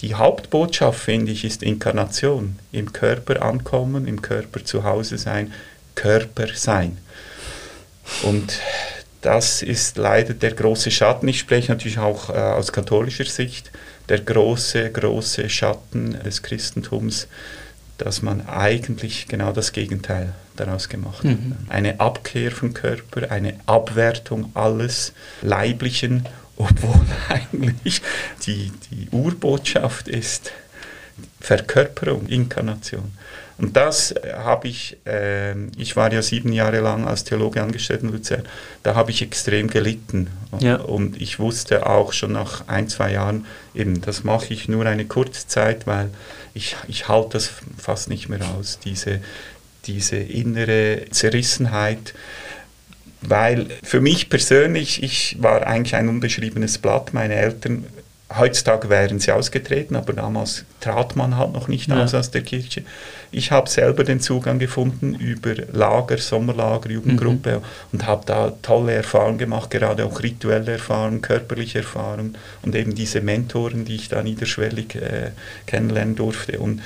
die 0.00 0.14
Hauptbotschaft, 0.14 1.00
finde 1.00 1.32
ich, 1.32 1.44
ist 1.44 1.62
Inkarnation. 1.62 2.58
Im 2.72 2.92
Körper 2.92 3.42
ankommen, 3.42 4.06
im 4.06 4.22
Körper 4.22 4.64
zu 4.64 4.84
Hause 4.84 5.18
sein, 5.18 5.52
Körper 5.94 6.48
sein. 6.54 6.98
Und 8.22 8.60
das 9.20 9.62
ist 9.62 9.96
leider 9.96 10.34
der 10.34 10.52
große 10.52 10.90
Schatten. 10.90 11.28
Ich 11.28 11.38
spreche 11.38 11.70
natürlich 11.70 11.98
auch 11.98 12.28
äh, 12.28 12.32
aus 12.32 12.72
katholischer 12.72 13.24
Sicht. 13.24 13.70
Der 14.08 14.18
große, 14.18 14.90
große 14.90 15.48
Schatten 15.48 16.18
des 16.24 16.42
Christentums, 16.42 17.28
dass 18.02 18.20
man 18.20 18.48
eigentlich 18.48 19.28
genau 19.28 19.52
das 19.52 19.72
Gegenteil 19.72 20.34
daraus 20.56 20.88
gemacht 20.88 21.18
hat. 21.18 21.24
Mhm. 21.24 21.56
Eine 21.68 22.00
Abkehr 22.00 22.50
vom 22.50 22.74
Körper, 22.74 23.30
eine 23.30 23.54
Abwertung 23.66 24.50
alles 24.54 25.12
Leiblichen, 25.40 26.28
obwohl 26.56 27.00
eigentlich 27.28 28.02
die, 28.44 28.72
die 28.90 29.08
Urbotschaft 29.10 30.08
ist 30.08 30.50
Verkörperung, 31.40 32.26
Inkarnation. 32.26 33.12
Und 33.58 33.76
das 33.76 34.10
äh, 34.10 34.32
habe 34.34 34.66
ich, 34.66 34.96
äh, 35.06 35.54
ich 35.76 35.94
war 35.94 36.12
ja 36.12 36.22
sieben 36.22 36.52
Jahre 36.52 36.80
lang 36.80 37.06
als 37.06 37.22
Theologe 37.22 37.62
angestellt 37.62 38.02
in 38.02 38.10
Luzern, 38.10 38.42
da 38.82 38.96
habe 38.96 39.12
ich 39.12 39.22
extrem 39.22 39.68
gelitten. 39.68 40.28
Ja. 40.58 40.76
Und 40.76 41.20
ich 41.20 41.38
wusste 41.38 41.86
auch 41.86 42.12
schon 42.12 42.32
nach 42.32 42.66
ein, 42.66 42.88
zwei 42.88 43.12
Jahren, 43.12 43.46
eben, 43.74 44.00
das 44.00 44.24
mache 44.24 44.52
ich 44.52 44.68
nur 44.68 44.86
eine 44.86 45.04
kurze 45.04 45.46
Zeit, 45.46 45.86
weil 45.86 46.10
ich, 46.54 46.76
ich 46.88 47.08
halte 47.08 47.30
das 47.34 47.50
fast 47.78 48.08
nicht 48.08 48.28
mehr 48.28 48.40
aus, 48.58 48.78
diese, 48.84 49.20
diese 49.86 50.16
innere 50.16 51.06
Zerrissenheit. 51.10 52.14
Weil 53.22 53.68
für 53.84 54.00
mich 54.00 54.28
persönlich, 54.28 55.02
ich 55.02 55.36
war 55.40 55.66
eigentlich 55.66 55.94
ein 55.94 56.08
unbeschriebenes 56.08 56.78
Blatt. 56.78 57.14
Meine 57.14 57.34
Eltern, 57.34 57.86
heutzutage 58.38 58.88
wären 58.88 59.18
sie 59.20 59.32
ausgetreten, 59.32 59.96
aber 59.96 60.12
damals 60.12 60.64
trat 60.80 61.16
man 61.16 61.36
halt 61.36 61.52
noch 61.52 61.68
nicht 61.68 61.88
Ja. 61.88 62.02
aus 62.04 62.14
aus 62.14 62.30
der 62.30 62.42
Kirche. 62.42 62.82
Ich 63.30 63.50
habe 63.50 63.68
selber 63.70 64.04
den 64.04 64.20
Zugang 64.20 64.58
gefunden 64.58 65.14
über 65.14 65.54
Lager, 65.72 66.18
Sommerlager, 66.18 66.90
Jugendgruppe 66.90 67.62
und 67.92 68.06
habe 68.06 68.24
da 68.26 68.52
tolle 68.62 68.92
Erfahrungen 68.92 69.38
gemacht, 69.38 69.70
gerade 69.70 70.04
auch 70.04 70.22
rituelle 70.22 70.72
Erfahrungen, 70.72 71.22
körperliche 71.22 71.78
Erfahrungen 71.78 72.36
und 72.62 72.74
eben 72.74 72.94
diese 72.94 73.20
Mentoren, 73.22 73.84
die 73.84 73.94
ich 73.96 74.08
da 74.08 74.22
niederschwellig 74.22 74.94
äh, 74.96 75.30
kennenlernen 75.66 76.14
durfte. 76.14 76.58
Und 76.58 76.82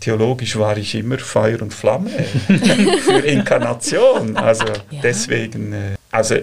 theologisch 0.00 0.56
war 0.56 0.76
ich 0.78 0.94
immer 0.94 1.18
Feuer 1.18 1.60
und 1.62 1.74
Flamme 1.74 2.10
für 3.04 3.18
Inkarnation. 3.18 4.36
Also 4.36 4.66
Ja. 4.90 5.00
deswegen, 5.02 5.72
äh, 5.72 5.96
also 6.12 6.36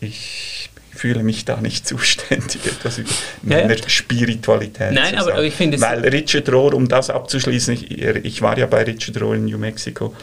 ich 0.00 0.49
fühle 1.00 1.22
mich 1.22 1.44
da 1.44 1.60
nicht 1.60 1.86
zuständig, 1.92 2.64
etwas 2.66 2.98
über 2.98 3.10
Ja, 3.44 3.58
ja. 3.60 3.66
meiner 3.68 3.88
Spiritualität 3.88 4.92
Nein, 4.92 5.14
zu 5.14 5.20
sagen. 5.24 5.32
aber 5.32 5.44
ich 5.44 5.54
finde 5.54 5.80
Weil 5.80 6.00
Richard 6.08 6.48
Rohr, 6.52 6.74
um 6.74 6.86
das 6.88 7.08
abzuschließen, 7.10 7.74
ich, 7.74 7.90
ich 8.30 8.42
war 8.42 8.58
ja 8.58 8.66
bei 8.66 8.82
Richard 8.82 9.20
Rohr 9.20 9.34
in 9.34 9.46
New 9.46 9.58
Mexico, 9.58 10.14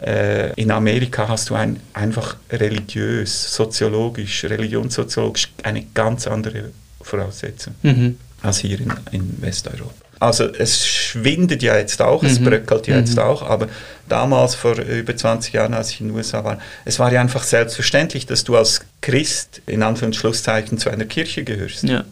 äh, 0.00 0.52
in 0.54 0.70
Amerika 0.70 1.28
hast 1.28 1.50
du 1.50 1.54
ein, 1.54 1.80
einfach 1.92 2.36
religiös, 2.50 3.54
soziologisch, 3.54 4.44
religionssoziologisch 4.44 5.48
eine 5.62 5.84
ganz 5.94 6.26
andere 6.26 6.70
Voraussetzung 7.02 7.74
Mhm. 7.82 8.16
als 8.42 8.58
hier 8.60 8.78
in, 8.80 8.92
in 9.12 9.36
Westeuropa. 9.42 9.92
Also 10.20 10.44
es 10.44 10.86
schwindet 10.86 11.62
ja 11.62 11.76
jetzt 11.78 12.00
auch, 12.02 12.22
es 12.22 12.38
Mhm. 12.38 12.44
bröckelt 12.44 12.86
ja 12.86 12.98
jetzt 12.98 13.16
Mhm. 13.16 13.22
auch, 13.22 13.42
aber 13.42 13.68
damals 14.08 14.54
vor 14.54 14.76
über 14.78 15.16
20 15.16 15.54
Jahren, 15.54 15.72
als 15.74 15.90
ich 15.90 16.00
in 16.00 16.08
den 16.08 16.16
USA 16.16 16.44
war, 16.44 16.58
es 16.84 16.98
war 16.98 17.10
ja 17.12 17.20
einfach 17.22 17.42
selbstverständlich, 17.42 18.26
dass 18.26 18.44
du 18.44 18.56
als 18.56 18.82
Christ 19.00 19.62
in 19.66 19.82
Anführungs- 19.82 20.04
und 20.04 20.16
Schlusszeichen 20.16 20.76
zu 20.78 20.90
einer 20.90 21.06
Kirche 21.06 21.42
gehörst. 21.42 21.84
Ja. 21.84 22.04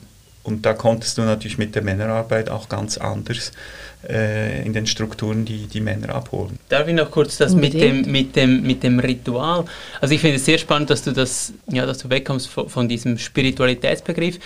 Und 0.43 0.65
da 0.65 0.73
konntest 0.73 1.19
du 1.19 1.23
natürlich 1.23 1.59
mit 1.59 1.75
der 1.75 1.83
Männerarbeit 1.83 2.49
auch 2.49 2.71
ganz 2.71 2.97
anders 2.97 3.53
äh, 4.09 4.65
in 4.65 4.73
den 4.73 4.87
Strukturen 4.87 5.45
die, 5.45 5.67
die 5.67 5.81
Männer 5.83 6.15
abholen. 6.15 6.59
Darf 6.71 6.89
ich 6.89 6.95
noch 6.95 7.11
kurz 7.11 7.37
das 7.37 7.53
mit 7.53 7.75
dem, 7.75 8.11
mit, 8.11 8.35
dem, 8.37 8.63
mit 8.63 8.83
dem 8.85 9.01
Ritual? 9.01 9.65
Also 10.01 10.15
ich 10.15 10.21
finde 10.23 10.37
es 10.37 10.47
sehr 10.47 10.57
spannend, 10.57 10.89
dass 10.89 11.03
du 11.03 11.13
das, 11.13 11.53
ja, 11.67 11.85
dass 11.85 11.99
du 11.99 12.09
wegkommst 12.09 12.49
von, 12.49 12.69
von 12.71 12.89
diesem 12.89 13.19
Spiritualitätsbegriff. 13.19 14.39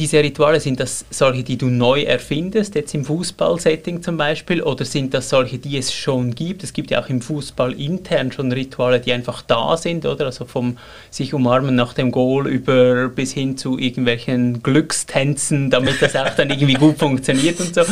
Diese 0.00 0.22
Rituale, 0.22 0.60
sind 0.60 0.80
das 0.80 1.04
solche, 1.10 1.42
die 1.42 1.58
du 1.58 1.66
neu 1.66 2.04
erfindest, 2.04 2.74
jetzt 2.74 2.94
im 2.94 3.04
Fußballsetting 3.04 4.02
zum 4.02 4.16
Beispiel, 4.16 4.62
oder 4.62 4.86
sind 4.86 5.12
das 5.12 5.28
solche, 5.28 5.58
die 5.58 5.76
es 5.76 5.92
schon 5.92 6.34
gibt? 6.34 6.64
Es 6.64 6.72
gibt 6.72 6.90
ja 6.90 7.02
auch 7.02 7.10
im 7.10 7.20
Fußball 7.20 7.78
intern 7.78 8.32
schon 8.32 8.50
Rituale, 8.50 8.98
die 8.98 9.12
einfach 9.12 9.42
da 9.42 9.76
sind, 9.76 10.06
oder? 10.06 10.24
Also 10.24 10.46
vom 10.46 10.78
sich 11.10 11.34
umarmen 11.34 11.74
nach 11.74 11.92
dem 11.92 12.12
Goal 12.12 12.48
über 12.48 13.10
bis 13.10 13.32
hin 13.32 13.58
zu 13.58 13.78
irgendwelchen 13.78 14.62
Glückstänzen, 14.62 15.68
damit 15.68 16.00
das 16.00 16.16
auch 16.16 16.30
dann 16.30 16.48
irgendwie 16.48 16.74
gut 16.74 16.98
funktioniert 16.98 17.60
und 17.60 17.74
so. 17.74 17.82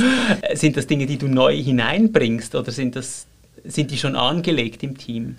Sind 0.55 0.79
das 0.79 0.87
Dinge, 0.87 1.05
die 1.05 1.19
du 1.19 1.29
neu 1.29 1.55
hineinbringst, 1.55 2.55
oder 2.55 2.73
sind, 2.73 2.97
das, 2.97 3.27
sind 3.65 3.91
die 3.91 3.99
schon 3.99 4.17
angelegt 4.17 4.83
im 4.83 4.97
Team? 4.97 5.37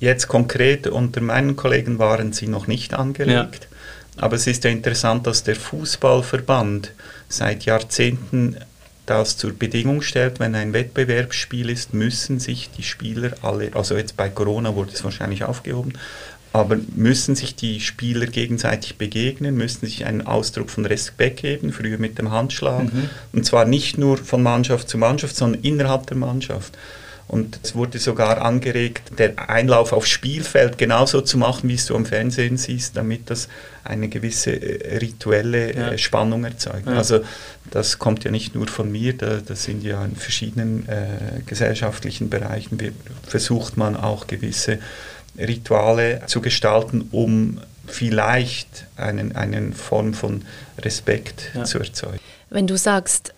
Jetzt 0.00 0.26
konkret 0.26 0.88
unter 0.88 1.20
meinen 1.20 1.54
Kollegen 1.54 2.00
waren 2.00 2.32
sie 2.32 2.48
noch 2.48 2.66
nicht 2.66 2.94
angelegt. 2.94 3.68
Ja. 3.70 3.77
Aber 4.18 4.36
es 4.36 4.46
ist 4.46 4.64
ja 4.64 4.70
interessant, 4.70 5.26
dass 5.26 5.44
der 5.44 5.56
Fußballverband 5.56 6.92
seit 7.28 7.64
Jahrzehnten 7.64 8.56
das 9.06 9.36
zur 9.36 9.52
Bedingung 9.52 10.02
stellt, 10.02 10.38
wenn 10.38 10.54
ein 10.54 10.72
Wettbewerbsspiel 10.72 11.70
ist, 11.70 11.94
müssen 11.94 12.40
sich 12.40 12.70
die 12.76 12.82
Spieler 12.82 13.32
alle, 13.42 13.70
also 13.74 13.96
jetzt 13.96 14.16
bei 14.16 14.28
Corona 14.28 14.74
wurde 14.74 14.92
es 14.92 15.02
wahrscheinlich 15.02 15.44
aufgehoben, 15.44 15.94
aber 16.52 16.76
müssen 16.94 17.34
sich 17.34 17.54
die 17.54 17.80
Spieler 17.80 18.26
gegenseitig 18.26 18.96
begegnen, 18.96 19.56
müssen 19.56 19.86
sich 19.86 20.04
einen 20.04 20.26
Ausdruck 20.26 20.70
von 20.70 20.84
Respekt 20.84 21.40
geben, 21.40 21.72
früher 21.72 21.98
mit 21.98 22.18
dem 22.18 22.30
Handschlag, 22.30 22.92
mhm. 22.92 23.08
und 23.32 23.46
zwar 23.46 23.64
nicht 23.64 23.96
nur 23.96 24.18
von 24.18 24.42
Mannschaft 24.42 24.88
zu 24.88 24.98
Mannschaft, 24.98 25.36
sondern 25.36 25.62
innerhalb 25.62 26.06
der 26.06 26.16
Mannschaft. 26.16 26.76
Und 27.28 27.60
es 27.62 27.74
wurde 27.74 27.98
sogar 27.98 28.40
angeregt, 28.40 29.18
der 29.18 29.50
Einlauf 29.50 29.92
aufs 29.92 30.08
Spielfeld 30.08 30.78
genauso 30.78 31.20
zu 31.20 31.36
machen, 31.36 31.68
wie 31.68 31.74
es 31.74 31.84
du 31.84 31.94
am 31.94 32.06
Fernsehen 32.06 32.56
siehst, 32.56 32.96
damit 32.96 33.28
das 33.28 33.48
eine 33.84 34.08
gewisse 34.08 34.52
äh, 34.52 34.96
rituelle 34.96 35.72
äh, 35.72 35.90
ja. 35.92 35.98
Spannung 35.98 36.44
erzeugt. 36.44 36.86
Ja. 36.86 36.94
Also 36.94 37.20
das 37.70 37.98
kommt 37.98 38.24
ja 38.24 38.30
nicht 38.30 38.54
nur 38.54 38.66
von 38.66 38.90
mir, 38.90 39.12
da, 39.12 39.40
das 39.44 39.64
sind 39.64 39.84
ja 39.84 40.02
in 40.04 40.16
verschiedenen 40.16 40.88
äh, 40.88 41.42
gesellschaftlichen 41.44 42.30
Bereichen, 42.30 42.80
wir, 42.80 42.92
versucht 43.26 43.76
man 43.76 43.94
auch 43.94 44.26
gewisse 44.26 44.78
Rituale 45.38 46.22
zu 46.26 46.40
gestalten, 46.40 47.08
um 47.12 47.60
vielleicht 47.86 48.86
einen, 48.96 49.36
eine 49.36 49.72
Form 49.72 50.14
von 50.14 50.42
Respekt 50.78 51.50
ja. 51.54 51.64
zu 51.64 51.78
erzeugen. 51.78 52.20
Wenn 52.50 52.66
du 52.66 52.78
sagst, 52.78 53.34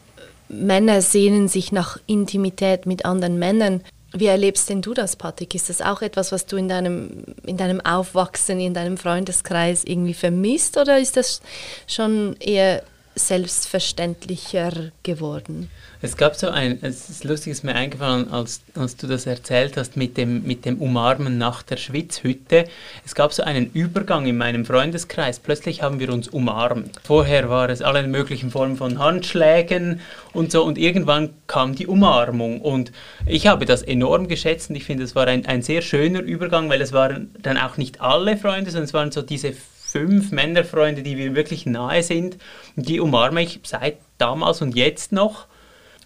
Männer 0.51 1.01
sehnen 1.01 1.49
sich 1.49 1.73
nach 1.73 1.99
Intimität 2.07 2.85
mit 2.87 3.05
anderen 3.05 3.39
Männern. 3.39 3.83
Wie 4.13 4.27
erlebst 4.27 4.69
denn 4.69 4.83
du 4.83 4.93
das, 4.93 5.15
Patrick? 5.15 5.55
Ist 5.55 5.69
das 5.69 5.81
auch 5.81 6.03
etwas, 6.03 6.33
was 6.33 6.47
du 6.47 6.57
in 6.57 6.69
deinem, 6.69 7.25
in 7.47 7.57
deinem 7.57 7.81
Aufwachsen, 7.81 8.59
in 8.59 8.75
deinem 8.75 8.97
Freundeskreis 8.97 9.85
irgendwie 9.85 10.15
vermisst 10.15 10.77
oder 10.77 10.99
ist 10.99 11.17
das 11.17 11.41
schon 11.87 12.35
eher 12.41 12.83
selbstverständlicher 13.27 14.93
geworden? 15.03 15.71
Es 16.03 16.17
gab 16.17 16.35
so 16.35 16.49
ein, 16.49 16.79
es 16.81 17.11
ist 17.11 17.25
lustig, 17.25 17.53
ist 17.53 17.63
mir 17.63 17.75
eingefallen, 17.75 18.31
als, 18.31 18.63
als 18.75 18.97
du 18.97 19.07
das 19.07 19.27
erzählt 19.27 19.77
hast 19.77 19.99
mit 19.99 20.17
dem, 20.17 20.45
mit 20.45 20.65
dem 20.65 20.79
Umarmen 20.79 21.37
nach 21.37 21.63
der 21.63 21.77
Schwitzhütte. 21.77 22.65
Es 23.05 23.15
gab 23.15 23.35
so 23.35 23.43
einen 23.43 23.71
Übergang 23.73 24.25
in 24.27 24.39
meinem 24.39 24.65
Freundeskreis. 24.65 25.39
Plötzlich 25.39 25.83
haben 25.83 26.01
wir 26.01 26.11
uns 26.11 26.29
umarmt. 26.29 26.99
Vorher 27.05 27.51
war 27.51 27.69
es 27.69 27.83
alle 27.83 28.07
möglichen 28.07 28.51
Formen 28.51 28.79
von 28.79 28.99
Handschlägen 28.99 30.01
und 30.33 30.53
so 30.53 30.65
und 30.65 30.79
irgendwann 30.79 31.31
kam 31.47 31.75
die 31.75 31.87
Umarmung 31.87 32.63
und 32.63 32.93
ich 33.27 33.47
habe 33.47 33.67
das 33.67 33.83
enorm 33.83 34.27
geschätzt 34.27 34.71
und 34.71 34.77
ich 34.77 34.85
finde, 34.85 35.05
es 35.05 35.15
war 35.15 35.27
ein, 35.27 35.45
ein 35.45 35.61
sehr 35.61 35.83
schöner 35.83 36.21
Übergang, 36.21 36.71
weil 36.71 36.81
es 36.81 36.93
waren 36.93 37.35
dann 37.43 37.59
auch 37.59 37.77
nicht 37.77 38.01
alle 38.01 38.39
Freunde, 38.39 38.71
sondern 38.71 38.85
es 38.85 38.95
waren 38.95 39.13
so 39.13 39.21
diese 39.21 39.53
fünf 39.91 40.31
Männerfreunde, 40.33 41.03
die 41.03 41.17
mir 41.17 41.35
wirklich 41.35 41.67
nahe 41.67 42.03
sind. 42.03 42.39
Und 42.77 42.89
die 42.89 43.01
umarme 43.01 43.43
ich 43.43 43.61
seit 43.65 43.99
damals 44.19 44.63
und 44.63 44.77
jetzt 44.77 45.13
noch. 45.13 45.47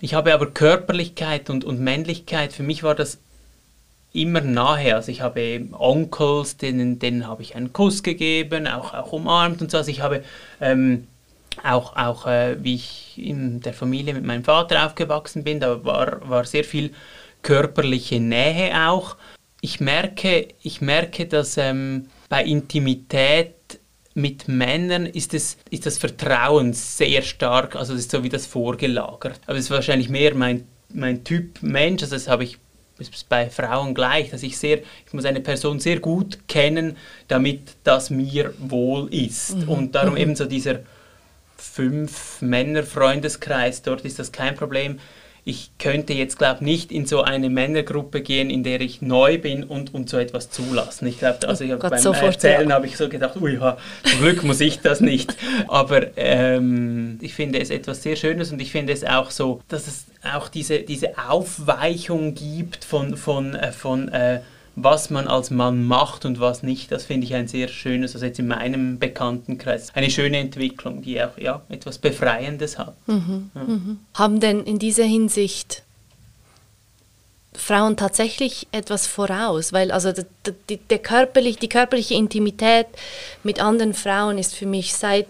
Ich 0.00 0.14
habe 0.14 0.34
aber 0.34 0.46
Körperlichkeit 0.50 1.50
und, 1.50 1.64
und 1.64 1.80
Männlichkeit, 1.80 2.52
für 2.52 2.62
mich 2.62 2.82
war 2.82 2.94
das 2.94 3.18
immer 4.12 4.40
nahe. 4.40 4.94
Also 4.94 5.10
ich 5.10 5.20
habe 5.20 5.66
Onkels, 5.72 6.56
denen, 6.56 6.98
denen 6.98 7.26
habe 7.26 7.42
ich 7.42 7.56
einen 7.56 7.72
Kuss 7.72 8.02
gegeben, 8.02 8.66
auch, 8.66 8.94
auch 8.94 9.12
umarmt 9.12 9.60
und 9.60 9.70
so. 9.70 9.78
Also 9.78 9.90
ich 9.90 10.00
habe 10.00 10.22
ähm, 10.60 11.06
auch, 11.62 11.96
auch 11.96 12.26
äh, 12.26 12.62
wie 12.62 12.76
ich 12.76 13.14
in 13.16 13.60
der 13.60 13.74
Familie 13.74 14.14
mit 14.14 14.24
meinem 14.24 14.44
Vater 14.44 14.86
aufgewachsen 14.86 15.44
bin, 15.44 15.60
da 15.60 15.84
war, 15.84 16.28
war 16.28 16.44
sehr 16.44 16.64
viel 16.64 16.92
körperliche 17.42 18.20
Nähe 18.20 18.88
auch. 18.88 19.16
Ich 19.60 19.80
merke, 19.80 20.48
ich 20.62 20.80
merke 20.80 21.26
dass 21.26 21.56
ähm, 21.56 22.08
bei 22.28 22.44
Intimität 22.44 23.54
mit 24.14 24.48
Männern 24.48 25.06
ist, 25.06 25.34
es, 25.34 25.56
ist 25.70 25.86
das 25.86 25.98
Vertrauen 25.98 26.72
sehr 26.72 27.22
stark, 27.22 27.76
also 27.76 27.94
es 27.94 28.00
ist 28.00 28.10
so 28.12 28.22
wie 28.22 28.28
das 28.28 28.46
vorgelagert. 28.46 29.40
Aber 29.46 29.58
es 29.58 29.64
ist 29.64 29.70
wahrscheinlich 29.70 30.08
mehr 30.08 30.34
mein, 30.34 30.66
mein 30.92 31.24
Typ 31.24 31.62
Mensch, 31.62 32.02
also 32.02 32.14
das 32.14 32.28
habe 32.28 32.44
ich 32.44 32.58
ist 32.96 33.28
bei 33.28 33.50
Frauen 33.50 33.92
gleich, 33.92 34.30
dass 34.30 34.44
ich 34.44 34.56
sehr, 34.56 34.78
ich 34.78 35.12
muss 35.12 35.24
eine 35.24 35.40
Person 35.40 35.80
sehr 35.80 35.98
gut 35.98 36.46
kennen, 36.46 36.96
damit 37.26 37.74
das 37.82 38.08
mir 38.10 38.54
wohl 38.58 39.12
ist. 39.12 39.56
Mhm. 39.56 39.68
Und 39.68 39.94
darum 39.96 40.14
mhm. 40.14 40.20
eben 40.20 40.36
so 40.36 40.44
dieser 40.44 40.80
fünf 41.56 42.40
Männer 42.40 42.84
Freundeskreis, 42.84 43.82
dort 43.82 44.04
ist 44.04 44.20
das 44.20 44.30
kein 44.30 44.54
Problem 44.54 45.00
ich 45.46 45.70
könnte 45.78 46.14
jetzt, 46.14 46.38
glaube 46.38 46.56
ich, 46.56 46.60
nicht 46.62 46.92
in 46.92 47.04
so 47.04 47.22
eine 47.22 47.50
Männergruppe 47.50 48.22
gehen, 48.22 48.48
in 48.48 48.62
der 48.62 48.80
ich 48.80 49.02
neu 49.02 49.36
bin 49.36 49.62
und, 49.62 49.92
und 49.92 50.08
so 50.08 50.16
etwas 50.16 50.48
zulassen. 50.48 51.06
Ich 51.06 51.18
glaube, 51.18 51.46
also 51.46 51.64
ich 51.64 51.72
oh 51.72 51.78
beim 51.78 51.98
sofort, 51.98 52.34
Erzählen 52.34 52.68
ja. 52.70 52.74
habe 52.74 52.86
ich 52.86 52.96
so 52.96 53.10
gedacht, 53.10 53.36
ui, 53.36 53.54
ja, 53.54 53.76
zum 54.04 54.20
Glück 54.20 54.42
muss 54.42 54.60
ich 54.60 54.80
das 54.80 55.00
nicht. 55.00 55.36
Aber 55.68 56.16
ähm, 56.16 57.18
ich 57.20 57.34
finde 57.34 57.60
es 57.60 57.68
etwas 57.68 58.02
sehr 58.02 58.16
Schönes 58.16 58.52
und 58.52 58.62
ich 58.62 58.72
finde 58.72 58.94
es 58.94 59.04
auch 59.04 59.30
so, 59.30 59.60
dass 59.68 59.86
es 59.86 60.06
auch 60.34 60.48
diese, 60.48 60.80
diese 60.80 61.18
Aufweichung 61.18 62.34
gibt 62.34 62.84
von, 62.84 63.18
von, 63.18 63.54
äh, 63.54 63.72
von 63.72 64.08
äh, 64.08 64.40
was 64.76 65.10
man 65.10 65.28
als 65.28 65.50
Mann 65.50 65.84
macht 65.84 66.24
und 66.24 66.40
was 66.40 66.62
nicht, 66.62 66.90
das 66.90 67.04
finde 67.04 67.26
ich 67.26 67.34
ein 67.34 67.46
sehr 67.46 67.68
schönes, 67.68 68.14
also 68.14 68.26
jetzt 68.26 68.38
in 68.38 68.48
meinem 68.48 68.98
Bekanntenkreis, 68.98 69.94
eine 69.94 70.10
schöne 70.10 70.38
Entwicklung, 70.38 71.02
die 71.02 71.22
auch 71.22 71.38
ja, 71.38 71.62
etwas 71.68 71.98
Befreiendes 71.98 72.78
hat. 72.78 72.94
Mhm, 73.06 73.50
ja. 73.54 73.62
mhm. 73.62 74.00
Haben 74.14 74.40
denn 74.40 74.64
in 74.64 74.78
dieser 74.78 75.04
Hinsicht 75.04 75.82
Frauen 77.52 77.96
tatsächlich 77.96 78.66
etwas 78.72 79.06
voraus? 79.06 79.72
Weil 79.72 79.92
also 79.92 80.10
die, 80.12 80.24
die, 80.68 80.76
der 80.76 80.98
körperlich, 80.98 81.58
die 81.58 81.68
körperliche 81.68 82.14
Intimität 82.14 82.86
mit 83.44 83.60
anderen 83.60 83.94
Frauen 83.94 84.38
ist 84.38 84.56
für 84.56 84.66
mich 84.66 84.94
seit 84.94 85.28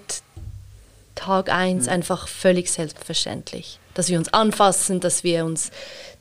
Tag 1.16 1.50
1 1.50 1.84
mhm. 1.84 1.92
einfach 1.92 2.28
völlig 2.28 2.72
selbstverständlich. 2.72 3.78
Dass 3.92 4.08
wir 4.08 4.18
uns 4.18 4.32
anfassen, 4.32 5.00
dass 5.00 5.22
wir 5.22 5.44
uns, 5.44 5.70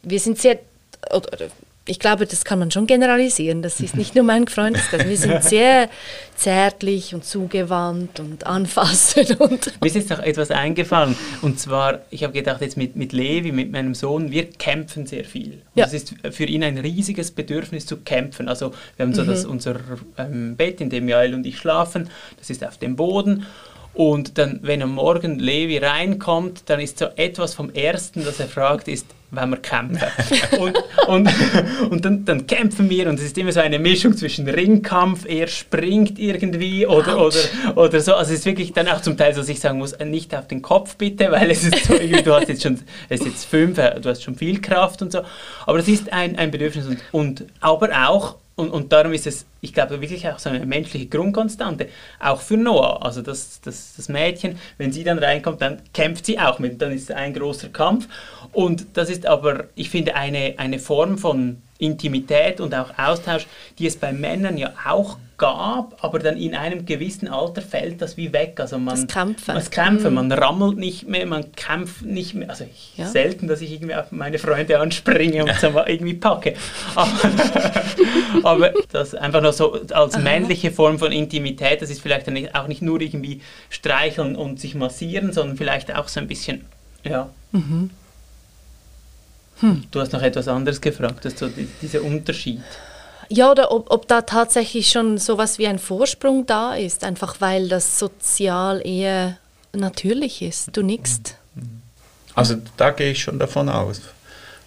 wir 0.01 0.19
sind 0.19 0.37
sehr, 0.37 0.59
oder 1.09 1.49
ich 1.85 1.99
glaube, 1.99 2.25
das 2.25 2.45
kann 2.45 2.59
man 2.59 2.71
schon 2.71 2.87
generalisieren. 2.87 3.61
Das 3.61 3.81
ist 3.81 3.95
nicht 3.97 4.15
nur 4.15 4.23
mein 4.23 4.47
Freundeskreis. 4.47 5.05
Wir 5.05 5.17
sind 5.17 5.43
sehr 5.43 5.89
zärtlich 6.35 7.13
und 7.13 7.25
zugewandt 7.25 8.21
und 8.21 8.47
anfassend. 8.47 9.39
Und 9.41 9.81
Mir 9.81 9.87
ist 9.87 9.95
jetzt 9.95 10.09
noch 10.09 10.19
etwas 10.19 10.49
eingefallen. 10.49 11.17
Und 11.41 11.59
zwar, 11.59 11.99
ich 12.09 12.23
habe 12.23 12.31
gedacht, 12.31 12.61
jetzt 12.61 12.77
mit, 12.77 12.95
mit 12.95 13.11
Levi, 13.11 13.51
mit 13.51 13.73
meinem 13.73 13.95
Sohn, 13.95 14.31
wir 14.31 14.49
kämpfen 14.49 15.05
sehr 15.05 15.25
viel. 15.25 15.61
Ja. 15.75 15.85
Es 15.85 15.93
ist 15.93 16.15
für 16.31 16.45
ihn 16.45 16.63
ein 16.63 16.77
riesiges 16.77 17.31
Bedürfnis 17.31 17.85
zu 17.85 17.97
kämpfen. 17.97 18.47
Also 18.47 18.71
wir 18.95 19.05
haben 19.05 19.13
so 19.13 19.23
mhm. 19.23 19.27
das, 19.27 19.45
unser 19.45 19.75
ähm, 20.17 20.55
Bett, 20.55 20.79
in 20.79 20.89
dem 20.89 21.09
Jael 21.09 21.33
und 21.33 21.45
ich 21.45 21.57
schlafen, 21.57 22.09
das 22.37 22.49
ist 22.49 22.65
auf 22.65 22.77
dem 22.77 22.95
Boden. 22.95 23.45
Und 23.93 24.37
dann, 24.37 24.59
wenn 24.63 24.81
am 24.81 24.95
Morgen 24.95 25.37
Levi 25.37 25.79
reinkommt, 25.79 26.63
dann 26.67 26.79
ist 26.79 26.97
so 26.97 27.07
etwas 27.17 27.53
vom 27.53 27.69
Ersten, 27.71 28.23
das 28.23 28.39
er 28.39 28.47
fragt, 28.47 28.87
ist, 28.87 29.05
wenn 29.33 29.49
wir 29.49 29.57
kämpfen. 29.57 30.07
und 30.59 30.77
und, 31.07 31.29
und 31.89 32.05
dann, 32.05 32.25
dann, 32.25 32.47
kämpfen 32.47 32.89
wir 32.89 33.09
und 33.09 33.19
es 33.19 33.25
ist 33.25 33.37
immer 33.37 33.51
so 33.51 33.59
eine 33.59 33.79
Mischung 33.79 34.15
zwischen 34.15 34.47
Ringkampf, 34.47 35.25
er 35.27 35.47
springt 35.47 36.19
irgendwie 36.19 36.85
oder, 36.85 37.19
oder, 37.25 37.39
oder 37.75 37.99
so. 37.99 38.13
Also 38.13 38.33
es 38.33 38.39
ist 38.39 38.45
wirklich 38.45 38.73
dann 38.73 38.87
auch 38.87 39.01
zum 39.01 39.17
Teil 39.17 39.33
so, 39.33 39.41
dass 39.41 39.49
ich 39.49 39.59
sagen 39.59 39.79
muss, 39.79 39.97
nicht 39.99 40.35
auf 40.35 40.47
den 40.47 40.61
Kopf 40.61 40.95
bitte, 40.95 41.31
weil 41.31 41.51
es 41.51 41.63
ist 41.63 41.85
so, 41.85 41.93
du 41.95 42.33
hast 42.33 42.49
jetzt 42.49 42.63
schon, 42.63 42.79
es 43.09 43.21
ist 43.21 43.27
jetzt 43.27 43.45
fünf, 43.45 43.75
du 43.77 44.09
hast 44.09 44.23
schon 44.23 44.35
viel 44.35 44.61
Kraft 44.61 45.01
und 45.01 45.11
so. 45.11 45.21
Aber 45.65 45.79
es 45.79 45.87
ist 45.87 46.11
ein, 46.13 46.37
ein 46.37 46.51
Bedürfnis 46.51 46.85
und, 46.87 46.99
und 47.11 47.45
aber 47.59 47.89
auch 48.07 48.37
und, 48.55 48.69
und 48.69 48.93
darum 48.93 49.13
ist 49.13 49.25
es, 49.25 49.45
ich 49.61 49.73
glaube, 49.73 49.99
wirklich 49.99 50.27
auch 50.27 50.37
so 50.37 50.49
eine 50.49 50.65
menschliche 50.65 51.07
Grundkonstante, 51.07 51.87
auch 52.19 52.39
für 52.39 52.55
Noah. 52.55 53.03
Also 53.03 53.23
das, 53.23 53.61
das, 53.61 53.95
das 53.95 54.09
Mädchen, 54.09 54.59
wenn 54.77 54.91
sie 54.91 55.03
dann 55.03 55.17
reinkommt, 55.17 55.61
dann 55.61 55.81
kämpft 55.93 56.27
sie 56.27 56.37
auch 56.37 56.59
mit, 56.59 56.79
dann 56.81 56.91
ist 56.91 57.09
es 57.09 57.11
ein 57.15 57.33
großer 57.33 57.69
Kampf. 57.69 58.07
Und 58.51 58.85
das 58.93 59.09
ist 59.09 59.25
aber, 59.25 59.65
ich 59.73 59.89
finde, 59.89 60.15
eine, 60.15 60.53
eine 60.57 60.77
Form 60.77 61.17
von 61.17 61.63
Intimität 61.83 62.59
und 62.61 62.73
auch 62.73 62.97
Austausch, 62.97 63.47
die 63.77 63.87
es 63.87 63.97
bei 63.97 64.13
Männern 64.13 64.57
ja 64.57 64.73
auch 64.87 65.17
gab, 65.37 66.01
aber 66.03 66.19
dann 66.19 66.37
in 66.37 66.55
einem 66.55 66.85
gewissen 66.85 67.27
Alter 67.27 67.61
fällt 67.61 68.01
das 68.01 68.15
wie 68.17 68.31
weg. 68.31 68.59
Also 68.59 68.77
man, 68.77 68.95
das 68.95 69.07
Kämpfen. 69.07 69.55
Das 69.55 69.71
Kämpfen, 69.71 70.09
mhm. 70.09 70.15
man 70.15 70.31
rammelt 70.31 70.77
nicht 70.77 71.07
mehr, 71.07 71.25
man 71.25 71.51
kämpft 71.53 72.03
nicht 72.03 72.33
mehr. 72.33 72.49
Also 72.49 72.65
ich, 72.65 72.97
ja. 72.97 73.07
selten, 73.07 73.47
dass 73.47 73.59
ich 73.61 73.73
irgendwie 73.73 73.95
auf 73.95 74.11
meine 74.11 74.39
Freunde 74.39 74.79
anspringe 74.79 75.43
und 75.43 75.53
so 75.59 75.67
irgendwie 75.85 76.13
packe. 76.13 76.53
Aber, 76.95 77.11
aber, 78.43 78.73
das 78.91 79.15
einfach 79.15 79.41
nur 79.41 79.53
so 79.53 79.81
als 79.91 80.17
männliche 80.17 80.71
Form 80.71 80.99
von 80.99 81.11
Intimität, 81.11 81.81
das 81.81 81.89
ist 81.89 82.01
vielleicht 82.01 82.29
auch 82.55 82.67
nicht 82.67 82.81
nur 82.81 83.01
irgendwie 83.01 83.41
streicheln 83.69 84.35
und 84.35 84.59
sich 84.59 84.75
massieren, 84.75 85.33
sondern 85.33 85.57
vielleicht 85.57 85.93
auch 85.93 86.07
so 86.07 86.19
ein 86.19 86.27
bisschen, 86.27 86.63
ja. 87.03 87.29
Mhm. 87.51 87.89
Hm. 89.63 89.85
Du 89.91 90.01
hast 90.01 90.11
noch 90.11 90.21
etwas 90.21 90.49
anderes 90.49 90.81
gefragt, 90.81 91.23
das 91.23 91.39
so 91.39 91.47
dieser 91.81 92.03
Unterschied. 92.03 92.59
Ja, 93.29 93.49
oder 93.49 93.71
ob, 93.71 93.89
ob 93.89 94.09
da 94.09 94.21
tatsächlich 94.21 94.89
schon 94.89 95.17
so 95.17 95.33
etwas 95.33 95.57
wie 95.57 95.67
ein 95.67 95.79
Vorsprung 95.79 96.45
da 96.45 96.75
ist, 96.75 97.05
einfach 97.05 97.39
weil 97.39 97.69
das 97.69 97.97
sozial 97.97 98.85
eher 98.85 99.37
natürlich 99.71 100.41
ist. 100.41 100.75
Du 100.75 100.83
nickst. 100.83 101.37
Also 102.35 102.57
da 102.75 102.91
gehe 102.91 103.11
ich 103.11 103.23
schon 103.23 103.39
davon 103.39 103.69
aus, 103.69 104.01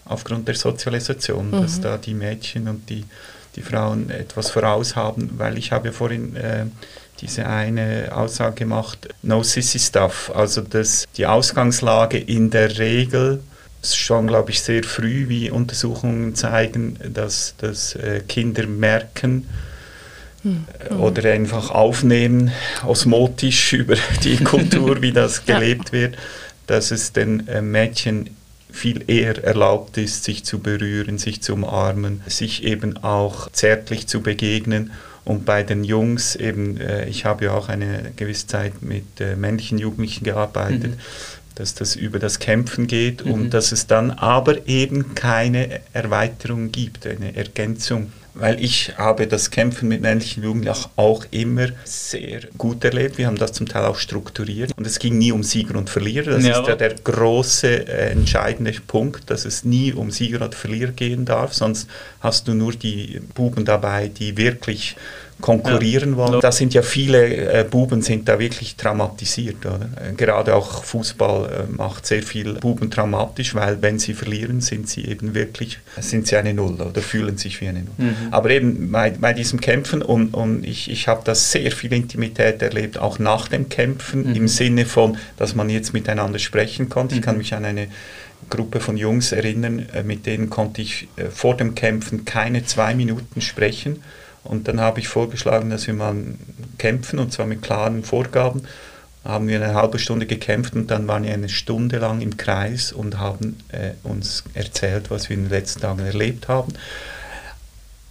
aufgrund 0.06 0.48
der 0.48 0.54
Sozialisation, 0.54 1.50
mhm. 1.50 1.60
dass 1.60 1.80
da 1.80 1.98
die 1.98 2.14
Mädchen 2.14 2.66
und 2.66 2.88
die, 2.88 3.04
die 3.54 3.62
Frauen 3.62 4.08
etwas 4.08 4.50
voraus 4.50 4.96
haben, 4.96 5.34
weil 5.36 5.58
ich 5.58 5.72
habe 5.72 5.88
ja 5.88 5.92
vorhin 5.92 6.36
äh, 6.36 6.64
diese 7.20 7.46
eine 7.46 8.10
Aussage 8.14 8.54
gemacht, 8.54 9.08
no 9.22 9.42
sissy 9.42 9.78
stuff, 9.78 10.32
also 10.34 10.62
dass 10.62 11.04
die 11.18 11.26
Ausgangslage 11.26 12.18
in 12.18 12.50
der 12.50 12.78
Regel 12.78 13.42
schon, 13.94 14.26
glaube 14.26 14.50
ich, 14.50 14.60
sehr 14.60 14.82
früh, 14.82 15.28
wie 15.28 15.50
Untersuchungen 15.50 16.34
zeigen, 16.34 16.98
dass, 17.12 17.54
dass 17.58 17.94
äh, 17.94 18.20
Kinder 18.26 18.66
merken 18.66 19.46
hm. 20.42 20.64
äh, 20.90 20.94
oder 20.94 21.30
einfach 21.30 21.70
aufnehmen, 21.70 22.50
osmotisch 22.86 23.72
über 23.74 23.96
die 24.24 24.36
Kultur, 24.44 25.02
wie 25.02 25.12
das 25.12 25.44
gelebt 25.44 25.92
wird, 25.92 26.16
dass 26.66 26.90
es 26.90 27.12
den 27.12 27.46
äh, 27.48 27.62
Mädchen 27.62 28.30
viel 28.70 29.04
eher 29.06 29.42
erlaubt 29.42 29.96
ist, 29.96 30.24
sich 30.24 30.44
zu 30.44 30.58
berühren, 30.58 31.16
sich 31.16 31.40
zu 31.40 31.54
umarmen, 31.54 32.22
sich 32.26 32.64
eben 32.64 32.98
auch 32.98 33.50
zärtlich 33.52 34.06
zu 34.06 34.20
begegnen. 34.20 34.92
Und 35.24 35.44
bei 35.46 35.62
den 35.62 35.82
Jungs 35.82 36.36
eben, 36.36 36.78
ich 37.08 37.24
habe 37.24 37.46
ja 37.46 37.54
auch 37.54 37.68
eine 37.68 38.12
gewisse 38.14 38.46
Zeit 38.46 38.82
mit 38.82 39.04
männlichen 39.36 39.78
Jugendlichen 39.78 40.24
gearbeitet, 40.24 40.90
mhm 40.90 41.00
dass 41.56 41.74
das 41.74 41.96
über 41.96 42.18
das 42.18 42.38
Kämpfen 42.38 42.86
geht 42.86 43.24
mhm. 43.24 43.32
und 43.32 43.50
dass 43.54 43.72
es 43.72 43.86
dann 43.86 44.12
aber 44.12 44.68
eben 44.68 45.14
keine 45.14 45.80
Erweiterung 45.92 46.70
gibt, 46.70 47.06
eine 47.06 47.34
Ergänzung. 47.34 48.12
Weil 48.38 48.62
ich 48.62 48.92
habe 48.98 49.26
das 49.26 49.50
Kämpfen 49.50 49.88
mit 49.88 50.02
männlichen 50.02 50.42
Jugendlichen 50.42 50.90
auch 50.96 51.24
immer 51.30 51.68
sehr 51.84 52.40
gut 52.58 52.84
erlebt. 52.84 53.16
Wir 53.16 53.26
haben 53.28 53.38
das 53.38 53.52
zum 53.52 53.66
Teil 53.66 53.84
auch 53.86 53.98
strukturiert. 53.98 54.72
Und 54.76 54.86
es 54.86 54.98
ging 54.98 55.16
nie 55.16 55.32
um 55.32 55.42
Sieger 55.42 55.76
und 55.76 55.88
Verlierer. 55.88 56.32
Das 56.32 56.44
ja. 56.44 56.60
ist 56.60 56.68
ja 56.68 56.76
der 56.76 56.94
große, 56.94 57.88
äh, 57.88 58.10
entscheidende 58.10 58.72
Punkt, 58.86 59.30
dass 59.30 59.46
es 59.46 59.64
nie 59.64 59.94
um 59.94 60.10
Sieger 60.10 60.44
und 60.44 60.54
Verlierer 60.54 60.92
gehen 60.92 61.24
darf. 61.24 61.54
Sonst 61.54 61.88
hast 62.20 62.46
du 62.46 62.52
nur 62.52 62.72
die 62.72 63.20
Buben 63.34 63.64
dabei, 63.64 64.08
die 64.08 64.36
wirklich 64.36 64.96
konkurrieren 65.40 66.12
ja. 66.12 66.16
wollen. 66.16 66.40
Da 66.40 66.50
sind 66.50 66.72
ja 66.74 66.82
viele 66.82 67.26
äh, 67.26 67.64
Buben 67.64 68.02
sind 68.02 68.28
da 68.28 68.38
wirklich 68.38 68.76
traumatisiert. 68.76 69.66
Oder? 69.66 69.88
Gerade 70.16 70.54
auch 70.54 70.82
Fußball 70.84 71.66
äh, 71.68 71.72
macht 71.72 72.06
sehr 72.06 72.22
viel 72.22 72.54
Buben 72.54 72.90
traumatisch, 72.90 73.54
weil 73.54 73.82
wenn 73.82 73.98
sie 73.98 74.14
verlieren, 74.14 74.60
sind 74.60 74.88
sie 74.88 75.04
eben 75.04 75.34
wirklich 75.34 75.78
sind 76.00 76.26
sie 76.26 76.36
eine 76.36 76.54
Null 76.54 76.80
oder 76.80 77.02
fühlen 77.02 77.36
sich 77.36 77.60
wie 77.60 77.68
eine 77.68 77.80
Null. 77.80 77.94
Mhm. 77.98 78.25
Aber 78.30 78.50
eben 78.50 78.90
bei, 78.90 79.10
bei 79.10 79.32
diesem 79.32 79.60
Kämpfen 79.60 80.02
und, 80.02 80.34
und 80.34 80.64
ich, 80.64 80.90
ich 80.90 81.08
habe 81.08 81.22
da 81.24 81.34
sehr 81.34 81.70
viel 81.72 81.92
Intimität 81.92 82.62
erlebt, 82.62 82.98
auch 82.98 83.18
nach 83.18 83.48
dem 83.48 83.68
Kämpfen, 83.68 84.28
mhm. 84.28 84.34
im 84.34 84.48
Sinne 84.48 84.86
von, 84.86 85.16
dass 85.36 85.54
man 85.54 85.70
jetzt 85.70 85.92
miteinander 85.92 86.38
sprechen 86.38 86.88
konnte. 86.88 87.14
Ich 87.14 87.22
kann 87.22 87.34
mhm. 87.34 87.38
mich 87.38 87.54
an 87.54 87.64
eine 87.64 87.88
Gruppe 88.50 88.80
von 88.80 88.96
Jungs 88.96 89.32
erinnern, 89.32 89.86
äh, 89.92 90.02
mit 90.02 90.26
denen 90.26 90.50
konnte 90.50 90.82
ich 90.82 91.08
vor 91.30 91.56
dem 91.56 91.74
Kämpfen 91.74 92.24
keine 92.24 92.64
zwei 92.64 92.94
Minuten 92.94 93.40
sprechen 93.40 94.02
und 94.46 94.68
dann 94.68 94.80
habe 94.80 95.00
ich 95.00 95.08
vorgeschlagen, 95.08 95.70
dass 95.70 95.86
wir 95.86 95.94
mal 95.94 96.14
kämpfen, 96.78 97.18
und 97.18 97.32
zwar 97.32 97.46
mit 97.46 97.62
klaren 97.62 98.04
Vorgaben. 98.04 98.62
Haben 99.24 99.48
wir 99.48 99.60
eine 99.60 99.74
halbe 99.74 99.98
Stunde 99.98 100.26
gekämpft 100.26 100.74
und 100.74 100.90
dann 100.90 101.08
waren 101.08 101.24
wir 101.24 101.34
eine 101.34 101.48
Stunde 101.48 101.98
lang 101.98 102.20
im 102.20 102.36
Kreis 102.36 102.92
und 102.92 103.18
haben 103.18 103.56
äh, 103.72 103.90
uns 104.04 104.44
erzählt, 104.54 105.10
was 105.10 105.28
wir 105.28 105.36
in 105.36 105.44
den 105.44 105.50
letzten 105.50 105.80
Tagen 105.80 105.98
erlebt 105.98 106.46
haben. 106.46 106.74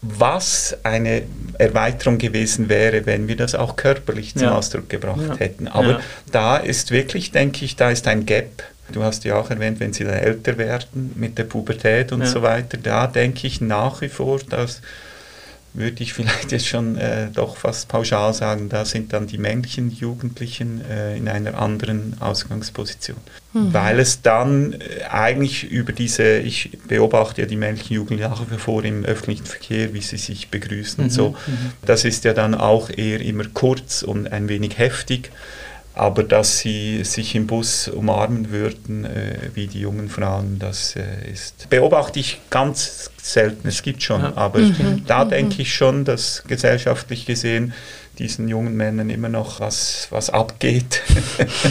Was 0.07 0.77
eine 0.83 1.23
Erweiterung 1.57 2.17
gewesen 2.17 2.69
wäre, 2.69 3.05
wenn 3.05 3.27
wir 3.27 3.35
das 3.35 3.55
auch 3.55 3.75
körperlich 3.75 4.33
zum 4.33 4.47
ja. 4.47 4.55
Ausdruck 4.55 4.89
gebracht 4.89 5.21
ja. 5.27 5.37
hätten. 5.37 5.67
Aber 5.67 5.91
ja. 5.91 5.99
da 6.31 6.57
ist 6.57 6.91
wirklich, 6.91 7.31
denke 7.31 7.65
ich, 7.65 7.75
da 7.75 7.89
ist 7.89 8.07
ein 8.07 8.25
Gap. 8.25 8.63
Du 8.91 9.03
hast 9.03 9.23
ja 9.23 9.35
auch 9.35 9.49
erwähnt, 9.49 9.79
wenn 9.79 9.93
sie 9.93 10.03
dann 10.03 10.13
älter 10.13 10.57
werden 10.57 11.13
mit 11.15 11.37
der 11.37 11.45
Pubertät 11.45 12.11
und 12.11 12.27
so 12.27 12.43
weiter, 12.43 12.77
da 12.77 13.07
denke 13.07 13.47
ich 13.47 13.59
nach 13.59 14.01
wie 14.01 14.09
vor, 14.09 14.39
dass 14.47 14.81
würde 15.75 16.03
ich 16.03 16.13
vielleicht 16.13 16.51
jetzt 16.51 16.67
schon 16.67 16.97
äh, 16.97 17.29
doch 17.33 17.57
fast 17.57 17.87
pauschal 17.87 18.33
sagen, 18.33 18.69
da 18.69 18.85
sind 18.85 19.13
dann 19.13 19.27
die 19.27 19.37
männlichen 19.37 19.91
Jugendlichen 19.91 20.81
äh, 20.89 21.17
in 21.17 21.27
einer 21.27 21.57
anderen 21.59 22.15
Ausgangsposition. 22.19 23.17
Mhm. 23.53 23.73
Weil 23.73 23.99
es 23.99 24.21
dann 24.21 24.73
äh, 24.73 25.03
eigentlich 25.09 25.63
über 25.69 25.91
diese, 25.91 26.37
ich 26.37 26.77
beobachte 26.87 27.41
ja 27.41 27.47
die 27.47 27.55
männlichen 27.55 27.95
Jugendlichen 27.95 28.29
nach 28.29 28.41
wie 28.49 28.57
vor 28.57 28.83
im 28.83 29.05
öffentlichen 29.05 29.45
Verkehr, 29.45 29.93
wie 29.93 30.01
sie 30.01 30.17
sich 30.17 30.49
begrüßen 30.49 30.97
mhm. 30.97 31.03
und 31.05 31.09
so. 31.11 31.29
Mhm. 31.31 31.71
Das 31.85 32.05
ist 32.05 32.23
ja 32.23 32.33
dann 32.33 32.55
auch 32.55 32.89
eher 32.89 33.21
immer 33.21 33.45
kurz 33.53 34.03
und 34.03 34.31
ein 34.31 34.49
wenig 34.49 34.77
heftig 34.77 35.31
aber 35.95 36.23
dass 36.23 36.59
sie 36.59 37.03
sich 37.03 37.35
im 37.35 37.47
Bus 37.47 37.87
umarmen 37.87 38.51
würden, 38.51 39.05
äh, 39.05 39.49
wie 39.53 39.67
die 39.67 39.79
jungen 39.79 40.09
Frauen, 40.09 40.59
das 40.59 40.95
äh, 40.95 41.31
ist, 41.31 41.69
beobachte 41.69 42.19
ich 42.19 42.41
ganz 42.49 43.09
selten. 43.21 43.67
Es 43.67 43.81
gibt 43.81 44.03
schon, 44.03 44.21
ja. 44.21 44.33
aber 44.35 44.59
mhm. 44.59 45.03
da 45.07 45.25
mhm. 45.25 45.29
denke 45.29 45.61
ich 45.61 45.73
schon, 45.73 46.03
dass 46.03 46.43
gesellschaftlich 46.47 47.25
gesehen 47.25 47.73
diesen 48.17 48.47
jungen 48.47 48.75
Männern 48.75 49.09
immer 49.09 49.29
noch 49.29 49.59
was, 49.59 50.07
was 50.09 50.29
abgeht. 50.29 51.01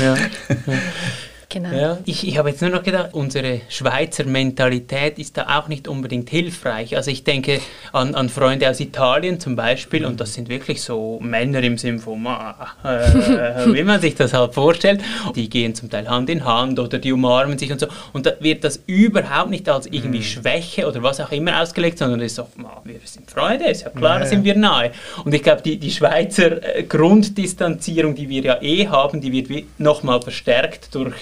Ja. 0.03 0.17
Genau. 1.55 1.71
Ja, 1.73 1.99
ich, 2.05 2.27
ich 2.27 2.37
habe 2.37 2.51
jetzt 2.51 2.63
nur 2.63 2.71
noch 2.73 2.83
gedacht, 2.83 3.11
unsere 3.13 3.61
Schweizer 3.69 4.25
Mentalität 4.25 5.21
ist 5.21 5.37
da 5.37 5.57
auch 5.57 5.69
nicht 5.69 5.87
unbedingt 5.87 6.29
hilfreich. 6.29 6.97
Also 6.97 7.13
ich 7.13 7.23
denke 7.23 7.61
an, 7.93 8.17
an 8.17 8.29
Freunde 8.29 8.69
aus 8.69 8.81
Italien 8.81 9.39
zum 9.39 9.55
Beispiel 9.55 10.05
und 10.05 10.19
das 10.19 10.35
sind 10.35 10.49
wirklich 10.49 10.83
so 10.83 11.21
Männer 11.23 11.63
im 11.63 11.79
Sinn 11.79 12.01
von, 12.01 12.27
äh, 12.27 13.73
wie 13.73 13.85
man 13.85 14.01
sich 14.01 14.17
das 14.17 14.33
halt 14.33 14.53
vorstellt. 14.53 15.01
Die 15.37 15.49
gehen 15.49 15.77
zum 15.77 15.89
Teil 15.89 16.09
Hand 16.09 16.29
in 16.29 16.45
Hand 16.45 16.81
oder 16.81 16.99
die 16.99 17.13
umarmen 17.13 17.57
sich 17.57 17.71
und 17.71 17.79
so. 17.79 17.87
Und 18.13 18.27
da 18.27 18.33
wird 18.41 18.65
das 18.65 18.83
überhaupt 18.89 19.51
nicht 19.51 19.69
als 19.69 19.87
irgendwie 19.87 20.19
mhm. 20.19 20.25
Schwäche 20.25 20.89
oder 20.89 21.05
was 21.05 21.21
auch 21.21 21.31
immer 21.31 21.63
ausgelegt, 21.63 21.99
sondern 21.99 22.19
es 22.19 22.33
ist 22.33 22.35
so, 22.35 22.49
wir 22.83 22.97
sind 23.05 23.31
Freunde, 23.31 23.67
ist 23.67 23.83
ja 23.83 23.91
klar, 23.91 24.19
da 24.19 24.27
sind 24.27 24.43
wir 24.43 24.57
nahe. 24.57 24.91
Und 25.25 25.33
ich 25.33 25.45
glaube, 25.45 25.63
die, 25.63 25.79
die 25.79 25.93
Schweizer 25.93 26.77
äh, 26.77 26.83
Grunddistanzierung, 26.83 28.17
die 28.17 28.29
wir 28.29 28.43
ja 28.43 28.61
eh 28.61 28.89
haben, 28.89 29.21
die 29.21 29.33
wird 29.33 29.79
nochmal 29.79 30.21
verstärkt 30.21 30.93
durch 30.97 31.15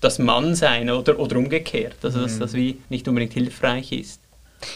das 0.00 0.18
Mannsein 0.18 0.90
oder, 0.90 1.18
oder 1.18 1.36
umgekehrt. 1.36 1.96
Also 2.02 2.20
dass 2.20 2.34
mhm. 2.34 2.40
das 2.40 2.54
wie 2.54 2.80
nicht 2.88 3.06
unbedingt 3.08 3.34
hilfreich 3.34 3.92
ist. 3.92 4.20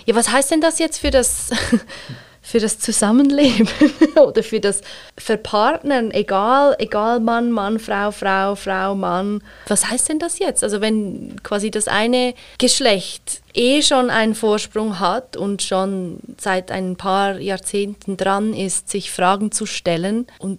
Ja, 0.07 0.15
was 0.15 0.31
heißt 0.31 0.51
denn 0.51 0.61
das 0.61 0.79
jetzt 0.79 0.99
für 0.99 1.11
das, 1.11 1.51
für 2.43 2.59
das 2.59 2.79
Zusammenleben 2.79 3.69
oder 4.17 4.43
für 4.43 4.61
das 4.61 4.83
Verpartnern, 5.17 6.11
egal, 6.11 6.77
egal 6.79 7.21
Mann, 7.21 7.51
Mann, 7.51 7.79
Frau, 7.79 8.11
Frau, 8.11 8.55
Frau, 8.55 8.95
Mann. 8.95 9.43
Was 9.67 9.91
heißt 9.91 10.09
denn 10.09 10.19
das 10.19 10.39
jetzt? 10.39 10.63
Also 10.63 10.81
wenn 10.81 11.43
quasi 11.43 11.71
das 11.71 11.89
eine 11.89 12.35
Geschlecht 12.59 13.43
eh 13.55 13.83
schon 13.83 14.11
einen 14.11 14.35
Vorsprung 14.35 15.01
hat 15.01 15.37
und 15.37 15.63
schon 15.63 16.19
seit 16.39 16.71
ein 16.71 16.97
paar 16.97 17.39
Jahrzehnten 17.39 18.17
dran 18.17 18.53
ist, 18.53 18.91
sich 18.91 19.11
Fragen 19.11 19.53
zu 19.53 19.67
stellen 19.67 20.27
und 20.39 20.59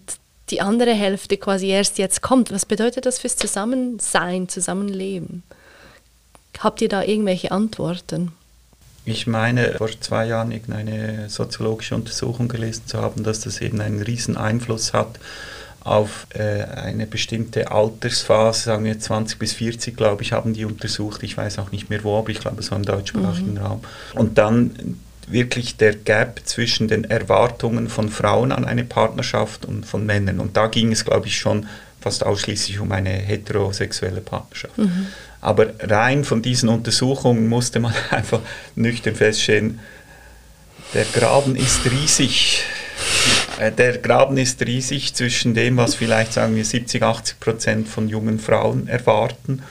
die 0.50 0.62
andere 0.62 0.94
Hälfte 0.94 1.38
quasi 1.38 1.68
erst 1.68 1.98
jetzt 1.98 2.22
kommt. 2.22 2.52
Was 2.52 2.66
bedeutet 2.66 3.06
das 3.06 3.20
fürs 3.20 3.36
Zusammensein, 3.36 4.48
Zusammenleben? 4.48 5.44
Habt 6.60 6.82
ihr 6.82 6.90
da 6.90 7.04
irgendwelche 7.04 7.52
Antworten? 7.52 8.32
Ich 9.06 9.28
meine, 9.28 9.74
vor 9.78 9.90
zwei 10.00 10.26
Jahren 10.26 10.52
irgendeine 10.52 11.30
soziologische 11.30 11.96
Untersuchung 11.96 12.48
gelesen 12.48 12.84
zu 12.88 13.00
haben, 13.00 13.24
dass 13.24 13.42
das 13.42 13.62
eben 13.62 13.80
einen 13.82 14.02
riesen 14.02 14.36
Einfluss 14.36 14.94
hat 14.94 15.20
auf 15.86 16.26
äh, 16.34 16.64
eine 16.64 17.06
bestimmte 17.06 17.72
Altersphase, 17.72 18.64
sagen 18.64 18.86
wir 18.86 19.00
20 19.00 19.38
bis 19.38 19.54
40, 19.54 19.96
glaube 19.96 20.24
ich, 20.24 20.32
haben 20.32 20.54
die 20.54 20.66
untersucht. 20.66 21.22
Ich 21.22 21.38
weiß 21.38 21.60
auch 21.60 21.72
nicht 21.72 21.92
mehr 21.92 22.04
wo, 22.04 22.18
aber 22.18 22.30
ich 22.30 22.40
glaube, 22.40 22.60
es 22.60 22.72
war 22.72 22.80
im 22.80 22.86
deutschsprachigen 22.86 23.54
mhm. 23.54 23.58
Raum. 23.58 23.82
Und 24.16 24.40
dann 24.40 25.00
wirklich 25.28 25.78
der 25.78 25.96
Gap 25.96 26.42
zwischen 26.46 26.88
den 26.88 27.04
Erwartungen 27.04 27.90
von 27.90 28.10
Frauen 28.10 28.52
an 28.52 28.66
eine 28.66 28.84
Partnerschaft 28.84 29.66
und 29.66 29.86
von 29.86 30.06
Männern. 30.06 30.40
Und 30.40 30.58
da 30.58 30.68
ging 30.68 30.92
es, 30.92 31.06
glaube 31.06 31.28
ich, 31.28 31.38
schon 31.38 31.68
fast 32.00 32.26
ausschließlich 32.26 32.80
um 32.80 32.92
eine 32.92 33.10
heterosexuelle 33.10 34.22
Partnerschaft. 34.22 34.78
Mhm. 34.78 35.08
Aber 35.42 35.74
rein 35.80 36.24
von 36.24 36.42
diesen 36.42 36.70
Untersuchungen 36.70 37.48
musste 37.48 37.80
man 37.80 37.94
einfach 38.12 38.42
nüchtern 38.76 39.16
feststellen, 39.16 39.80
Der 40.94 41.06
Graben 41.06 41.56
ist 41.56 41.86
riesig. 41.86 42.64
Äh, 43.60 43.72
der 43.72 43.98
Graben 43.98 44.38
ist 44.38 44.62
riesig 44.66 45.14
zwischen 45.14 45.54
dem, 45.54 45.78
was 45.78 45.96
vielleicht 45.96 46.34
sagen 46.34 46.56
wir 46.56 46.66
70, 46.66 47.02
80 47.02 47.40
Prozent 47.40 47.88
von 47.88 48.08
jungen 48.08 48.40
Frauen 48.40 48.88
erwarten 48.88 49.64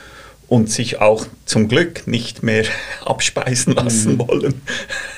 und 0.47 0.69
sich 0.69 1.01
auch 1.01 1.25
zum 1.45 1.67
Glück 1.67 2.07
nicht 2.07 2.43
mehr 2.43 2.65
abspeisen 3.05 3.73
lassen 3.73 4.13
mhm. 4.13 4.19
wollen. 4.19 4.61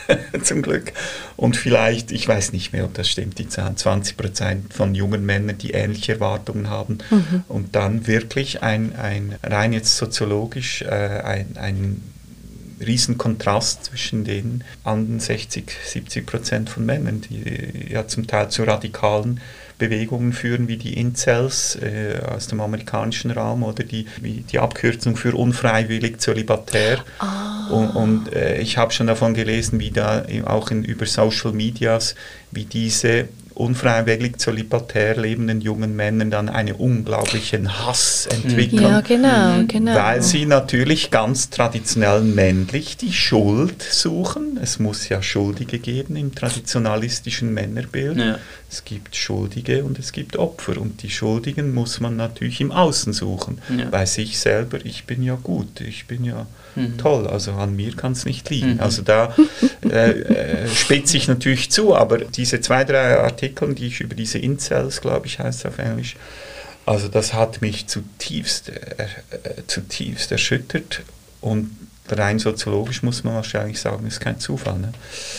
zum 0.43 0.61
Glück. 0.61 0.93
Und 1.35 1.55
vielleicht, 1.57 2.11
ich 2.11 2.27
weiß 2.27 2.53
nicht 2.53 2.73
mehr, 2.73 2.85
ob 2.85 2.93
das 2.93 3.09
stimmt, 3.09 3.39
die 3.39 3.47
20 3.47 4.17
Prozent 4.17 4.73
von 4.73 4.95
jungen 4.95 5.25
Männern, 5.25 5.57
die 5.57 5.71
ähnliche 5.71 6.13
Erwartungen 6.13 6.69
haben. 6.69 6.99
Mhm. 7.09 7.43
Und 7.47 7.75
dann 7.75 8.07
wirklich 8.07 8.63
ein, 8.63 8.95
ein 8.95 9.35
rein 9.43 9.73
jetzt 9.73 9.97
soziologisch, 9.97 10.81
äh, 10.81 11.21
ein, 11.23 11.57
ein 11.57 12.01
Riesenkontrast 12.79 13.85
zwischen 13.85 14.23
den 14.23 14.63
anderen 14.83 15.19
60, 15.19 15.71
70 15.85 16.25
Prozent 16.25 16.69
von 16.69 16.85
Männern, 16.85 17.21
die 17.21 17.91
ja 17.91 18.07
zum 18.07 18.27
Teil 18.27 18.49
zu 18.49 18.63
radikalen 18.63 19.39
Bewegungen 19.77 20.33
führen, 20.33 20.67
wie 20.67 20.77
die 20.77 20.99
Incels 20.99 21.75
äh, 21.75 22.19
aus 22.27 22.47
dem 22.47 22.61
amerikanischen 22.61 23.31
Raum 23.31 23.63
oder 23.63 23.83
die, 23.83 24.07
wie 24.21 24.41
die 24.41 24.59
Abkürzung 24.59 25.15
für 25.15 25.35
unfreiwillig 25.35 26.19
zölibatär. 26.19 27.03
Ah. 27.19 27.67
Und, 27.69 27.89
und 27.89 28.33
äh, 28.33 28.59
ich 28.59 28.77
habe 28.77 28.91
schon 28.91 29.07
davon 29.07 29.33
gelesen, 29.33 29.79
wie 29.79 29.91
da 29.91 30.25
auch 30.45 30.71
in, 30.71 30.83
über 30.83 31.05
Social 31.05 31.51
Medias, 31.51 32.15
wie 32.51 32.65
diese 32.65 33.27
unfreiwillig 33.57 34.37
zölibatär 34.37 35.17
lebenden 35.17 35.61
jungen 35.61 35.95
Männern 35.95 36.29
dann 36.29 36.47
einen 36.47 36.75
unglaublichen 36.75 37.85
Hass 37.85 38.27
entwickeln. 38.27 38.83
Ja, 38.83 39.01
genau, 39.01 39.63
genau. 39.67 39.95
Weil 39.95 40.21
sie 40.21 40.45
natürlich 40.45 41.09
ganz 41.09 41.49
traditionell 41.49 42.21
männlich 42.21 42.97
die 42.97 43.11
Schuld 43.11 43.81
suchen. 43.81 44.59
Es 44.61 44.79
muss 44.79 45.09
ja 45.09 45.23
Schuldige 45.23 45.79
geben 45.79 46.15
im 46.15 46.35
traditionalistischen 46.35 47.53
Männerbild. 47.53 48.17
Ja. 48.17 48.37
Es 48.69 48.85
gibt 48.85 49.15
Schuldige 49.15 49.83
und 49.83 49.97
es 49.97 50.11
gibt 50.11 50.37
Opfer. 50.37 50.79
Und 50.79 51.01
die 51.01 51.09
Schuldigen 51.09 51.73
muss 51.73 51.99
man 51.99 52.15
natürlich 52.15 52.61
im 52.61 52.71
Außen 52.71 53.11
suchen. 53.13 53.59
Ja. 53.75 53.85
Bei 53.89 54.05
sich 54.05 54.37
selber, 54.37 54.85
ich 54.85 55.05
bin 55.05 55.23
ja 55.23 55.35
gut, 55.41 55.81
ich 55.81 56.05
bin 56.05 56.23
ja 56.23 56.45
mhm. 56.77 56.97
toll, 56.97 57.27
also 57.27 57.51
an 57.53 57.75
mir 57.75 57.95
kann 57.95 58.11
es 58.13 58.25
nicht 58.25 58.49
liegen. 58.49 58.75
Mhm. 58.75 58.79
Also 58.79 59.01
da 59.01 59.35
äh, 59.89 60.11
äh, 60.11 60.67
spitze 60.67 61.17
ich 61.17 61.27
natürlich 61.27 61.71
zu, 61.71 61.95
aber 61.95 62.19
diese 62.19 62.61
zwei, 62.61 62.83
drei 62.83 63.19
Artikel, 63.19 63.73
die 63.75 63.87
ich 63.87 64.01
über 64.01 64.15
diese 64.15 64.37
Incels, 64.39 65.01
glaube 65.01 65.27
ich, 65.27 65.39
heißt 65.39 65.59
es 65.59 65.65
auf 65.65 65.77
Englisch, 65.79 66.15
also 66.85 67.09
das 67.09 67.33
hat 67.33 67.61
mich 67.61 67.87
zutiefst, 67.87 68.69
äh, 68.69 68.73
äh, 69.03 69.67
zutiefst 69.67 70.31
erschüttert 70.31 71.01
und 71.41 71.71
rein 72.11 72.39
soziologisch 72.39 73.03
muss 73.03 73.23
man 73.23 73.35
wahrscheinlich 73.35 73.79
sagen, 73.79 74.05
ist 74.07 74.19
kein 74.19 74.39
Zufall. 74.39 74.77
Ne? 74.79 74.93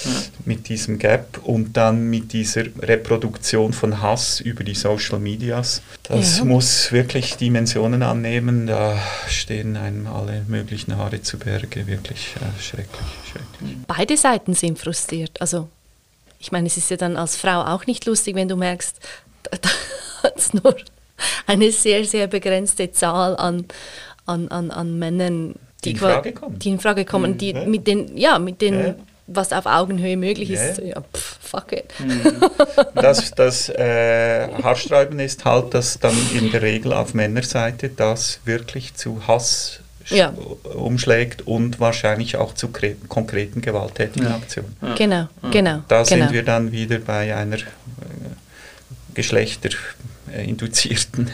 Ja. 0.04 0.10
Mit 0.44 0.68
diesem 0.68 0.98
Gap 0.98 1.40
und 1.44 1.76
dann 1.76 2.08
mit 2.10 2.32
dieser 2.32 2.64
Reproduktion 2.80 3.72
von 3.72 4.00
Hass 4.02 4.40
über 4.40 4.64
die 4.64 4.74
Social 4.74 5.18
Medias. 5.18 5.82
Das 6.04 6.38
ja. 6.38 6.44
muss 6.44 6.92
wirklich 6.92 7.36
Dimensionen 7.36 8.02
annehmen. 8.02 8.66
Da 8.66 8.98
stehen 9.28 9.76
einem 9.76 10.06
alle 10.06 10.44
möglichen 10.48 10.96
Haare 10.96 11.22
zu 11.22 11.38
Berge. 11.38 11.86
Wirklich 11.86 12.34
äh, 12.36 12.62
schrecklich, 12.62 12.88
schrecklich. 13.30 13.76
Beide 13.86 14.16
Seiten 14.16 14.54
sind 14.54 14.78
frustriert. 14.78 15.40
Also, 15.40 15.68
ich 16.38 16.52
meine, 16.52 16.66
es 16.66 16.76
ist 16.76 16.90
ja 16.90 16.96
dann 16.96 17.16
als 17.16 17.36
Frau 17.36 17.62
auch 17.62 17.86
nicht 17.86 18.06
lustig, 18.06 18.34
wenn 18.34 18.48
du 18.48 18.56
merkst, 18.56 18.96
da 19.50 19.68
hat 20.22 20.38
es 20.38 20.52
nur 20.54 20.76
eine 21.46 21.72
sehr, 21.72 22.04
sehr 22.04 22.26
begrenzte 22.26 22.92
Zahl 22.92 23.36
an, 23.36 23.66
an, 24.26 24.48
an, 24.48 24.70
an 24.70 24.98
Männern 24.98 25.54
die, 25.84 25.90
in 25.90 25.96
Frage 25.96 26.32
kommen. 26.32 26.58
Die 26.58 26.70
in 26.70 26.80
Frage 26.80 27.04
kommen, 27.04 27.32
mhm. 27.32 27.38
die 27.38 27.52
ja. 27.52 27.64
mit 27.64 27.86
den, 27.86 28.16
ja, 28.16 28.38
mit 28.38 28.60
den, 28.60 28.80
ja. 28.80 28.94
was 29.26 29.52
auf 29.52 29.66
Augenhöhe 29.66 30.16
möglich 30.16 30.48
ja. 30.48 30.62
ist. 30.62 30.80
Ja, 30.80 31.00
pff, 31.00 31.38
fuck 31.40 31.72
it. 31.72 31.94
Mhm. 31.98 32.20
Das, 32.94 33.30
das 33.32 33.68
äh, 33.68 34.48
Haarsträuben 34.62 35.20
ist 35.20 35.44
halt, 35.44 35.74
dass 35.74 35.98
dann 35.98 36.14
in 36.34 36.50
der 36.50 36.62
Regel 36.62 36.92
auf 36.92 37.14
Männerseite 37.14 37.88
das 37.88 38.40
wirklich 38.44 38.94
zu 38.94 39.26
Hass 39.26 39.80
ja. 40.10 40.34
umschlägt 40.74 41.46
und 41.46 41.80
wahrscheinlich 41.80 42.36
auch 42.36 42.54
zu 42.54 42.68
konkreten 43.08 43.60
gewalttätigen 43.60 44.28
Aktionen. 44.28 44.76
Genau, 44.96 45.28
genau. 45.50 45.82
Da 45.88 46.02
genau. 46.02 46.04
sind 46.04 46.32
wir 46.32 46.42
dann 46.42 46.72
wieder 46.72 46.98
bei 46.98 47.34
einer 47.34 47.56
äh, 47.56 47.60
geschlechterinduzierten 49.14 51.30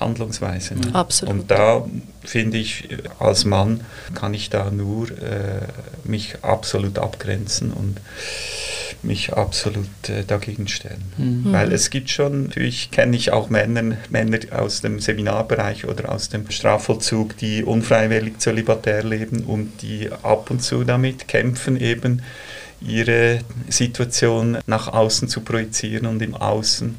Handlungsweise. 0.00 0.74
Ne? 0.74 0.94
Absolut. 0.94 1.34
Und 1.34 1.50
da 1.50 1.84
finde 2.24 2.58
ich, 2.58 2.88
als 3.18 3.44
Mann 3.44 3.80
kann 4.14 4.34
ich 4.34 4.50
da 4.50 4.70
nur 4.70 5.10
äh, 5.10 5.60
mich 6.04 6.42
absolut 6.42 6.98
abgrenzen 6.98 7.72
und 7.72 8.00
mich 9.02 9.32
absolut 9.32 10.08
äh, 10.08 10.24
dagegen 10.24 10.68
stellen. 10.68 11.02
Mhm. 11.16 11.52
Weil 11.52 11.72
es 11.72 11.90
gibt 11.90 12.10
schon, 12.10 12.44
natürlich 12.44 12.90
kenne 12.90 13.16
ich 13.16 13.32
auch 13.32 13.48
Männer, 13.50 13.96
Männer 14.10 14.38
aus 14.50 14.80
dem 14.80 15.00
Seminarbereich 15.00 15.86
oder 15.86 16.12
aus 16.12 16.28
dem 16.28 16.50
Strafvollzug, 16.50 17.36
die 17.38 17.64
unfreiwillig 17.64 18.38
zölibatär 18.38 19.02
leben 19.02 19.44
und 19.44 19.82
die 19.82 20.10
ab 20.22 20.50
und 20.50 20.62
zu 20.62 20.84
damit 20.84 21.28
kämpfen, 21.28 21.80
eben 21.80 22.22
ihre 22.80 23.40
Situation 23.68 24.58
nach 24.66 24.88
außen 24.88 25.28
zu 25.28 25.40
projizieren 25.40 26.06
und 26.06 26.20
im 26.20 26.34
Außen 26.34 26.96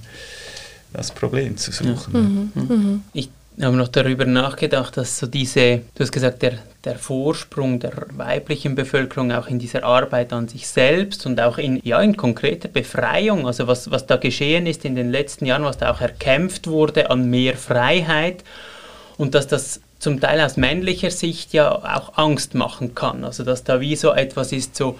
das 0.97 1.11
Problem 1.11 1.55
zu 1.57 1.71
suchen. 1.71 2.13
Ja. 2.13 2.19
Mhm. 2.19 2.51
Mhm. 2.55 2.67
mhm. 2.67 3.03
Ich 3.13 3.29
habe 3.61 3.75
noch 3.75 3.87
darüber 3.87 4.25
nachgedacht, 4.25 4.97
dass 4.97 5.17
so 5.17 5.27
diese, 5.27 5.81
du 5.95 6.03
hast 6.03 6.11
gesagt, 6.11 6.41
der, 6.41 6.53
der 6.83 6.97
Vorsprung 6.97 7.79
der 7.79 7.93
weiblichen 8.11 8.75
Bevölkerung 8.75 9.31
auch 9.31 9.47
in 9.47 9.59
dieser 9.59 9.83
Arbeit 9.83 10.33
an 10.33 10.47
sich 10.47 10.67
selbst 10.67 11.25
und 11.25 11.39
auch 11.39 11.57
in, 11.57 11.79
ja, 11.83 11.99
in 12.01 12.17
konkreter 12.17 12.67
Befreiung, 12.67 13.47
also 13.47 13.67
was, 13.67 13.89
was 13.89 14.05
da 14.05 14.17
geschehen 14.17 14.67
ist 14.67 14.85
in 14.85 14.95
den 14.95 15.11
letzten 15.11 15.45
Jahren, 15.45 15.63
was 15.63 15.77
da 15.77 15.91
auch 15.91 16.01
erkämpft 16.01 16.67
wurde 16.67 17.09
an 17.09 17.29
mehr 17.29 17.57
Freiheit 17.57 18.43
und 19.17 19.33
dass 19.33 19.47
das 19.47 19.81
zum 19.99 20.19
Teil 20.19 20.41
aus 20.41 20.57
männlicher 20.57 21.09
Sicht 21.09 21.53
ja 21.53 21.71
auch 21.71 22.17
Angst 22.17 22.53
machen 22.53 22.93
kann. 22.93 23.23
Also 23.23 23.43
dass 23.43 23.63
da 23.63 23.79
wie 23.81 23.95
so 23.95 24.13
etwas 24.13 24.51
ist, 24.51 24.75
so 24.75 24.99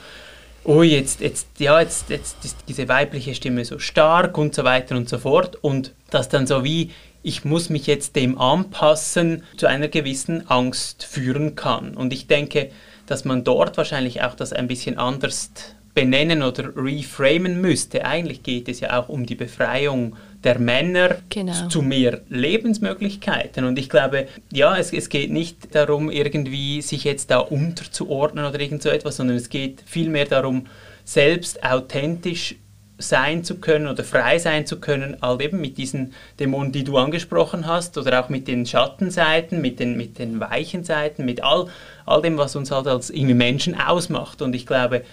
oh, 0.68 0.84
jetzt, 0.84 1.22
jetzt, 1.22 1.48
ja, 1.60 1.80
jetzt, 1.80 2.10
jetzt 2.10 2.44
ist 2.44 2.58
diese 2.68 2.88
weibliche 2.90 3.34
Stimme 3.34 3.64
so 3.64 3.80
stark 3.80 4.38
und 4.38 4.54
so 4.54 4.66
weiter 4.66 4.96
und 4.98 5.08
so 5.08 5.18
fort. 5.18 5.56
Und 5.56 5.94
das 6.12 6.28
dann 6.28 6.46
so 6.46 6.64
wie, 6.64 6.92
ich 7.24 7.46
muss 7.46 7.70
mich 7.70 7.88
jetzt 7.88 8.16
dem 8.18 8.38
anpassen, 8.38 9.44
zu 9.56 9.66
einer 9.66 9.88
gewissen 9.88 10.48
Angst 10.50 11.06
führen 11.06 11.56
kann. 11.56 11.96
Und 11.96 12.12
ich 12.12 12.28
denke, 12.28 12.70
dass 13.06 13.24
man 13.24 13.46
dort 13.46 13.78
wahrscheinlich 13.78 14.22
auch 14.24 14.36
das 14.36 14.52
ein 14.52 14.68
bisschen 14.68 14.98
anders 14.98 15.52
benennen 15.96 16.44
oder 16.44 16.76
reframen 16.76 17.62
müsste. 17.62 18.06
Eigentlich 18.06 18.44
geht 18.44 18.68
es 18.68 18.82
ja 18.82 19.00
auch 19.00 19.08
um 19.08 19.26
die 19.26 19.36
Befreiung 19.36 20.18
der 20.44 20.60
Männer 20.60 21.18
genau. 21.30 21.68
zu 21.68 21.82
mehr 21.82 22.22
Lebensmöglichkeiten. 22.30 23.66
Und 23.66 23.80
ich 23.80 23.90
glaube, 23.90 24.28
ja, 24.52 24.78
es, 24.78 24.94
es 24.94 25.10
geht 25.10 25.32
nicht 25.32 25.74
darum, 25.76 26.12
irgendwie 26.12 26.82
sich 26.82 27.04
jetzt 27.04 27.32
da 27.32 27.40
unterzuordnen 27.40 28.46
oder 28.46 28.60
irgend 28.60 28.84
so 28.84 28.90
etwas, 28.90 29.18
sondern 29.18 29.38
es 29.38 29.50
geht 29.50 29.84
vielmehr 29.86 30.26
darum, 30.26 30.68
selbst 31.04 31.64
authentisch 31.64 32.56
sein 33.00 33.44
zu 33.44 33.56
können 33.60 33.88
oder 33.88 34.04
frei 34.04 34.40
sein 34.40 34.66
zu 34.66 34.80
können, 34.80 35.18
all 35.22 35.42
eben 35.42 35.62
mit 35.62 35.78
diesen 35.78 36.14
Dämonen, 36.40 36.72
die 36.72 36.84
du 36.84 36.98
angesprochen 36.98 37.68
hast, 37.68 37.98
oder 37.98 38.24
auch 38.24 38.30
mit 38.30 38.48
den 38.48 38.66
Schattenseiten, 38.66 39.62
mit 39.62 39.80
den, 39.80 39.98
mit 39.98 40.18
den 40.18 40.40
weichen 40.40 40.84
Seiten, 40.84 41.26
mit 41.26 41.44
all, 41.44 41.68
all 42.06 42.22
dem, 42.22 42.38
was 42.38 42.56
uns 42.56 42.72
halt 42.72 42.88
als 42.88 43.12
Menschen 43.12 43.80
ausmacht. 43.80 44.42
Und 44.42 44.56
ich 44.56 44.66
glaube, 44.66 45.04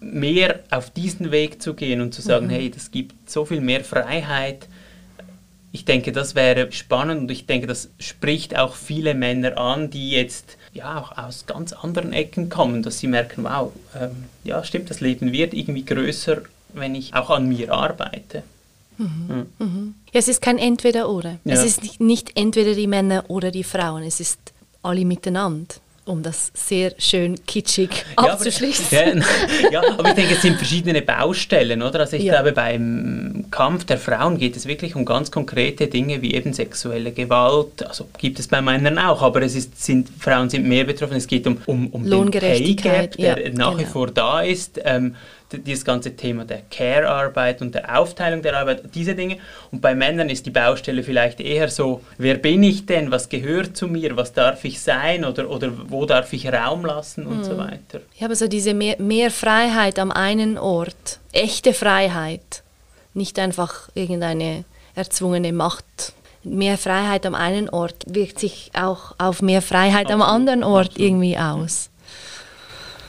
mehr 0.00 0.60
auf 0.70 0.90
diesen 0.90 1.30
Weg 1.30 1.60
zu 1.62 1.74
gehen 1.74 2.00
und 2.00 2.14
zu 2.14 2.22
sagen, 2.22 2.46
mhm. 2.46 2.50
hey, 2.50 2.70
das 2.70 2.90
gibt 2.90 3.30
so 3.30 3.44
viel 3.44 3.60
mehr 3.60 3.84
Freiheit. 3.84 4.68
Ich 5.72 5.84
denke, 5.84 6.12
das 6.12 6.34
wäre 6.34 6.72
spannend 6.72 7.22
und 7.22 7.30
ich 7.30 7.46
denke, 7.46 7.66
das 7.66 7.90
spricht 7.98 8.56
auch 8.56 8.74
viele 8.74 9.14
Männer 9.14 9.58
an, 9.58 9.90
die 9.90 10.10
jetzt 10.10 10.56
ja 10.72 10.98
auch 10.98 11.16
aus 11.18 11.46
ganz 11.46 11.72
anderen 11.72 12.12
Ecken 12.12 12.48
kommen, 12.48 12.82
dass 12.82 12.98
sie 12.98 13.06
merken, 13.06 13.44
wow, 13.44 13.72
ähm, 13.98 14.24
ja 14.44 14.64
stimmt, 14.64 14.90
das 14.90 15.00
Leben 15.00 15.32
wird 15.32 15.52
irgendwie 15.52 15.84
größer, 15.84 16.42
wenn 16.72 16.94
ich 16.94 17.14
auch 17.14 17.30
an 17.30 17.48
mir 17.48 17.72
arbeite. 17.72 18.42
Mhm. 18.96 19.46
Mhm. 19.58 19.94
Ja, 20.12 20.20
es 20.20 20.28
ist 20.28 20.42
kein 20.42 20.58
Entweder-Oder. 20.58 21.38
Ja. 21.44 21.54
Es 21.54 21.64
ist 21.64 21.82
nicht, 21.82 22.00
nicht 22.00 22.32
entweder 22.36 22.74
die 22.74 22.86
Männer 22.86 23.24
oder 23.28 23.50
die 23.50 23.64
Frauen, 23.64 24.02
es 24.02 24.20
ist 24.20 24.38
alle 24.82 25.04
miteinander 25.04 25.74
um 26.08 26.22
das 26.22 26.50
sehr 26.54 26.92
schön 26.98 27.44
kitschig 27.46 27.90
ja, 28.16 28.32
abzuschließen. 28.32 29.22
Aber, 29.22 29.70
ja, 29.70 29.82
ja, 29.82 29.82
aber 29.98 30.08
ich 30.08 30.14
denke, 30.14 30.34
es 30.34 30.42
sind 30.42 30.56
verschiedene 30.56 31.02
Baustellen, 31.02 31.82
oder? 31.82 32.00
Also 32.00 32.16
ich 32.16 32.24
ja. 32.24 32.34
glaube, 32.34 32.52
beim 32.52 33.44
Kampf 33.50 33.84
der 33.84 33.98
Frauen 33.98 34.38
geht 34.38 34.56
es 34.56 34.66
wirklich 34.66 34.96
um 34.96 35.04
ganz 35.04 35.30
konkrete 35.30 35.86
Dinge 35.86 36.22
wie 36.22 36.34
eben 36.34 36.52
sexuelle 36.52 37.12
Gewalt. 37.12 37.86
Also 37.86 38.08
gibt 38.18 38.38
es 38.38 38.48
bei 38.48 38.60
Männern 38.62 38.98
auch, 38.98 39.22
aber 39.22 39.42
es 39.42 39.54
ist, 39.54 39.82
sind, 39.82 40.08
Frauen 40.18 40.48
sind 40.50 40.66
mehr 40.66 40.84
betroffen. 40.84 41.16
Es 41.16 41.26
geht 41.26 41.46
um, 41.46 41.58
um, 41.66 41.88
um 41.88 42.08
den 42.08 42.30
Pay 42.30 42.74
Gap, 42.74 43.16
der 43.16 43.36
nach 43.52 43.72
genau. 43.72 43.78
wie 43.78 43.84
vor 43.84 44.08
da 44.08 44.40
ist. 44.40 44.80
Ähm, 44.84 45.14
dieses 45.52 45.84
ganze 45.84 46.14
Thema 46.14 46.44
der 46.44 46.62
Care-Arbeit 46.70 47.62
und 47.62 47.74
der 47.74 47.98
Aufteilung 47.98 48.42
der 48.42 48.56
Arbeit, 48.56 48.94
diese 48.94 49.14
Dinge. 49.14 49.38
Und 49.70 49.80
bei 49.80 49.94
Männern 49.94 50.28
ist 50.28 50.46
die 50.46 50.50
Baustelle 50.50 51.02
vielleicht 51.02 51.40
eher 51.40 51.68
so, 51.68 52.02
wer 52.18 52.34
bin 52.34 52.62
ich 52.62 52.86
denn, 52.86 53.10
was 53.10 53.28
gehört 53.28 53.76
zu 53.76 53.88
mir, 53.88 54.16
was 54.16 54.32
darf 54.32 54.64
ich 54.64 54.80
sein 54.80 55.24
oder, 55.24 55.48
oder 55.48 55.72
wo 55.88 56.04
darf 56.04 56.32
ich 56.32 56.52
Raum 56.52 56.84
lassen 56.84 57.26
und 57.26 57.38
mhm. 57.38 57.44
so 57.44 57.58
weiter. 57.58 58.00
Ja, 58.18 58.26
aber 58.26 58.36
so 58.36 58.48
diese 58.48 58.74
mehr, 58.74 58.96
mehr 59.00 59.30
Freiheit 59.30 59.98
am 59.98 60.10
einen 60.10 60.58
Ort, 60.58 61.20
echte 61.32 61.72
Freiheit, 61.72 62.62
nicht 63.14 63.38
einfach 63.38 63.88
irgendeine 63.94 64.64
erzwungene 64.94 65.52
Macht 65.52 66.12
mehr 66.44 66.78
Freiheit 66.78 67.26
am 67.26 67.34
einen 67.34 67.68
Ort 67.68 68.04
wirkt 68.06 68.38
sich 68.38 68.70
auch 68.74 69.14
auf 69.18 69.42
mehr 69.42 69.62
Freiheit 69.62 70.06
Absolut. 70.06 70.22
am 70.22 70.34
anderen 70.34 70.64
Ort 70.64 70.88
Absolut. 70.88 71.06
irgendwie 71.06 71.38
aus. 71.38 71.90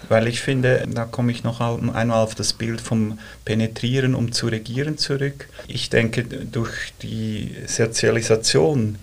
Weil 0.10 0.28
ich 0.28 0.42
finde, 0.42 0.86
da 0.92 1.06
komme 1.06 1.32
ich 1.32 1.44
noch 1.44 1.62
einmal 1.62 2.12
auf 2.12 2.36
das 2.36 2.54
Bild 2.54 2.82
vom 2.82 3.20
Penetrieren 3.46 4.16
um 4.16 4.32
zu 4.32 4.48
regieren 4.48 4.98
zurück. 4.98 5.48
Ich 5.68 5.90
denke, 5.90 6.24
durch 6.24 6.94
die 7.02 7.56
Sozialisation 7.68 8.98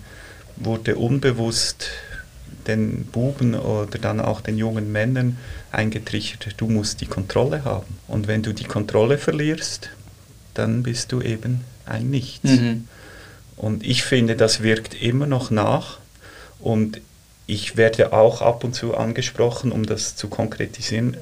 wurde 0.57 0.97
unbewusst 0.97 1.87
den 2.67 3.05
Buben 3.05 3.55
oder 3.55 3.97
dann 3.97 4.19
auch 4.19 4.41
den 4.41 4.57
jungen 4.57 4.91
Männern 4.91 5.37
eingetrichtert, 5.71 6.55
du 6.57 6.67
musst 6.67 6.99
die 7.01 7.05
Kontrolle 7.05 7.63
haben. 7.63 7.97
Und 8.07 8.27
wenn 8.27 8.43
du 8.43 8.53
die 8.53 8.65
Kontrolle 8.65 9.17
verlierst, 9.17 9.89
dann 10.53 10.83
bist 10.83 11.11
du 11.11 11.21
eben 11.21 11.61
ein 11.85 12.09
Nichts. 12.09 12.49
Mhm. 12.49 12.87
Und 13.55 13.85
ich 13.85 14.03
finde, 14.03 14.35
das 14.35 14.61
wirkt 14.61 15.01
immer 15.01 15.25
noch 15.27 15.49
nach. 15.49 15.99
Und 16.59 16.99
ich 17.47 17.77
werde 17.77 18.11
auch 18.13 18.41
ab 18.41 18.63
und 18.63 18.73
zu 18.73 18.95
angesprochen, 18.95 19.71
um 19.71 19.85
das 19.85 20.15
zu 20.15 20.27
konkretisieren. 20.27 21.17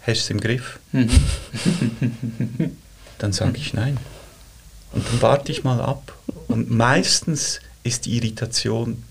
Hast 0.00 0.06
du 0.06 0.12
es 0.12 0.30
im 0.30 0.40
Griff? 0.40 0.78
Mhm. 0.92 1.10
dann 3.18 3.32
sage 3.32 3.58
ich 3.58 3.74
nein. 3.74 3.98
Und 4.92 5.06
dann 5.06 5.20
warte 5.20 5.52
ich 5.52 5.64
mal 5.64 5.80
ab. 5.80 6.16
Und 6.46 6.70
meistens 6.70 7.60
ist 7.82 8.06
die 8.06 8.16
Irritation 8.16 9.02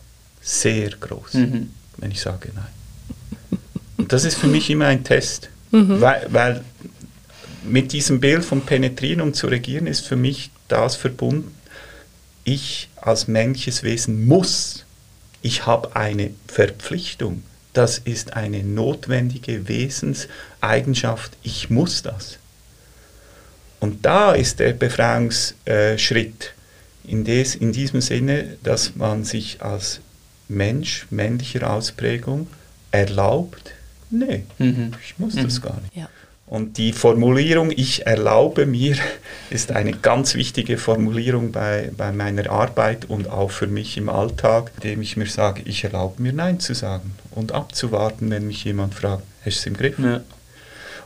sehr 0.41 0.89
groß, 0.89 1.33
mhm. 1.33 1.71
wenn 1.97 2.11
ich 2.11 2.21
sage 2.21 2.49
nein. 2.55 3.59
Und 3.97 4.13
das 4.13 4.23
ist 4.23 4.37
für 4.37 4.47
mich 4.47 4.69
immer 4.69 4.85
ein 4.85 5.03
Test. 5.03 5.49
Mhm. 5.71 5.99
Weil, 5.99 6.27
weil 6.29 6.63
mit 7.63 7.91
diesem 7.91 8.21
Bild 8.21 8.45
vom 8.45 8.61
Penetrieren 8.61 9.19
um 9.19 9.33
zu 9.33 9.47
regieren 9.47 9.87
ist 9.87 10.07
für 10.07 10.15
mich 10.15 10.51
das 10.69 10.95
verbunden, 10.95 11.53
ich 12.45 12.89
als 12.95 13.27
männliches 13.27 13.83
Wesen 13.83 14.25
muss, 14.25 14.85
ich 15.47 15.65
habe 15.65 15.95
eine 15.95 16.31
Verpflichtung. 16.47 17.41
Das 17.71 17.99
ist 17.99 18.33
eine 18.33 18.63
notwendige 18.63 19.69
Wesenseigenschaft. 19.69 21.37
Ich 21.41 21.69
muss 21.69 22.01
das. 22.01 22.37
Und 23.79 24.05
da 24.05 24.33
ist 24.33 24.59
der 24.59 24.73
Befreiungsschritt 24.73 26.53
in, 27.05 27.23
des, 27.23 27.55
in 27.55 27.71
diesem 27.71 28.01
Sinne, 28.01 28.57
dass 28.63 28.97
man 28.97 29.23
sich 29.23 29.61
als 29.61 30.01
Mensch 30.49 31.07
männlicher 31.11 31.71
Ausprägung 31.71 32.47
erlaubt, 32.91 33.71
nee, 34.09 34.43
mhm. 34.57 34.91
ich 35.01 35.17
muss 35.17 35.35
mhm. 35.35 35.43
das 35.43 35.61
gar 35.61 35.79
nicht. 35.79 35.95
Ja. 35.95 36.09
Und 36.47 36.77
die 36.77 36.93
Formulierung 36.93 37.71
Ich 37.71 38.07
erlaube 38.07 38.65
mir 38.65 38.95
ist 39.49 39.73
eine 39.73 39.91
ganz 39.91 40.33
wichtige 40.33 40.77
Formulierung 40.77 41.51
bei, 41.51 41.91
bei 41.95 42.11
meiner 42.13 42.49
Arbeit 42.49 43.05
und 43.05 43.29
auch 43.29 43.51
für 43.51 43.67
mich 43.67 43.97
im 43.97 44.07
Alltag, 44.09 44.71
indem 44.77 45.01
ich 45.01 45.17
mir 45.17 45.27
sage, 45.27 45.61
ich 45.65 45.83
erlaube 45.83 46.21
mir 46.21 46.31
Nein 46.31 46.61
zu 46.61 46.73
sagen 46.73 47.13
und 47.31 47.51
abzuwarten, 47.51 48.29
wenn 48.29 48.47
mich 48.47 48.63
jemand 48.63 48.95
fragt, 48.95 49.23
hast 49.45 49.57
du 49.57 49.59
es 49.59 49.65
im 49.65 49.75
Griff? 49.75 49.99
Ja. 49.99 50.21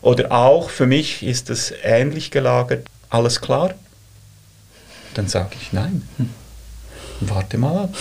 Oder 0.01 0.31
auch 0.31 0.69
für 0.69 0.85
mich 0.85 1.23
ist 1.23 1.49
es 1.49 1.73
ähnlich 1.83 2.29
gelagert, 2.31 2.87
alles 3.09 3.41
klar? 3.41 3.73
Dann 5.15 5.27
sage 5.27 5.55
ich 5.59 5.73
Nein. 5.73 6.07
Hm. 6.17 6.29
Warte 7.21 7.57
mal 7.57 7.83
ab. 7.83 7.95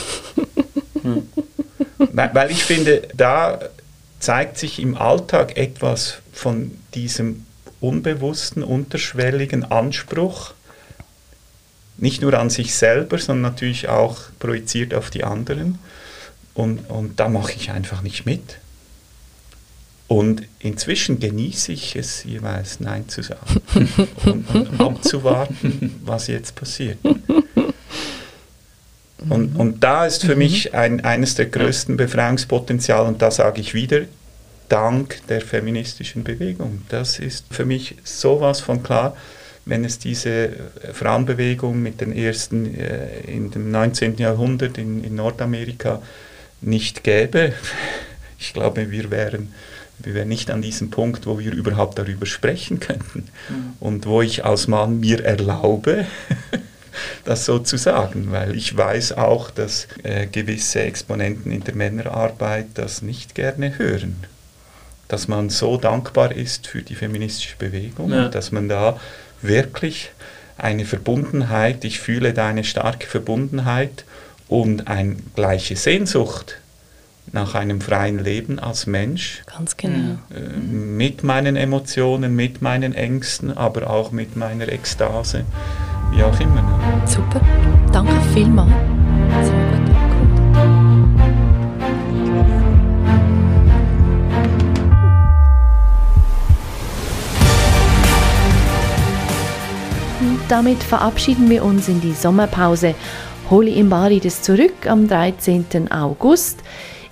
Weil 2.35 2.51
ich 2.51 2.65
finde, 2.65 3.09
da 3.15 3.59
zeigt 4.21 4.59
sich 4.59 4.79
im 4.79 4.97
Alltag 4.97 5.57
etwas 5.57 6.19
von 6.33 6.71
diesem 6.95 7.47
unbewussten, 7.81 8.63
unterschwelligen 8.63 9.65
Anspruch, 9.65 10.53
nicht 11.97 12.23
nur 12.23 12.35
an 12.35 12.51
sich 12.51 12.75
selber, 12.75 13.19
sondern 13.19 13.53
natürlich 13.53 13.89
auch 13.89 14.19
projiziert 14.39 14.95
auf 14.95 15.11
die 15.11 15.25
anderen. 15.25 15.79
Und, 16.55 16.79
und 16.91 17.19
da 17.19 17.29
mache 17.29 17.53
ich 17.53 17.71
einfach 17.71 18.03
nicht 18.03 18.27
mit. 18.27 18.59
Und 20.09 20.43
inzwischen 20.59 21.21
genieße 21.21 21.73
ich 21.73 21.95
es 21.95 22.25
jeweils 22.25 22.81
Nein 22.81 23.09
zu 23.09 23.23
sagen 23.23 23.63
und, 24.25 24.51
und 24.51 24.81
abzuwarten, 24.81 26.01
was 26.05 26.27
jetzt 26.27 26.57
passiert. 26.57 26.99
Und, 29.29 29.57
und 29.57 29.85
da 29.85 30.07
ist 30.07 30.25
für 30.25 30.33
mhm. 30.33 30.39
mich 30.39 30.75
ein, 30.75 31.05
eines 31.05 31.35
der 31.35 31.47
größten 31.47 31.97
Befreiungspotenziale, 31.97 33.07
und 33.07 33.21
da 33.21 33.31
sage 33.31 33.61
ich 33.61 33.75
wieder, 33.75 34.03
dank 34.69 35.21
der 35.29 35.41
feministischen 35.41 36.25
Bewegung. 36.25 36.83
Das 36.89 37.19
ist 37.19 37.45
für 37.51 37.67
mich 37.67 37.97
sowas 38.05 38.61
von 38.61 38.83
klar, 38.83 39.17
wenn 39.67 39.85
es 39.85 39.99
diese 39.99 40.51
Frauenbewegung 40.93 41.83
mit 41.83 42.01
den 42.01 42.13
ersten 42.13 42.75
äh, 42.75 43.21
in 43.27 43.51
dem 43.51 43.71
19. 43.71 44.17
Jahrhundert 44.17 44.79
in, 44.79 45.05
in, 45.05 45.15
Nordamerika 45.17 46.01
nicht 46.61 47.05
gäbe. 47.05 47.53
Ich 48.43 48.55
glaube, 48.55 48.91
wir 48.91 49.11
wären, 49.11 49.53
wir 49.99 50.15
wären 50.15 50.29
nicht 50.29 50.51
an 50.51 50.63
diesem 50.63 50.89
Punkt, 50.89 51.27
wo 51.27 51.39
wir 51.39 51.53
überhaupt 51.53 51.99
darüber 51.99 52.25
sprechen 52.25 52.81
könnten. 52.81 53.29
Mhm. 53.51 53.73
Und 53.81 54.07
wo 54.07 54.23
ich 54.23 54.47
als 54.47 54.67
Mann 54.67 54.99
mir 54.99 55.23
erlaube, 55.23 56.07
das 57.25 57.45
so 57.45 57.59
zu 57.59 57.77
sagen, 57.77 58.29
weil 58.31 58.57
ich 58.57 58.77
weiß 58.77 59.13
auch, 59.13 59.51
dass 59.51 59.89
äh, 60.03 60.27
gewisse 60.27 60.81
Exponenten 60.81 61.53
in 61.53 61.65
der 61.65 61.75
Männerarbeit 61.75 62.67
das 62.75 63.03
nicht 63.03 63.35
gerne 63.35 63.79
hören. 63.79 64.17
Dass 65.09 65.29
man 65.29 65.51
so 65.51 65.77
dankbar 65.77 66.33
ist 66.33 66.67
für 66.67 66.83
die 66.83 66.95
feministische 66.95 67.57
Bewegung, 67.57 68.13
ja. 68.13 68.29
dass 68.29 68.53
man 68.53 68.69
da 68.69 68.99
wirklich 69.43 70.13
eine 70.57 70.85
Verbundenheit, 70.85 71.85
ich 71.85 72.01
fühle 72.01 72.33
da 72.33 72.49
eine 72.49 72.65
starke 72.65 73.07
Verbundenheit 73.07 74.05
und 74.49 74.89
eine 74.89 75.17
gleiche 75.35 75.77
Sehnsucht 75.77 76.61
nach 77.33 77.55
einem 77.55 77.81
freien 77.81 78.23
Leben 78.23 78.59
als 78.59 78.87
Mensch. 78.87 79.43
Ganz 79.47 79.77
genau. 79.77 80.19
Äh, 80.35 80.59
mit 80.59 81.23
meinen 81.23 81.57
Emotionen, 81.57 82.35
mit 82.35 82.61
meinen 82.61 82.95
Ängsten, 82.95 83.57
aber 83.57 83.89
auch 83.89 84.11
mit 84.11 84.37
meiner 84.37 84.69
Ekstase 84.69 85.45
wie 86.11 86.23
auch 86.23 86.39
immer. 86.41 86.63
Ne? 86.63 87.07
Super, 87.07 87.41
danke 87.93 88.13
vielmals. 88.33 88.71
Sind 89.43 89.57
wir 89.57 89.79
gut 89.79 89.91
damit 100.51 100.83
verabschieden 100.83 101.49
wir 101.49 101.65
uns 101.65 101.87
in 101.87 102.01
die 102.01 102.13
Sommerpause. 102.13 102.97
Holi 103.51 103.79
Imbarides 103.79 104.43
zurück 104.43 104.89
am 104.89 105.07
13. 105.07 105.93
August. 105.93 106.59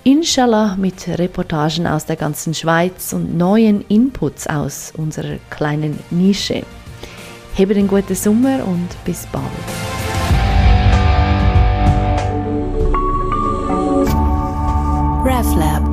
Inshallah 0.03 0.75
mit 0.75 1.07
Reportagen 1.07 1.87
aus 1.87 2.05
der 2.05 2.17
ganzen 2.17 2.53
Schweiz 2.53 3.13
und 3.13 3.37
neuen 3.37 3.85
Inputs 3.87 4.45
aus 4.47 4.91
unserer 4.97 5.37
kleinen 5.49 5.99
Nische. 6.09 6.63
Habt 7.59 7.71
einen 7.71 7.89
guten 7.89 8.15
Sommer 8.15 8.65
und 8.65 8.87
bis 9.03 9.27
bald. 9.33 9.43
RefLab 15.25 15.88